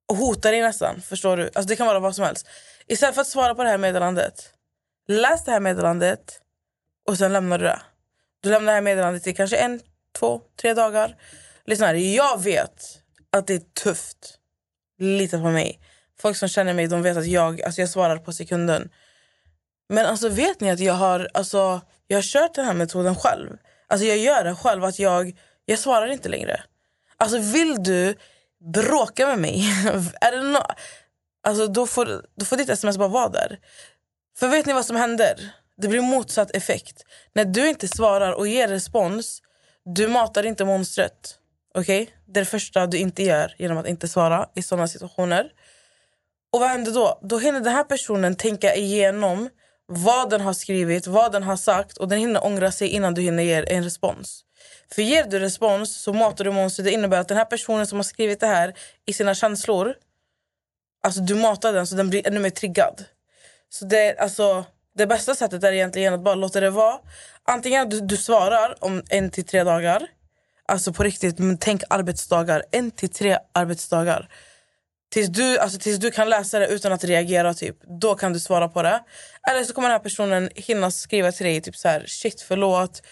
och 0.09 0.17
hotar 0.17 0.53
dig 0.53 0.61
nästan. 0.61 1.01
Förstår 1.01 1.37
du? 1.37 1.43
Alltså 1.43 1.63
det 1.63 1.77
kan 1.77 1.87
vara 1.87 2.01
vad 2.01 2.15
som 2.15 2.25
helst. 2.25 2.49
Istället 2.87 3.15
för 3.15 3.23
att 3.23 3.29
svara 3.29 3.55
på 3.55 3.63
det 3.63 3.69
här 3.69 3.79
meddelandet, 3.79 4.51
läs 5.09 5.45
det 5.45 5.53
här 5.53 5.61
meddelandet 5.61 6.41
och 7.09 7.19
sen 7.19 7.33
lämnar 7.33 7.59
du 7.59 7.65
det. 7.65 7.81
Du 8.43 8.51
lämnar 8.51 8.73
det 8.73 8.77
här 8.77 8.83
meddelandet 8.83 9.27
i 9.27 9.35
kanske 9.35 9.57
en, 9.57 9.81
två, 10.19 10.41
tre 10.61 10.75
dagar. 10.75 11.17
Lyssna 11.65 11.87
här, 11.87 11.95
jag 11.95 12.43
vet 12.43 13.03
att 13.33 13.47
det 13.47 13.55
är 13.55 13.63
tufft. 13.83 14.39
Lita 14.99 15.39
på 15.39 15.51
mig. 15.51 15.81
Folk 16.21 16.37
som 16.37 16.49
känner 16.49 16.75
mig 16.75 16.87
de 16.87 17.03
vet 17.03 17.17
att 17.17 17.27
jag, 17.27 17.63
alltså 17.63 17.81
jag 17.81 17.91
svarar 17.91 18.19
på 18.19 18.33
sekunden. 18.33 18.91
Men 19.89 20.07
alltså 20.07 20.29
vet 20.29 20.61
ni 20.61 20.71
att 20.71 20.81
jag 20.81 20.95
har, 20.95 21.29
alltså, 21.35 21.81
jag 22.07 22.17
har 22.17 22.23
kört 22.23 22.55
den 22.55 22.65
här 22.65 22.75
metoden 22.75 23.17
själv. 23.17 23.51
Alltså 23.87 24.07
jag 24.07 24.19
gör 24.19 24.45
det 24.45 24.55
själv. 24.55 24.85
att 24.85 24.99
Jag, 24.99 25.39
jag 25.65 25.79
svarar 25.79 26.07
inte 26.07 26.29
längre. 26.29 26.63
Alltså 27.17 27.39
vill 27.39 27.83
du 27.83 28.15
bråka 28.75 29.27
med 29.27 29.39
mig, 29.39 29.65
är 30.21 30.33
det 30.33 30.43
no 30.43 30.59
alltså, 31.43 31.67
då, 31.67 31.87
får, 31.87 32.25
då 32.37 32.45
får 32.45 32.57
ditt 32.57 32.69
sms 32.69 32.99
bara 32.99 33.09
vara 33.09 33.29
där. 33.29 33.59
För 34.39 34.49
vet 34.49 34.67
ni 34.67 34.73
vad 34.73 34.87
som 34.87 34.97
händer? 34.97 35.53
Det 35.77 35.89
blir 35.89 36.01
motsatt 36.01 36.57
effekt. 36.57 37.03
När 37.33 37.45
du 37.45 37.69
inte 37.69 37.89
svarar 37.89 38.33
och 38.33 38.49
ger 38.49 38.69
respons, 38.69 39.43
du 39.85 40.09
matar 40.09 40.47
inte 40.47 40.65
monstret. 40.65 41.39
Okay? 41.75 42.07
Det 42.27 42.41
är 42.41 42.45
det 42.45 42.51
första 42.51 42.87
du 42.87 42.99
inte 42.99 43.23
gör 43.23 43.55
genom 43.59 43.79
att 43.79 43.87
inte 43.87 44.09
svara 44.09 44.49
i 44.55 44.63
såna 44.63 44.89
situationer. 44.89 45.51
Och 46.53 46.61
vad 46.61 46.69
händer 46.69 46.93
då? 46.93 47.21
Då 47.23 47.39
hinner 47.39 47.61
den 47.61 47.73
här 47.73 47.85
personen 47.85 48.35
tänka 48.35 48.75
igenom 48.75 49.49
vad 49.87 50.31
den 50.31 50.41
har 50.41 50.53
skrivit, 50.53 51.07
vad 51.07 51.33
den 51.33 51.43
har 51.43 51.57
sagt 51.57 51.97
och 51.97 52.09
den 52.09 52.19
hinner 52.19 52.45
ångra 52.45 52.73
sig 52.73 52.89
innan 52.89 53.15
du 53.15 53.23
hinner 53.23 53.43
ge 53.43 53.65
en 53.75 53.85
respons. 53.85 54.45
För 54.95 55.03
ger 55.03 55.25
du 55.25 55.39
respons 55.39 56.03
så 56.03 56.13
matar 56.13 56.45
du 56.45 56.51
monstret. 56.51 56.85
Det 56.85 56.93
innebär 56.93 57.21
att 57.21 57.29
den 57.29 57.37
här 57.37 57.45
personen 57.45 57.87
som 57.87 57.99
har 57.99 58.03
skrivit 58.03 58.41
det 58.41 58.47
här 58.47 58.75
i 59.07 59.13
sina 59.13 59.35
känslor, 59.35 59.95
alltså 61.03 61.21
du 61.21 61.35
matar 61.35 61.73
den 61.73 61.87
så 61.87 61.95
den 61.95 62.11
blir 62.11 62.27
ännu 62.27 62.41
mer 62.41 62.51
triggad. 62.51 63.05
Så 63.69 63.85
det, 63.85 64.17
alltså, 64.19 64.65
det 64.99 65.07
bästa 65.07 65.35
sättet 65.35 65.65
är 65.65 65.73
egentligen 65.73 66.15
att 66.15 66.21
bara 66.25 66.35
låta 66.35 66.61
det 66.61 66.71
vara. 66.71 66.99
Antingen 67.45 67.89
du, 67.89 68.01
du 68.01 68.17
svarar 68.17 68.75
om 68.81 69.03
en 69.11 69.31
till 69.31 69.45
tre 69.45 69.65
dagar, 69.65 70.07
alltså 70.69 70.93
på 70.93 71.03
riktigt, 71.03 71.39
men 71.39 71.59
tänk 71.59 71.83
arbetsdagar, 71.91 72.63
en 72.71 72.91
till 72.91 73.09
tre 73.11 73.39
arbetsdagar. 73.53 74.29
Tills 75.13 75.29
du, 75.29 75.59
alltså, 75.59 75.79
tills 75.79 75.99
du 75.99 76.11
kan 76.11 76.31
läsa 76.31 76.59
det 76.59 76.67
utan 76.67 76.93
att 76.93 77.05
reagera, 77.05 77.55
typ, 77.55 77.77
då 78.01 78.15
kan 78.15 78.33
du 78.33 78.41
svara 78.41 78.69
på 78.69 78.83
det. 78.83 79.01
Eller 79.51 79.65
så 79.65 79.73
kommer 79.75 79.89
den 79.89 79.95
här 79.95 80.03
personen 80.03 80.51
hinna 80.55 80.91
skriva 80.91 81.33
till 81.33 81.47
dig 81.47 81.61
typ 81.61 81.77
så 81.77 81.89
här, 81.89 82.05
shit 82.07 82.41
förlåt. 82.41 83.03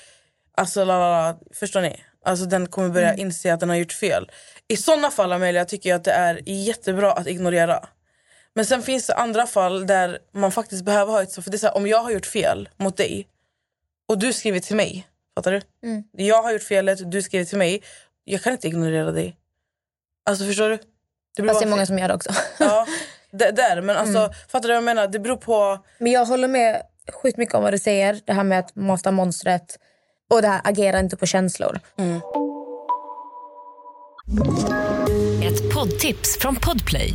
Alltså, 0.57 0.85
la, 0.85 0.99
la, 0.99 1.31
la. 1.33 1.39
Förstår 1.55 1.81
ni? 1.81 2.01
Alltså, 2.25 2.45
den 2.45 2.67
kommer 2.67 2.89
börja 2.89 3.09
Mm. 3.09 3.21
inse 3.21 3.55
att 3.55 3.61
den 3.61 3.69
har 3.69 3.77
gjort 3.77 3.93
fel. 3.93 4.31
I 4.69 4.77
såna 4.77 5.11
fall 5.11 5.33
Amelia, 5.33 5.65
tycker 5.65 5.91
jag 5.91 5.97
att 5.97 6.05
det 6.05 6.13
är 6.13 6.41
jättebra 6.47 7.13
att 7.13 7.27
ignorera. 7.27 7.89
Men 8.55 8.67
sen 8.67 8.83
finns 8.83 9.07
det 9.07 9.15
andra 9.15 9.47
fall 9.47 9.87
där 9.87 10.19
man 10.33 10.53
faktiskt 10.53 10.85
behöver 10.85 11.13
ha 11.13 11.23
ett 11.23 11.33
så. 11.33 11.43
För 11.43 11.51
det 11.51 11.57
är 11.57 11.59
så 11.59 11.67
här, 11.67 11.77
om 11.77 11.87
jag 11.87 11.99
har 12.03 12.11
gjort 12.11 12.27
fel 12.27 12.69
mot 12.77 12.97
dig 12.97 13.27
och 14.09 14.19
du 14.19 14.33
skriver 14.33 14.61
till 14.61 14.77
mig. 14.77 15.07
Fattar 15.35 15.53
du? 15.53 15.61
Mm. 15.89 16.05
Jag 16.13 16.43
har 16.43 16.53
gjort 16.53 16.63
felet, 16.63 17.11
du 17.11 17.23
skriver 17.23 17.45
till 17.45 17.59
mig. 17.59 17.83
Jag 18.25 18.43
kan 18.43 18.53
inte 18.53 18.67
ignorera 18.67 19.11
dig. 19.13 19.37
Alltså 20.31 20.45
förstår 20.45 20.69
du? 20.69 20.79
Det 21.37 21.43
Fast 21.49 21.61
det 21.61 21.67
är 21.67 21.71
många 21.71 21.81
fel. 21.81 21.87
som 21.87 21.99
gör 21.99 22.09
det 22.09 22.15
också. 22.15 22.31
Ja, 22.59 22.87
det, 23.31 23.51
där. 23.51 23.81
Men 23.81 23.97
alltså, 23.97 24.19
Mm. 24.19 24.33
fattar 24.49 24.63
du 24.63 24.69
vad 24.69 24.77
jag 24.77 24.85
menar? 24.85 25.07
Det 25.07 25.19
beror 25.19 25.37
på... 25.37 25.79
Men 25.99 26.13
jag 26.13 26.25
håller 26.27 26.49
med 26.49 26.83
sjukt 27.23 27.37
mycket 27.39 27.55
om 27.55 27.63
vad 27.63 27.73
du 27.73 27.79
säger. 27.79 28.21
Det 28.25 28.33
här 28.33 28.45
med 28.45 28.59
att 28.59 28.77
mata 28.77 29.11
monstret 29.11 29.79
och 30.31 30.43
det 30.43 30.49
här 30.49 30.61
agera 30.65 30.99
inte 31.01 31.17
på 31.17 31.27
känslor. 31.27 31.81
Ett 35.45 35.75
poddtips 35.75 36.39
från 36.39 36.57
Podplay. 36.57 37.15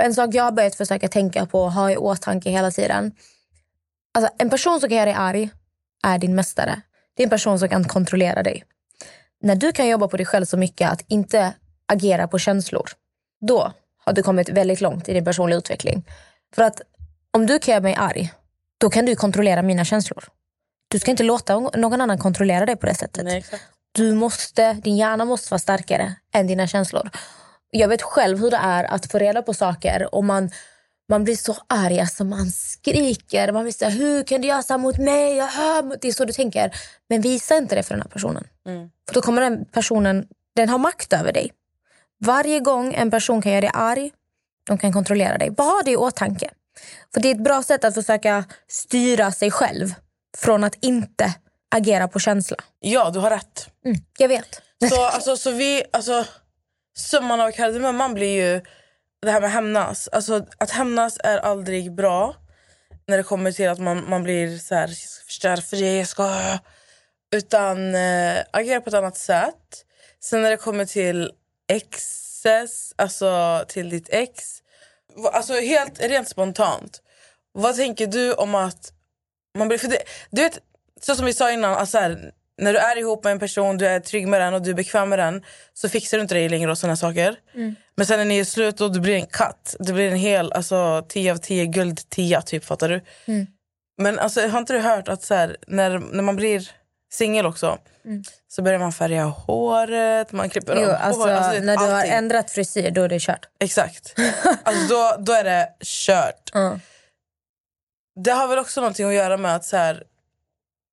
En 0.00 0.14
sak 0.14 0.34
jag 0.34 0.44
har 0.44 0.52
börjat 0.52 0.74
försöka 0.74 1.08
tänka 1.08 1.46
på 1.46 1.62
och 1.62 1.72
ha 1.72 1.90
i 1.90 1.96
åtanke 1.96 2.50
hela 2.50 2.70
tiden. 2.70 3.12
Alltså, 4.14 4.32
en 4.38 4.50
person 4.50 4.80
som 4.80 4.88
kan 4.88 4.96
göra 4.96 5.04
dig 5.04 5.14
arg 5.14 5.50
är 6.06 6.18
din 6.18 6.34
mästare. 6.34 6.80
Det 7.16 7.22
är 7.22 7.26
en 7.26 7.30
person 7.30 7.58
som 7.58 7.68
kan 7.68 7.84
kontrollera 7.84 8.42
dig. 8.42 8.64
När 9.40 9.56
du 9.56 9.72
kan 9.72 9.88
jobba 9.88 10.08
på 10.08 10.16
dig 10.16 10.26
själv 10.26 10.44
så 10.44 10.56
mycket 10.56 10.90
att 10.90 11.04
inte 11.08 11.52
agera 11.86 12.28
på 12.28 12.38
känslor, 12.38 12.90
då 13.40 13.72
har 14.04 14.12
du 14.12 14.22
kommit 14.22 14.48
väldigt 14.48 14.80
långt 14.80 15.08
i 15.08 15.12
din 15.12 15.24
personliga 15.24 15.58
utveckling. 15.58 16.04
För 16.54 16.62
att 16.62 16.80
om 17.30 17.46
du 17.46 17.58
kan 17.58 17.72
göra 17.72 17.82
mig 17.82 17.94
arg, 17.94 18.32
då 18.78 18.90
kan 18.90 19.06
du 19.06 19.16
kontrollera 19.16 19.62
mina 19.62 19.84
känslor. 19.84 20.24
Du 20.88 20.98
ska 20.98 21.10
inte 21.10 21.22
låta 21.22 21.58
någon 21.58 22.00
annan 22.00 22.18
kontrollera 22.18 22.66
dig 22.66 22.76
på 22.76 22.86
det 22.86 22.94
sättet. 22.94 23.24
Nej, 23.24 23.38
exakt. 23.38 23.62
Du 23.92 24.14
måste, 24.14 24.72
din 24.72 24.96
hjärna 24.96 25.24
måste 25.24 25.50
vara 25.50 25.58
starkare 25.58 26.14
än 26.32 26.46
dina 26.46 26.66
känslor. 26.66 27.10
Jag 27.76 27.88
vet 27.88 28.02
själv 28.02 28.38
hur 28.38 28.50
det 28.50 28.56
är 28.56 28.84
att 28.84 29.12
få 29.12 29.18
reda 29.18 29.42
på 29.42 29.54
saker 29.54 30.14
och 30.14 30.24
man, 30.24 30.50
man 31.08 31.24
blir 31.24 31.36
så 31.36 31.56
arg, 31.66 32.00
alltså 32.00 32.24
man 32.24 32.50
skriker. 32.50 33.52
Man 33.52 33.64
vill 33.64 33.74
säga, 33.74 33.90
hur 33.90 34.22
kan 34.22 34.40
du 34.40 34.48
göra 34.48 34.62
så 34.62 34.72
här 34.72 34.78
mot 34.78 34.98
mig? 34.98 35.34
Det 36.00 36.08
är 36.08 36.12
så 36.12 36.24
du 36.24 36.32
tänker. 36.32 36.76
Men 37.08 37.20
visa 37.20 37.56
inte 37.56 37.74
det 37.74 37.82
för 37.82 37.94
den 37.94 38.02
här 38.02 38.08
personen. 38.08 38.44
Mm. 38.66 38.90
För 39.06 39.14
då 39.14 39.22
kommer 39.22 39.42
den 39.42 39.64
personen, 39.64 40.26
den 40.56 40.68
har 40.68 40.78
makt 40.78 41.12
över 41.12 41.32
dig. 41.32 41.52
Varje 42.24 42.60
gång 42.60 42.94
en 42.94 43.10
person 43.10 43.42
kan 43.42 43.52
göra 43.52 43.60
dig 43.60 43.70
arg, 43.74 44.12
de 44.66 44.78
kan 44.78 44.92
kontrollera 44.92 45.38
dig. 45.38 45.50
Bara 45.50 45.68
ha 45.68 45.82
det 45.84 45.90
i 45.90 45.96
åtanke. 45.96 46.50
För 47.14 47.20
det 47.20 47.30
är 47.30 47.34
ett 47.34 47.44
bra 47.44 47.62
sätt 47.62 47.84
att 47.84 47.94
försöka 47.94 48.44
styra 48.68 49.32
sig 49.32 49.50
själv 49.50 49.94
från 50.36 50.64
att 50.64 50.74
inte 50.80 51.34
agera 51.74 52.08
på 52.08 52.18
känsla. 52.18 52.56
Ja, 52.80 53.10
du 53.10 53.18
har 53.18 53.30
rätt. 53.30 53.68
Mm, 53.84 53.96
jag 54.18 54.28
vet. 54.28 54.62
Så, 54.90 55.04
alltså, 55.04 55.36
så 55.36 55.50
vi, 55.50 55.82
alltså, 55.92 56.24
summan 56.96 57.40
av 57.40 57.50
kardemumman 57.50 58.14
blir 58.14 58.42
ju 58.42 58.60
det 59.22 59.30
här 59.30 59.40
med 59.40 59.50
hämnas. 59.50 60.08
Alltså, 60.08 60.46
att 60.58 60.70
hämnas 60.70 61.18
är 61.24 61.38
aldrig 61.38 61.94
bra. 61.94 62.34
när 63.06 63.16
det 63.16 63.22
kommer 63.22 63.52
till 63.52 63.68
att 63.68 63.78
man, 63.78 64.10
man 64.10 64.22
blir 64.22 64.58
så 64.58 64.74
här, 64.74 64.88
jag 64.88 64.96
ska 64.96 65.24
förstöra 65.24 65.56
för 65.56 65.76
dig, 65.76 65.96
jag 65.96 66.08
ska... 66.08 66.58
Utan 67.34 67.94
äh, 67.94 68.38
agera 68.50 68.80
på 68.80 68.88
ett 68.88 68.94
annat 68.94 69.16
sätt. 69.16 69.84
Sen 70.20 70.42
när 70.42 70.50
det 70.50 70.56
kommer 70.56 70.84
till 70.84 71.32
exes, 71.68 72.94
alltså 72.96 73.64
till 73.68 73.90
ditt 73.90 74.08
ex. 74.08 74.62
Alltså 75.32 75.54
helt 75.54 76.00
rent 76.00 76.28
spontant. 76.28 77.02
Vad 77.52 77.76
tänker 77.76 78.06
du 78.06 78.32
om 78.32 78.54
att 78.54 78.92
man 79.58 79.68
blir... 79.68 79.78
För 79.78 79.88
det, 79.88 80.02
du 80.30 80.42
vet, 80.42 80.58
så 81.00 81.14
som 81.16 81.26
vi 81.26 81.32
sa 81.32 81.50
innan, 81.50 81.74
alltså 81.74 81.98
här, 81.98 82.32
när 82.62 82.72
du 82.72 82.78
är 82.78 82.98
ihop 82.98 83.24
med 83.24 83.30
en 83.30 83.38
person, 83.38 83.78
du 83.78 83.86
är 83.86 84.00
trygg 84.00 84.28
med 84.28 84.40
den 84.40 84.54
och 84.54 84.62
du 84.62 84.70
är 84.70 84.74
bekväm 84.74 85.08
med 85.08 85.18
den 85.18 85.44
så 85.74 85.88
fixar 85.88 86.18
du 86.18 86.22
inte 86.22 86.34
dig 86.34 86.48
längre 86.48 86.70
och 86.70 86.78
såna 86.78 86.96
saker. 86.96 87.36
Mm. 87.54 87.74
Men 87.96 88.06
sen 88.06 88.18
när 88.18 88.24
ni 88.24 88.38
är 88.38 88.44
slut 88.44 88.80
och 88.80 88.92
du 88.92 89.00
blir 89.00 89.14
en 89.14 89.26
katt, 89.26 89.76
du 89.78 89.92
blir 89.92 90.10
en 90.10 90.16
hel 90.16 90.52
alltså, 90.52 91.04
10 91.08 91.32
av 91.32 91.36
10 91.36 91.66
guld 91.66 92.08
10 92.08 92.42
typ, 92.42 92.64
fattar 92.64 92.88
du? 92.88 93.00
Mm. 93.26 93.46
Men 93.98 94.18
alltså, 94.18 94.48
har 94.48 94.58
inte 94.58 94.72
du 94.72 94.78
hört 94.78 95.08
att 95.08 95.22
så 95.22 95.34
här, 95.34 95.56
när, 95.66 95.98
när 95.98 96.22
man 96.22 96.36
blir 96.36 96.70
singel 97.12 97.46
också 97.46 97.78
Mm. 98.06 98.22
så 98.48 98.62
börjar 98.62 98.78
man 98.78 98.92
färga 98.92 99.24
håret, 99.24 100.32
man 100.32 100.50
klipper 100.50 100.76
Jo, 100.82 100.90
alltså, 100.90 101.20
hår, 101.22 101.28
alltså, 101.28 101.62
när 101.62 101.76
du 101.76 101.82
har 101.84 101.92
allting. 101.92 102.12
ändrat 102.12 102.50
frisyr 102.50 102.90
då 102.90 103.02
är 103.02 103.08
det 103.08 103.20
kört. 103.20 103.46
Exakt. 103.60 104.14
Alltså, 104.62 104.94
då, 104.94 105.16
då 105.18 105.32
är 105.32 105.44
det 105.44 105.68
kört. 105.84 106.50
Det 108.24 108.30
har 108.30 108.48
väl 108.48 108.58
också 108.58 108.80
någonting 108.80 109.06
att 109.06 109.14
göra 109.14 109.36
med 109.36 109.56
att 109.56 109.64
så 109.64 109.76
här, 109.76 110.04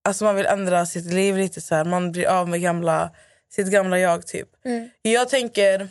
alltså 0.03 0.23
man 0.23 0.35
vill 0.35 0.45
ändra 0.45 0.85
sitt 0.85 1.13
liv 1.13 1.37
lite. 1.37 1.61
Så 1.61 1.75
här, 1.75 1.85
man 1.85 2.11
blir 2.11 2.27
av 2.27 2.49
med 2.49 2.61
gamla, 2.61 3.11
sitt 3.51 3.67
gamla 3.67 3.99
jag. 3.99 4.27
typ. 4.27 4.49
Mm. 4.65 4.89
Jag 5.01 5.29
tänker 5.29 5.89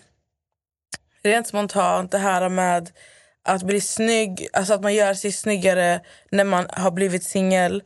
rent 1.23 1.47
spontant 1.47 2.11
det 2.11 2.19
här 2.19 2.49
med 2.49 2.91
att 3.45 3.63
bli 3.63 3.81
snygg, 3.81 4.49
alltså 4.53 4.75
att 4.75 4.83
man 4.83 4.95
gör 4.95 5.15
sig 5.15 5.33
snyggare 5.33 6.01
när 6.31 6.45
man 6.45 6.67
har 6.71 6.91
blivit 6.91 7.25
singel. 7.25 7.83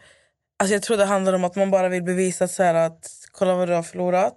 Alltså 0.59 0.75
jag 0.75 0.83
tror 0.83 0.97
det 0.97 1.05
handlar 1.05 1.33
om 1.33 1.45
att 1.45 1.57
man 1.57 1.71
bara 1.71 1.89
vill 1.89 2.03
bevisa 2.03 2.49
så 2.49 2.63
här 2.63 2.75
att 2.75 3.11
kolla 3.33 3.55
vad 3.55 3.69
du 3.69 3.75
har 3.75 3.83
förlorat. 3.83 4.37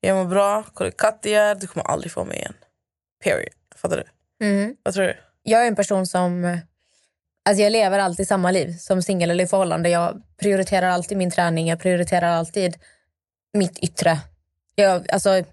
Jag 0.00 0.16
mår 0.16 0.24
bra, 0.24 0.64
kolla 0.74 0.90
hur 0.90 0.96
katt 0.98 1.18
jag 1.22 1.34
är, 1.34 1.54
du 1.54 1.66
kommer 1.66 1.86
aldrig 1.86 2.12
få 2.12 2.24
mig 2.24 2.36
igen. 2.36 2.54
Period. 3.24 3.52
Fattar 3.76 3.96
du? 3.96 4.04
Mm. 4.46 4.76
Vad 4.82 4.94
tror 4.94 5.04
du? 5.04 5.16
Jag 5.42 5.62
är 5.62 5.66
en 5.68 5.76
person 5.76 6.06
som... 6.06 6.58
Alltså 7.44 7.62
jag 7.62 7.72
lever 7.72 7.98
alltid 7.98 8.28
samma 8.28 8.50
liv 8.50 8.76
som 8.78 9.02
singel 9.02 9.30
eller 9.30 9.44
i 9.44 9.46
förhållande. 9.46 9.88
Jag 9.88 10.22
prioriterar 10.40 10.88
alltid 10.88 11.18
min 11.18 11.30
träning, 11.30 11.68
jag 11.68 11.80
prioriterar 11.80 12.28
alltid 12.28 12.76
mitt 13.52 13.78
yttre. 13.78 14.18
Jag, 14.74 15.10
alltså, 15.10 15.44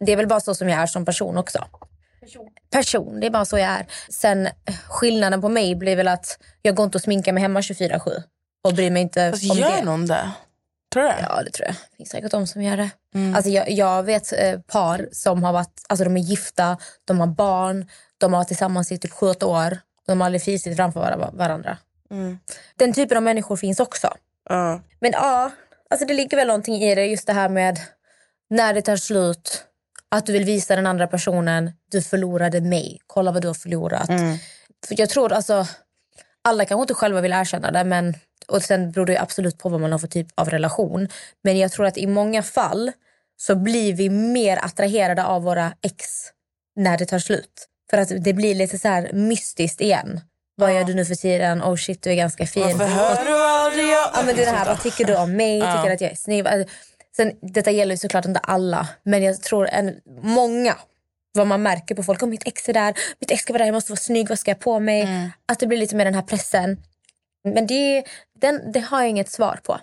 det 0.00 0.12
är 0.12 0.16
väl 0.16 0.26
bara 0.26 0.40
så 0.40 0.54
som 0.54 0.68
jag 0.68 0.80
är 0.80 0.86
som 0.86 1.04
person 1.04 1.38
också. 1.38 1.64
Person, 2.70 3.20
det 3.20 3.26
är 3.26 3.30
bara 3.30 3.44
så 3.44 3.58
jag 3.58 3.68
är. 3.68 3.86
Sen 4.10 4.48
skillnaden 4.88 5.40
på 5.40 5.48
mig 5.48 5.74
blir 5.74 5.96
väl 5.96 6.08
att 6.08 6.38
jag 6.62 6.74
går 6.74 6.84
inte 6.84 6.98
och 6.98 7.02
sminkar 7.02 7.32
mig 7.32 7.42
hemma 7.42 7.60
24-7 7.60 8.22
och 8.64 8.74
bryr 8.74 8.90
mig 8.90 9.02
inte 9.02 9.30
Fast 9.30 9.50
om 9.50 9.58
gör 9.58 9.76
det. 9.76 9.84
någon 9.84 10.06
det? 10.06 10.30
Tror 10.92 11.02
du? 11.02 11.08
Ja, 11.08 11.42
det 11.42 11.50
tror 11.50 11.66
jag. 11.66 11.74
Det 11.74 11.96
finns 11.96 12.10
säkert 12.10 12.30
de 12.30 12.46
som 12.46 12.62
gör 12.62 12.76
det. 12.76 12.90
Mm. 13.14 13.34
Alltså 13.34 13.50
jag, 13.50 13.70
jag 13.70 14.02
vet 14.02 14.32
eh, 14.32 14.60
par 14.60 15.08
som 15.12 15.44
har 15.44 15.52
varit, 15.52 15.82
alltså 15.88 16.04
de 16.04 16.16
är 16.16 16.20
gifta, 16.20 16.78
de 17.04 17.20
har 17.20 17.26
barn, 17.26 17.88
de 18.18 18.32
har 18.32 18.40
varit 18.40 18.48
tillsammans 18.48 18.92
i 18.92 18.98
typ 18.98 19.12
sju 19.12 19.26
åtta 19.26 19.46
år. 19.46 19.78
De 20.10 20.20
har 20.20 20.26
aldrig 20.26 20.42
fisit 20.42 20.76
framför 20.76 21.00
var- 21.00 21.30
varandra. 21.32 21.78
Mm. 22.10 22.38
Den 22.76 22.92
typen 22.92 23.16
av 23.16 23.22
människor 23.22 23.56
finns 23.56 23.80
också. 23.80 24.14
Ja. 24.48 24.80
Men 25.00 25.12
ja, 25.12 25.50
alltså 25.90 26.06
det 26.06 26.14
ligger 26.14 26.36
väl 26.36 26.46
någonting 26.46 26.74
i 26.74 26.94
det. 26.94 27.06
Just 27.06 27.26
det 27.26 27.32
här 27.32 27.48
med 27.48 27.78
när 28.50 28.74
det 28.74 28.82
tar 28.82 28.96
slut. 28.96 29.64
Att 30.08 30.26
du 30.26 30.32
vill 30.32 30.44
visa 30.44 30.76
den 30.76 30.86
andra 30.86 31.06
personen, 31.06 31.72
du 31.90 32.02
förlorade 32.02 32.60
mig. 32.60 33.00
Kolla 33.06 33.32
vad 33.32 33.42
du 33.42 33.48
har 33.48 33.54
förlorat. 33.54 34.08
Mm. 34.08 34.38
För 34.86 35.00
jag 35.00 35.08
tror 35.08 35.32
alltså, 35.32 35.66
alla 36.42 36.64
kanske 36.64 36.82
inte 36.82 36.94
själva 36.94 37.20
vill 37.20 37.32
erkänna 37.32 37.70
det. 37.70 37.84
Men, 37.84 38.14
och 38.48 38.62
sen 38.62 38.92
beror 38.92 39.06
det 39.06 39.20
absolut 39.20 39.58
på 39.58 39.68
vad 39.68 39.80
man 39.80 39.92
har 39.92 39.98
för 39.98 40.08
typ 40.08 40.26
av 40.34 40.50
relation. 40.50 41.08
Men 41.42 41.58
jag 41.58 41.72
tror 41.72 41.86
att 41.86 41.98
i 41.98 42.06
många 42.06 42.42
fall 42.42 42.92
så 43.36 43.54
blir 43.54 43.94
vi 43.94 44.10
mer 44.10 44.64
attraherade 44.64 45.24
av 45.24 45.42
våra 45.42 45.72
ex 45.82 46.04
när 46.76 46.98
det 46.98 47.06
tar 47.06 47.18
slut. 47.18 47.68
För 47.90 47.98
att 47.98 48.24
det 48.24 48.32
blir 48.32 48.54
lite 48.54 48.78
så 48.78 48.88
här 48.88 49.10
mystiskt 49.12 49.80
igen. 49.80 50.20
Vad 50.56 50.74
gör 50.74 50.84
du 50.84 50.94
nu 50.94 51.04
för 51.04 51.14
tiden? 51.14 51.62
Oh 51.62 51.76
shit, 51.76 52.02
du 52.02 52.10
är 52.10 52.14
ganska 52.14 52.46
fin. 52.46 52.78
Varför 52.78 52.86
hör 52.86 53.24
du 53.24 53.44
aldrig 53.44 53.84
jag? 53.84 54.10
Ja, 54.14 54.22
men 54.26 54.36
det 54.36 54.42
är 54.42 54.46
det 54.46 54.58
här, 54.58 54.66
vad 54.66 54.82
tycker 54.82 55.04
du 55.04 55.16
om 55.16 55.36
mig? 55.36 55.60
Tycker 55.60 55.86
du 55.86 55.92
att 55.92 56.00
jag 56.00 56.10
är 56.10 56.16
snygg? 56.16 56.46
Alltså, 56.46 56.74
Sen, 57.16 57.32
detta 57.42 57.70
gäller 57.70 57.94
ju 57.94 57.98
såklart 57.98 58.24
inte 58.24 58.40
alla, 58.40 58.88
men 59.02 59.22
jag 59.22 59.42
tror 59.42 59.68
en, 59.68 59.96
många 60.22 60.76
vad 61.32 61.46
man 61.46 61.62
märker 61.62 61.94
på 61.94 62.02
folk. 62.02 62.22
Om 62.22 62.30
mitt 62.30 62.46
ex 62.46 62.68
är 62.68 62.72
där, 62.72 62.94
mitt 63.18 63.30
ex 63.30 63.42
ska 63.42 63.52
vara 63.52 63.58
där, 63.58 63.66
jag 63.66 63.72
måste 63.72 63.92
vara 63.92 64.00
snygg, 64.00 64.28
vad 64.28 64.38
ska 64.38 64.50
jag 64.50 64.60
på 64.60 64.80
mig? 64.80 65.02
Mm. 65.02 65.30
Att 65.46 65.58
det 65.58 65.66
blir 65.66 65.78
lite 65.78 65.96
mer 65.96 66.04
den 66.04 66.14
här 66.14 66.22
pressen. 66.22 66.82
Men 67.44 67.66
det, 67.66 68.04
den, 68.40 68.72
det 68.72 68.80
har 68.80 69.00
jag 69.00 69.10
inget 69.10 69.30
svar 69.30 69.60
på 69.62 69.80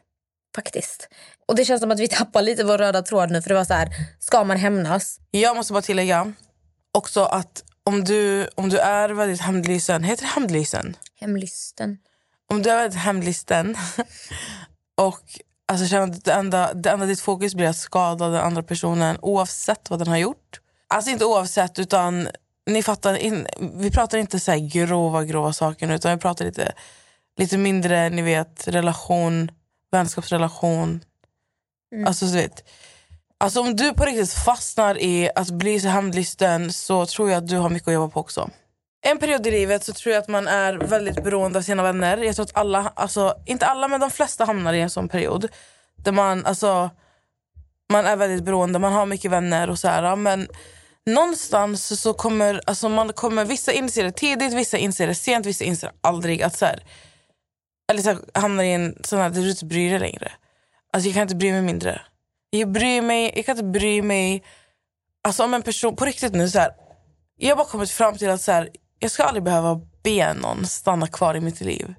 faktiskt. 0.55 1.09
Och 1.47 1.55
det 1.55 1.65
känns 1.65 1.81
som 1.81 1.91
att 1.91 1.99
vi 1.99 2.07
tappar 2.07 2.41
lite 2.41 2.63
vår 2.63 2.77
röda 2.77 3.01
tråd 3.01 3.31
nu 3.31 3.41
för 3.41 3.49
det 3.49 3.55
var 3.55 3.65
så 3.65 3.73
här, 3.73 3.89
ska 4.19 4.43
man 4.43 4.57
hämnas? 4.57 5.19
Jag 5.31 5.55
måste 5.55 5.73
bara 5.73 5.81
tillägga 5.81 6.33
också 6.93 7.23
att 7.23 7.63
om 7.87 8.03
du, 8.03 8.47
om 8.55 8.69
du 8.69 8.77
är 8.77 9.09
väldigt 9.09 9.41
hämndlysen, 9.41 10.03
heter 10.03 10.23
det 10.23 10.29
hämndlysen? 10.29 10.97
Hemlysten. 11.19 11.97
Om 12.49 12.61
du 12.61 12.69
är 12.69 12.77
väldigt 12.77 12.99
hämndlysten 12.99 13.75
och 14.97 15.21
alltså, 15.65 15.87
känner 15.87 16.03
att 16.03 16.25
det 16.25 16.33
enda, 16.33 16.73
det 16.73 16.89
enda 16.89 17.05
ditt 17.05 17.21
fokus 17.21 17.55
blir 17.55 17.67
att 17.67 17.77
skada 17.77 18.29
den 18.29 18.41
andra 18.41 18.63
personen 18.63 19.17
oavsett 19.21 19.89
vad 19.89 19.99
den 19.99 20.07
har 20.07 20.17
gjort. 20.17 20.59
Alltså 20.87 21.11
inte 21.11 21.25
oavsett 21.25 21.79
utan 21.79 22.27
ni 22.65 22.83
fattar, 22.83 23.15
in, 23.15 23.47
vi 23.73 23.91
pratar 23.91 24.17
inte 24.17 24.39
så 24.39 24.69
grova 24.71 25.23
grova 25.23 25.53
saker 25.53 25.87
nu, 25.87 25.95
utan 25.95 26.11
vi 26.11 26.21
pratar 26.21 26.45
lite, 26.45 26.73
lite 27.37 27.57
mindre, 27.57 28.09
ni 28.09 28.21
vet 28.21 28.67
relation, 28.67 29.51
vänskapsrelation. 29.91 31.03
Mm. 31.91 32.07
Alltså, 32.07 32.25
du 32.25 32.31
vet, 32.31 32.69
alltså 33.37 33.59
om 33.59 33.75
du 33.75 33.93
på 33.93 34.05
riktigt 34.05 34.33
fastnar 34.33 35.01
i 35.01 35.29
att 35.35 35.49
bli 35.49 35.79
så 35.79 35.87
hämndlysten 35.87 36.73
så 36.73 37.05
tror 37.05 37.29
jag 37.29 37.37
att 37.37 37.47
du 37.47 37.57
har 37.57 37.69
mycket 37.69 37.87
att 37.87 37.93
jobba 37.93 38.13
på 38.13 38.19
också. 38.19 38.49
En 39.01 39.17
period 39.17 39.47
i 39.47 39.51
livet 39.51 39.83
så 39.83 39.93
tror 39.93 40.13
jag 40.13 40.21
att 40.21 40.27
man 40.27 40.47
är 40.47 40.73
väldigt 40.73 41.23
beroende 41.23 41.59
av 41.59 41.63
sina 41.63 41.83
vänner. 41.83 42.17
Jag 42.17 42.35
tror 42.35 42.45
att 42.45 42.57
alla, 42.57 42.91
alltså, 42.95 43.35
inte 43.45 43.65
alla 43.65 43.87
men 43.87 43.99
de 43.99 44.11
flesta 44.11 44.45
hamnar 44.45 44.73
i 44.73 44.81
en 44.81 44.89
sån 44.89 45.09
period. 45.09 45.47
Där 45.95 46.11
man, 46.11 46.45
alltså, 46.45 46.89
man 47.91 48.05
är 48.05 48.15
väldigt 48.15 48.43
beroende, 48.43 48.79
man 48.79 48.93
har 48.93 49.05
mycket 49.05 49.31
vänner 49.31 49.69
och 49.69 49.79
så 49.79 49.87
här, 49.87 50.15
men 50.15 50.47
någonstans 51.05 52.01
så 52.01 52.13
kommer, 52.13 52.61
alltså 52.65 52.89
man 52.89 53.13
kommer, 53.13 53.45
vissa 53.45 53.71
inser 53.71 54.03
det 54.03 54.11
tidigt, 54.11 54.53
vissa 54.53 54.77
inser 54.77 55.07
det 55.07 55.15
sent, 55.15 55.45
vissa 55.45 55.63
inser 55.63 55.91
aldrig 56.01 56.41
att 56.41 56.57
så 56.57 56.65
här, 56.65 56.83
eller 57.91 58.01
så 58.01 58.09
här, 58.09 58.19
hamnar 58.33 58.63
i 58.63 58.71
en 58.73 58.97
sån 59.03 59.19
här, 59.19 59.29
där 59.29 59.41
du 59.41 59.49
inte 59.49 59.65
bryr 59.65 59.89
dig 59.89 59.99
längre. 59.99 60.31
Alltså 60.93 61.07
jag 61.07 61.13
kan 61.13 61.21
inte 61.21 61.35
bry 61.35 61.51
mig 61.51 61.61
mindre. 61.61 62.01
Jag 62.49 62.71
bryr 62.71 63.01
mig, 63.01 63.31
jag 63.35 63.45
kan 63.45 63.57
inte 63.57 63.79
bry 63.79 64.01
mig, 64.01 64.43
alltså 65.23 65.43
om 65.43 65.53
en 65.53 65.61
person, 65.61 65.95
på 65.95 66.05
riktigt 66.05 66.33
nu 66.33 66.49
så 66.49 66.59
här, 66.59 66.71
jag 67.37 67.49
har 67.49 67.55
bara 67.55 67.71
kommit 67.71 67.91
fram 67.91 68.17
till 68.17 68.29
att 68.29 68.41
så 68.41 68.51
här, 68.51 68.69
jag 68.99 69.11
ska 69.11 69.23
aldrig 69.23 69.43
behöva 69.43 69.81
be 70.03 70.33
någon 70.33 70.65
stanna 70.65 71.07
kvar 71.07 71.35
i 71.35 71.39
mitt 71.39 71.61
liv. 71.61 71.93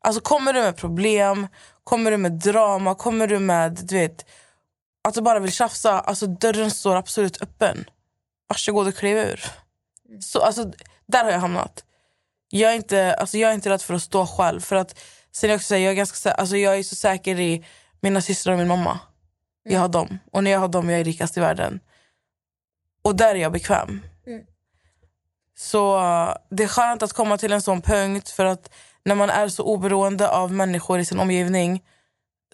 Alltså 0.00 0.20
kommer 0.20 0.52
du 0.52 0.60
med 0.60 0.76
problem, 0.76 1.46
kommer 1.84 2.10
du 2.10 2.16
med 2.16 2.32
drama, 2.32 2.94
kommer 2.94 3.26
du 3.26 3.38
med 3.38 3.72
du 3.72 3.94
vet, 3.98 4.26
att 5.04 5.14
du 5.14 5.20
bara 5.22 5.38
vill 5.38 5.52
tjafsa, 5.52 6.00
alltså 6.00 6.26
dörren 6.26 6.70
står 6.70 6.96
absolut 6.96 7.42
öppen. 7.42 7.84
Varsågod 8.48 8.88
och 8.88 8.94
kliv 8.94 9.16
ur. 9.16 9.44
Så, 10.20 10.40
alltså, 10.40 10.72
där 11.06 11.24
har 11.24 11.30
jag 11.30 11.38
hamnat. 11.38 11.84
Jag 12.48 12.72
är, 12.72 12.76
inte, 12.76 13.14
alltså, 13.14 13.38
jag 13.38 13.50
är 13.50 13.54
inte 13.54 13.70
rädd 13.70 13.82
för 13.82 13.94
att 13.94 14.02
stå 14.02 14.26
själv. 14.26 14.60
För 14.60 14.76
att, 14.76 14.98
sen 15.32 15.50
är 15.50 15.52
jag, 15.52 15.58
också, 15.58 15.74
här, 15.74 15.80
jag, 15.80 15.90
är 15.90 15.94
ganska, 15.94 16.32
alltså, 16.32 16.56
jag 16.56 16.78
är 16.78 16.82
så 16.82 16.94
säker 16.94 17.40
i 17.40 17.64
mina 18.00 18.20
systrar 18.20 18.52
och 18.52 18.58
min 18.58 18.68
mamma. 18.68 19.00
Jag 19.68 19.80
har 19.80 19.88
dem. 19.88 20.18
Och 20.32 20.44
när 20.44 20.50
jag 20.50 20.58
har 20.58 20.68
dem 20.68 20.90
jag 20.90 21.00
är 21.00 21.04
rikast 21.04 21.36
i 21.36 21.40
världen. 21.40 21.80
Och 23.02 23.16
där 23.16 23.34
är 23.34 23.38
jag 23.38 23.52
bekväm. 23.52 24.02
Mm. 24.26 24.46
Så 25.56 25.98
uh, 25.98 26.34
det 26.50 26.62
är 26.62 26.68
skönt 26.68 27.02
att 27.02 27.12
komma 27.12 27.38
till 27.38 27.52
en 27.52 27.62
sån 27.62 27.82
punkt 27.82 28.30
för 28.30 28.44
att 28.44 28.70
när 29.04 29.14
man 29.14 29.30
är 29.30 29.48
så 29.48 29.62
oberoende 29.62 30.28
av 30.28 30.52
människor 30.52 30.98
i 30.98 31.04
sin 31.04 31.20
omgivning 31.20 31.84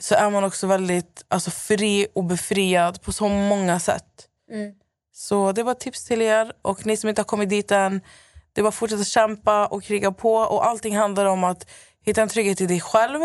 så 0.01 0.15
är 0.15 0.31
man 0.31 0.45
också 0.45 0.67
väldigt 0.67 1.25
alltså, 1.29 1.51
fri 1.51 2.07
och 2.15 2.25
befriad 2.25 3.03
på 3.03 3.13
så 3.13 3.29
många 3.29 3.81
sätt. 3.81 4.29
Mm. 4.51 4.75
Så 5.13 5.53
det 5.53 5.63
var 5.63 5.75
tips 5.75 6.05
till 6.05 6.23
er. 6.23 6.53
Och 6.63 6.87
ni 6.87 6.97
som 6.97 7.09
inte 7.09 7.21
har 7.21 7.27
kommit 7.27 7.49
dit 7.49 7.71
än, 7.71 8.01
det 8.53 8.61
är 8.61 8.63
bara 8.63 8.69
att 8.69 8.75
fortsätta 8.75 9.05
kämpa 9.05 9.67
och 9.67 9.83
kriga 9.83 10.13
på. 10.13 10.35
Och 10.35 10.67
allting 10.67 10.97
handlar 10.97 11.27
om 11.27 11.45
att 11.45 11.71
hitta 12.05 12.23
en 12.23 12.29
trygghet 12.29 12.61
i 12.61 12.67
dig 12.67 12.81
själv, 12.81 13.21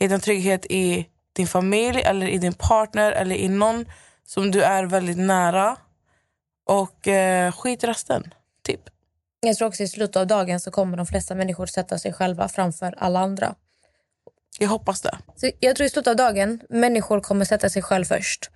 hitta 0.00 0.14
en 0.14 0.20
trygghet 0.20 0.66
i 0.66 1.06
din 1.32 1.46
familj 1.46 2.02
eller 2.02 2.28
i 2.28 2.38
din 2.38 2.52
partner 2.52 3.12
eller 3.12 3.36
i 3.36 3.48
någon 3.48 3.86
som 4.24 4.50
du 4.50 4.62
är 4.62 4.84
väldigt 4.84 5.18
nära. 5.18 5.76
Och 6.66 7.08
eh, 7.08 7.52
skit 7.52 7.84
resten, 7.84 8.34
typ. 8.62 8.80
Jag 9.40 9.56
tror 9.56 9.68
också 9.68 9.82
i 9.82 9.88
slutet 9.88 10.16
av 10.16 10.26
dagen 10.26 10.60
så 10.60 10.70
kommer 10.70 10.96
de 10.96 11.06
flesta 11.06 11.34
människor 11.34 11.66
sätta 11.66 11.98
sig 11.98 12.12
själva 12.12 12.48
framför 12.48 12.94
alla 12.98 13.20
andra. 13.20 13.54
Jag 14.58 14.68
hoppas 14.68 15.00
det. 15.00 15.18
Så 15.36 15.50
jag 15.60 15.76
tror 15.76 15.86
i 15.86 15.90
slutet 15.90 16.10
av 16.10 16.16
dagen 16.16 16.60
människor 16.68 17.20
kommer 17.20 17.44
sätta 17.44 17.70
sig 17.70 17.82
själv 17.82 18.04
först. 18.04 18.50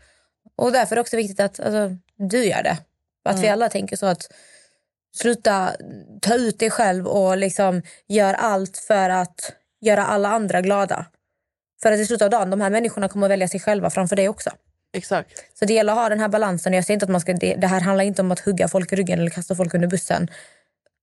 Och 0.56 0.72
därför 0.72 0.92
är 0.92 0.96
det 0.96 1.00
också 1.00 1.16
viktigt 1.16 1.40
att 1.40 1.60
alltså, 1.60 1.96
du 2.16 2.44
gör 2.44 2.62
det. 2.62 2.78
Att 3.24 3.36
vi 3.36 3.46
Mm. 3.46 3.52
alla 3.52 3.68
tänker 3.68 3.96
så 3.96 4.06
att 4.06 4.26
sluta 5.16 5.72
ta 6.22 6.34
ut 6.34 6.58
dig 6.58 6.70
själv 6.70 7.06
och 7.06 7.36
liksom 7.36 7.82
gör 8.08 8.34
allt 8.34 8.76
för 8.76 9.10
att 9.10 9.52
göra 9.80 10.06
alla 10.06 10.28
andra 10.28 10.60
glada. 10.60 11.06
För 11.84 11.92
att 11.92 11.98
i 11.98 12.06
slutet 12.06 12.24
av 12.24 12.30
dagen, 12.30 12.50
de 12.50 12.60
här 12.60 12.70
människorna 12.70 13.08
kommer 13.08 13.26
att 13.26 13.30
välja 13.30 13.48
sig 13.48 13.60
själva 13.60 13.90
framför 13.90 14.16
dig 14.16 14.28
också. 14.28 14.50
Exakt. 14.96 15.44
Så 15.58 15.64
det 15.64 15.72
gäller 15.72 15.92
att 15.92 15.98
ha 15.98 16.08
den 16.08 16.20
här 16.20 16.28
balansen. 16.28 16.72
Jag 16.72 16.84
säger 16.84 16.96
inte 16.96 17.04
att 17.04 17.10
man 17.10 17.20
ska, 17.20 17.32
det, 17.32 17.54
det 17.54 17.66
här 17.66 17.80
handlar 17.80 18.04
inte 18.04 18.22
om 18.22 18.32
att 18.32 18.40
hugga 18.40 18.68
folk 18.68 18.92
i 18.92 18.96
ryggen 18.96 19.18
eller 19.18 19.30
kasta 19.30 19.54
folk 19.54 19.74
under 19.74 19.88
bussen. 19.88 20.30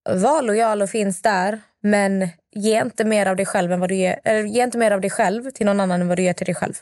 Var 0.10 0.42
lojal 0.42 0.82
och 0.82 0.90
finns 0.90 1.22
där, 1.22 1.62
men 1.84 2.30
ge 2.56 2.82
inte 2.82 3.06
mer 3.06 3.26
av 3.26 3.36
dig 3.36 3.46
själv 3.46 3.72
än 3.72 3.80
vad 3.80 3.90
du 3.90 3.96
ger, 3.96 4.20
eller 4.24 4.44
ge 4.44 4.64
inte 4.64 4.78
mer 4.78 4.92
av 4.92 5.02
dig 5.02 5.10
själv 5.10 5.52
till 5.52 5.66
någon 5.66 5.80
annan 5.80 6.02
än 6.02 6.08
vad 6.08 6.18
du 6.18 6.24
ger 6.24 6.34
till 6.34 6.46
dig 6.46 6.56
själv. 6.56 6.74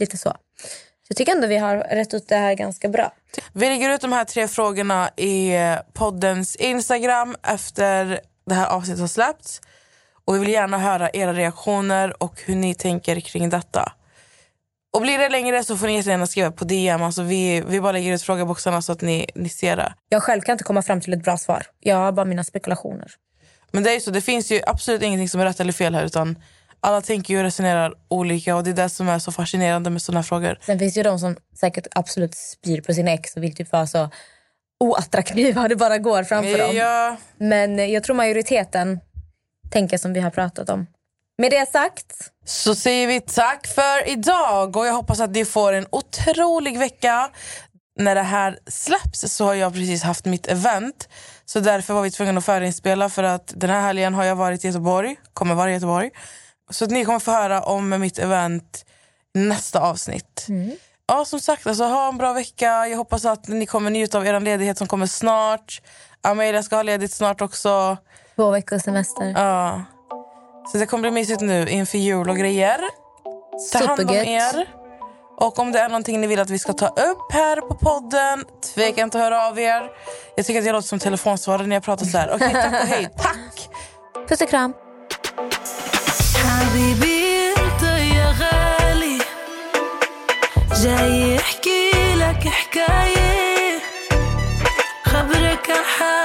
Lite 0.00 0.16
så. 0.18 0.30
Så 0.30 0.36
jag 1.08 1.16
tycker 1.16 1.32
ändå 1.32 1.46
vi 1.46 1.56
har 1.56 1.76
rätt 1.76 2.14
ut 2.14 2.28
det 2.28 2.36
här 2.36 2.54
ganska 2.54 2.88
bra. 2.88 3.12
Vi 3.52 3.68
lägger 3.68 3.90
ut 3.90 4.00
de 4.00 4.12
här 4.12 4.24
tre 4.24 4.48
frågorna 4.48 5.10
i 5.16 5.52
poddens 5.92 6.56
Instagram 6.56 7.36
efter 7.42 8.20
det 8.46 8.54
här 8.54 8.66
avsnittet 8.66 9.00
har 9.00 9.08
släppts. 9.08 9.60
Och 10.26 10.34
vi 10.34 10.38
vill 10.38 10.48
gärna 10.48 10.78
höra 10.78 11.10
era 11.12 11.32
reaktioner 11.32 12.22
och 12.22 12.40
hur 12.44 12.56
ni 12.56 12.74
tänker 12.74 13.20
kring 13.20 13.50
detta. 13.50 13.92
Och 14.94 15.02
blir 15.02 15.18
det 15.18 15.28
längre 15.28 15.64
så 15.64 15.76
får 15.76 15.86
ni 15.86 15.96
jättegärna 15.96 16.26
skriva 16.26 16.50
på 16.50 16.64
DM. 16.64 17.02
Alltså 17.02 17.22
vi, 17.22 17.62
vi 17.68 17.80
bara 17.80 17.92
lägger 17.92 18.14
ut 18.14 18.22
frågeboxarna 18.22 18.82
så 18.82 18.92
att 18.92 19.00
ni, 19.00 19.28
ni 19.34 19.48
ser 19.48 19.76
det. 19.76 19.94
Jag 20.08 20.22
själv 20.22 20.40
kan 20.40 20.52
inte 20.52 20.64
komma 20.64 20.82
fram 20.82 21.00
till 21.00 21.12
ett 21.12 21.24
bra 21.24 21.36
svar. 21.38 21.66
Jag 21.80 21.96
har 21.96 22.12
bara 22.12 22.26
mina 22.26 22.44
spekulationer. 22.44 23.10
Men 23.70 23.82
det 23.82 23.90
är 23.90 23.94
ju 23.94 24.00
så, 24.00 24.10
det 24.10 24.20
finns 24.20 24.52
ju 24.52 24.60
absolut 24.66 25.02
ingenting 25.02 25.28
som 25.28 25.40
är 25.40 25.44
rätt 25.44 25.60
eller 25.60 25.72
fel 25.72 25.94
här. 25.94 26.04
Utan 26.04 26.38
alla 26.80 27.00
tänker 27.00 27.34
ju 27.34 27.38
och 27.38 27.44
resonerar 27.44 27.94
olika 28.08 28.56
och 28.56 28.64
det 28.64 28.70
är 28.70 28.74
det 28.74 28.88
som 28.88 29.08
är 29.08 29.18
så 29.18 29.32
fascinerande 29.32 29.90
med 29.90 30.02
sådana 30.02 30.22
frågor. 30.22 30.58
Sen 30.66 30.78
finns 30.78 30.94
det 30.94 30.98
ju 30.98 31.04
de 31.04 31.18
som 31.18 31.36
säkert 31.60 31.86
absolut 31.90 32.34
spyr 32.34 32.80
på 32.80 32.94
sin 32.94 33.08
ex 33.08 33.36
och 33.36 33.42
vill 33.42 33.56
typ 33.56 33.72
vara 33.72 33.86
så 33.86 34.10
oattraktiva 34.80 35.68
det 35.68 35.76
bara 35.76 35.98
går 35.98 36.24
framför 36.24 36.58
dem. 36.58 36.76
Ja, 36.76 37.16
Men 37.36 37.90
jag 37.92 38.04
tror 38.04 38.16
majoriteten 38.16 39.00
tänker 39.70 39.98
som 39.98 40.12
vi 40.12 40.20
har 40.20 40.30
pratat 40.30 40.70
om. 40.70 40.86
Med 41.38 41.50
det 41.50 41.72
sagt, 41.72 42.30
så 42.44 42.74
säger 42.74 43.06
vi 43.06 43.20
tack 43.20 43.66
för 43.66 44.08
idag 44.08 44.76
och 44.76 44.86
jag 44.86 44.92
hoppas 44.92 45.20
att 45.20 45.30
ni 45.30 45.44
får 45.44 45.72
en 45.72 45.86
otrolig 45.90 46.78
vecka. 46.78 47.30
När 47.98 48.14
det 48.14 48.22
här 48.22 48.58
släpps 48.66 49.20
så 49.20 49.44
har 49.44 49.54
jag 49.54 49.72
precis 49.72 50.02
haft 50.02 50.24
mitt 50.24 50.46
event. 50.46 51.08
Så 51.44 51.60
därför 51.60 51.94
var 51.94 52.02
vi 52.02 52.10
tvungna 52.10 52.38
att 52.38 52.44
förinspela 52.44 53.08
för 53.08 53.22
att 53.22 53.52
den 53.56 53.70
här 53.70 53.80
helgen 53.80 54.14
har 54.14 54.24
jag 54.24 54.36
varit 54.36 54.64
i 54.64 54.66
Göteborg, 54.66 55.16
kommer 55.32 55.54
vara 55.54 55.70
i 55.70 55.74
Göteborg. 55.74 56.10
Så 56.70 56.84
att 56.84 56.90
ni 56.90 57.04
kommer 57.04 57.18
få 57.18 57.30
höra 57.30 57.62
om 57.62 58.00
mitt 58.00 58.18
event 58.18 58.84
nästa 59.34 59.80
avsnitt. 59.80 60.46
Ja, 61.08 61.24
som 61.24 61.40
sagt, 61.40 61.66
alltså, 61.66 61.84
ha 61.84 62.08
en 62.08 62.18
bra 62.18 62.32
vecka. 62.32 62.88
Jag 62.88 62.96
hoppas 62.96 63.24
att 63.24 63.48
ni 63.48 63.66
kommer 63.66 63.90
njuta 63.90 64.18
av 64.18 64.26
er 64.26 64.40
ledighet 64.40 64.78
som 64.78 64.86
kommer 64.86 65.06
snart. 65.06 65.82
Amelia 66.22 66.62
ska 66.62 66.76
ha 66.76 66.82
ledigt 66.82 67.12
snart 67.12 67.40
också. 67.40 67.96
två 68.35 68.51
veckors 68.51 68.81
semester. 68.83 69.33
Ja. 69.35 69.81
Så 70.71 70.77
det 70.77 70.85
kommer 70.85 71.01
bli 71.01 71.11
mysigt 71.11 71.41
nu 71.41 71.69
inför 71.69 71.97
jul 71.97 72.29
och 72.29 72.37
grejer. 72.37 72.79
Ta 73.73 73.77
hand 73.79 73.89
om 73.91 73.97
Supergött. 73.97 74.27
er. 74.55 74.67
Och 75.37 75.59
om 75.59 75.71
det 75.71 75.79
är 75.79 75.89
någonting 75.89 76.21
ni 76.21 76.27
vill 76.27 76.39
att 76.39 76.49
vi 76.49 76.59
ska 76.59 76.73
ta 76.73 76.87
upp 76.87 77.31
här 77.31 77.61
på 77.61 77.75
podden, 77.75 78.45
tveka 78.75 79.01
inte 79.01 79.17
att 79.17 79.23
höra 79.23 79.47
av 79.47 79.59
er. 79.59 79.89
Jag 80.35 80.45
tycker 80.45 80.59
att 80.59 80.65
jag 80.65 80.73
låter 80.73 80.87
som 80.87 80.99
telefonsvarare 80.99 81.67
när 81.67 81.75
jag 81.75 81.83
pratar 81.83 82.05
så 82.05 82.17
här. 82.17 82.31
Okej, 82.35 82.53
tack 82.53 82.81
och 82.81 82.87
hej. 82.87 83.09
Tack! 83.17 83.69
Puss 84.27 84.41
och 84.41 84.49
kram. 84.49 84.73
حبيبي 86.41 87.53
انت 87.57 87.83
يا 88.15 88.29
غالي 88.41 89.17
جاي 90.83 91.35
يحكي 91.35 91.91
لك 92.15 92.43
حكاية 92.47 93.79
خبرك 95.05 95.69
عن 96.01 96.24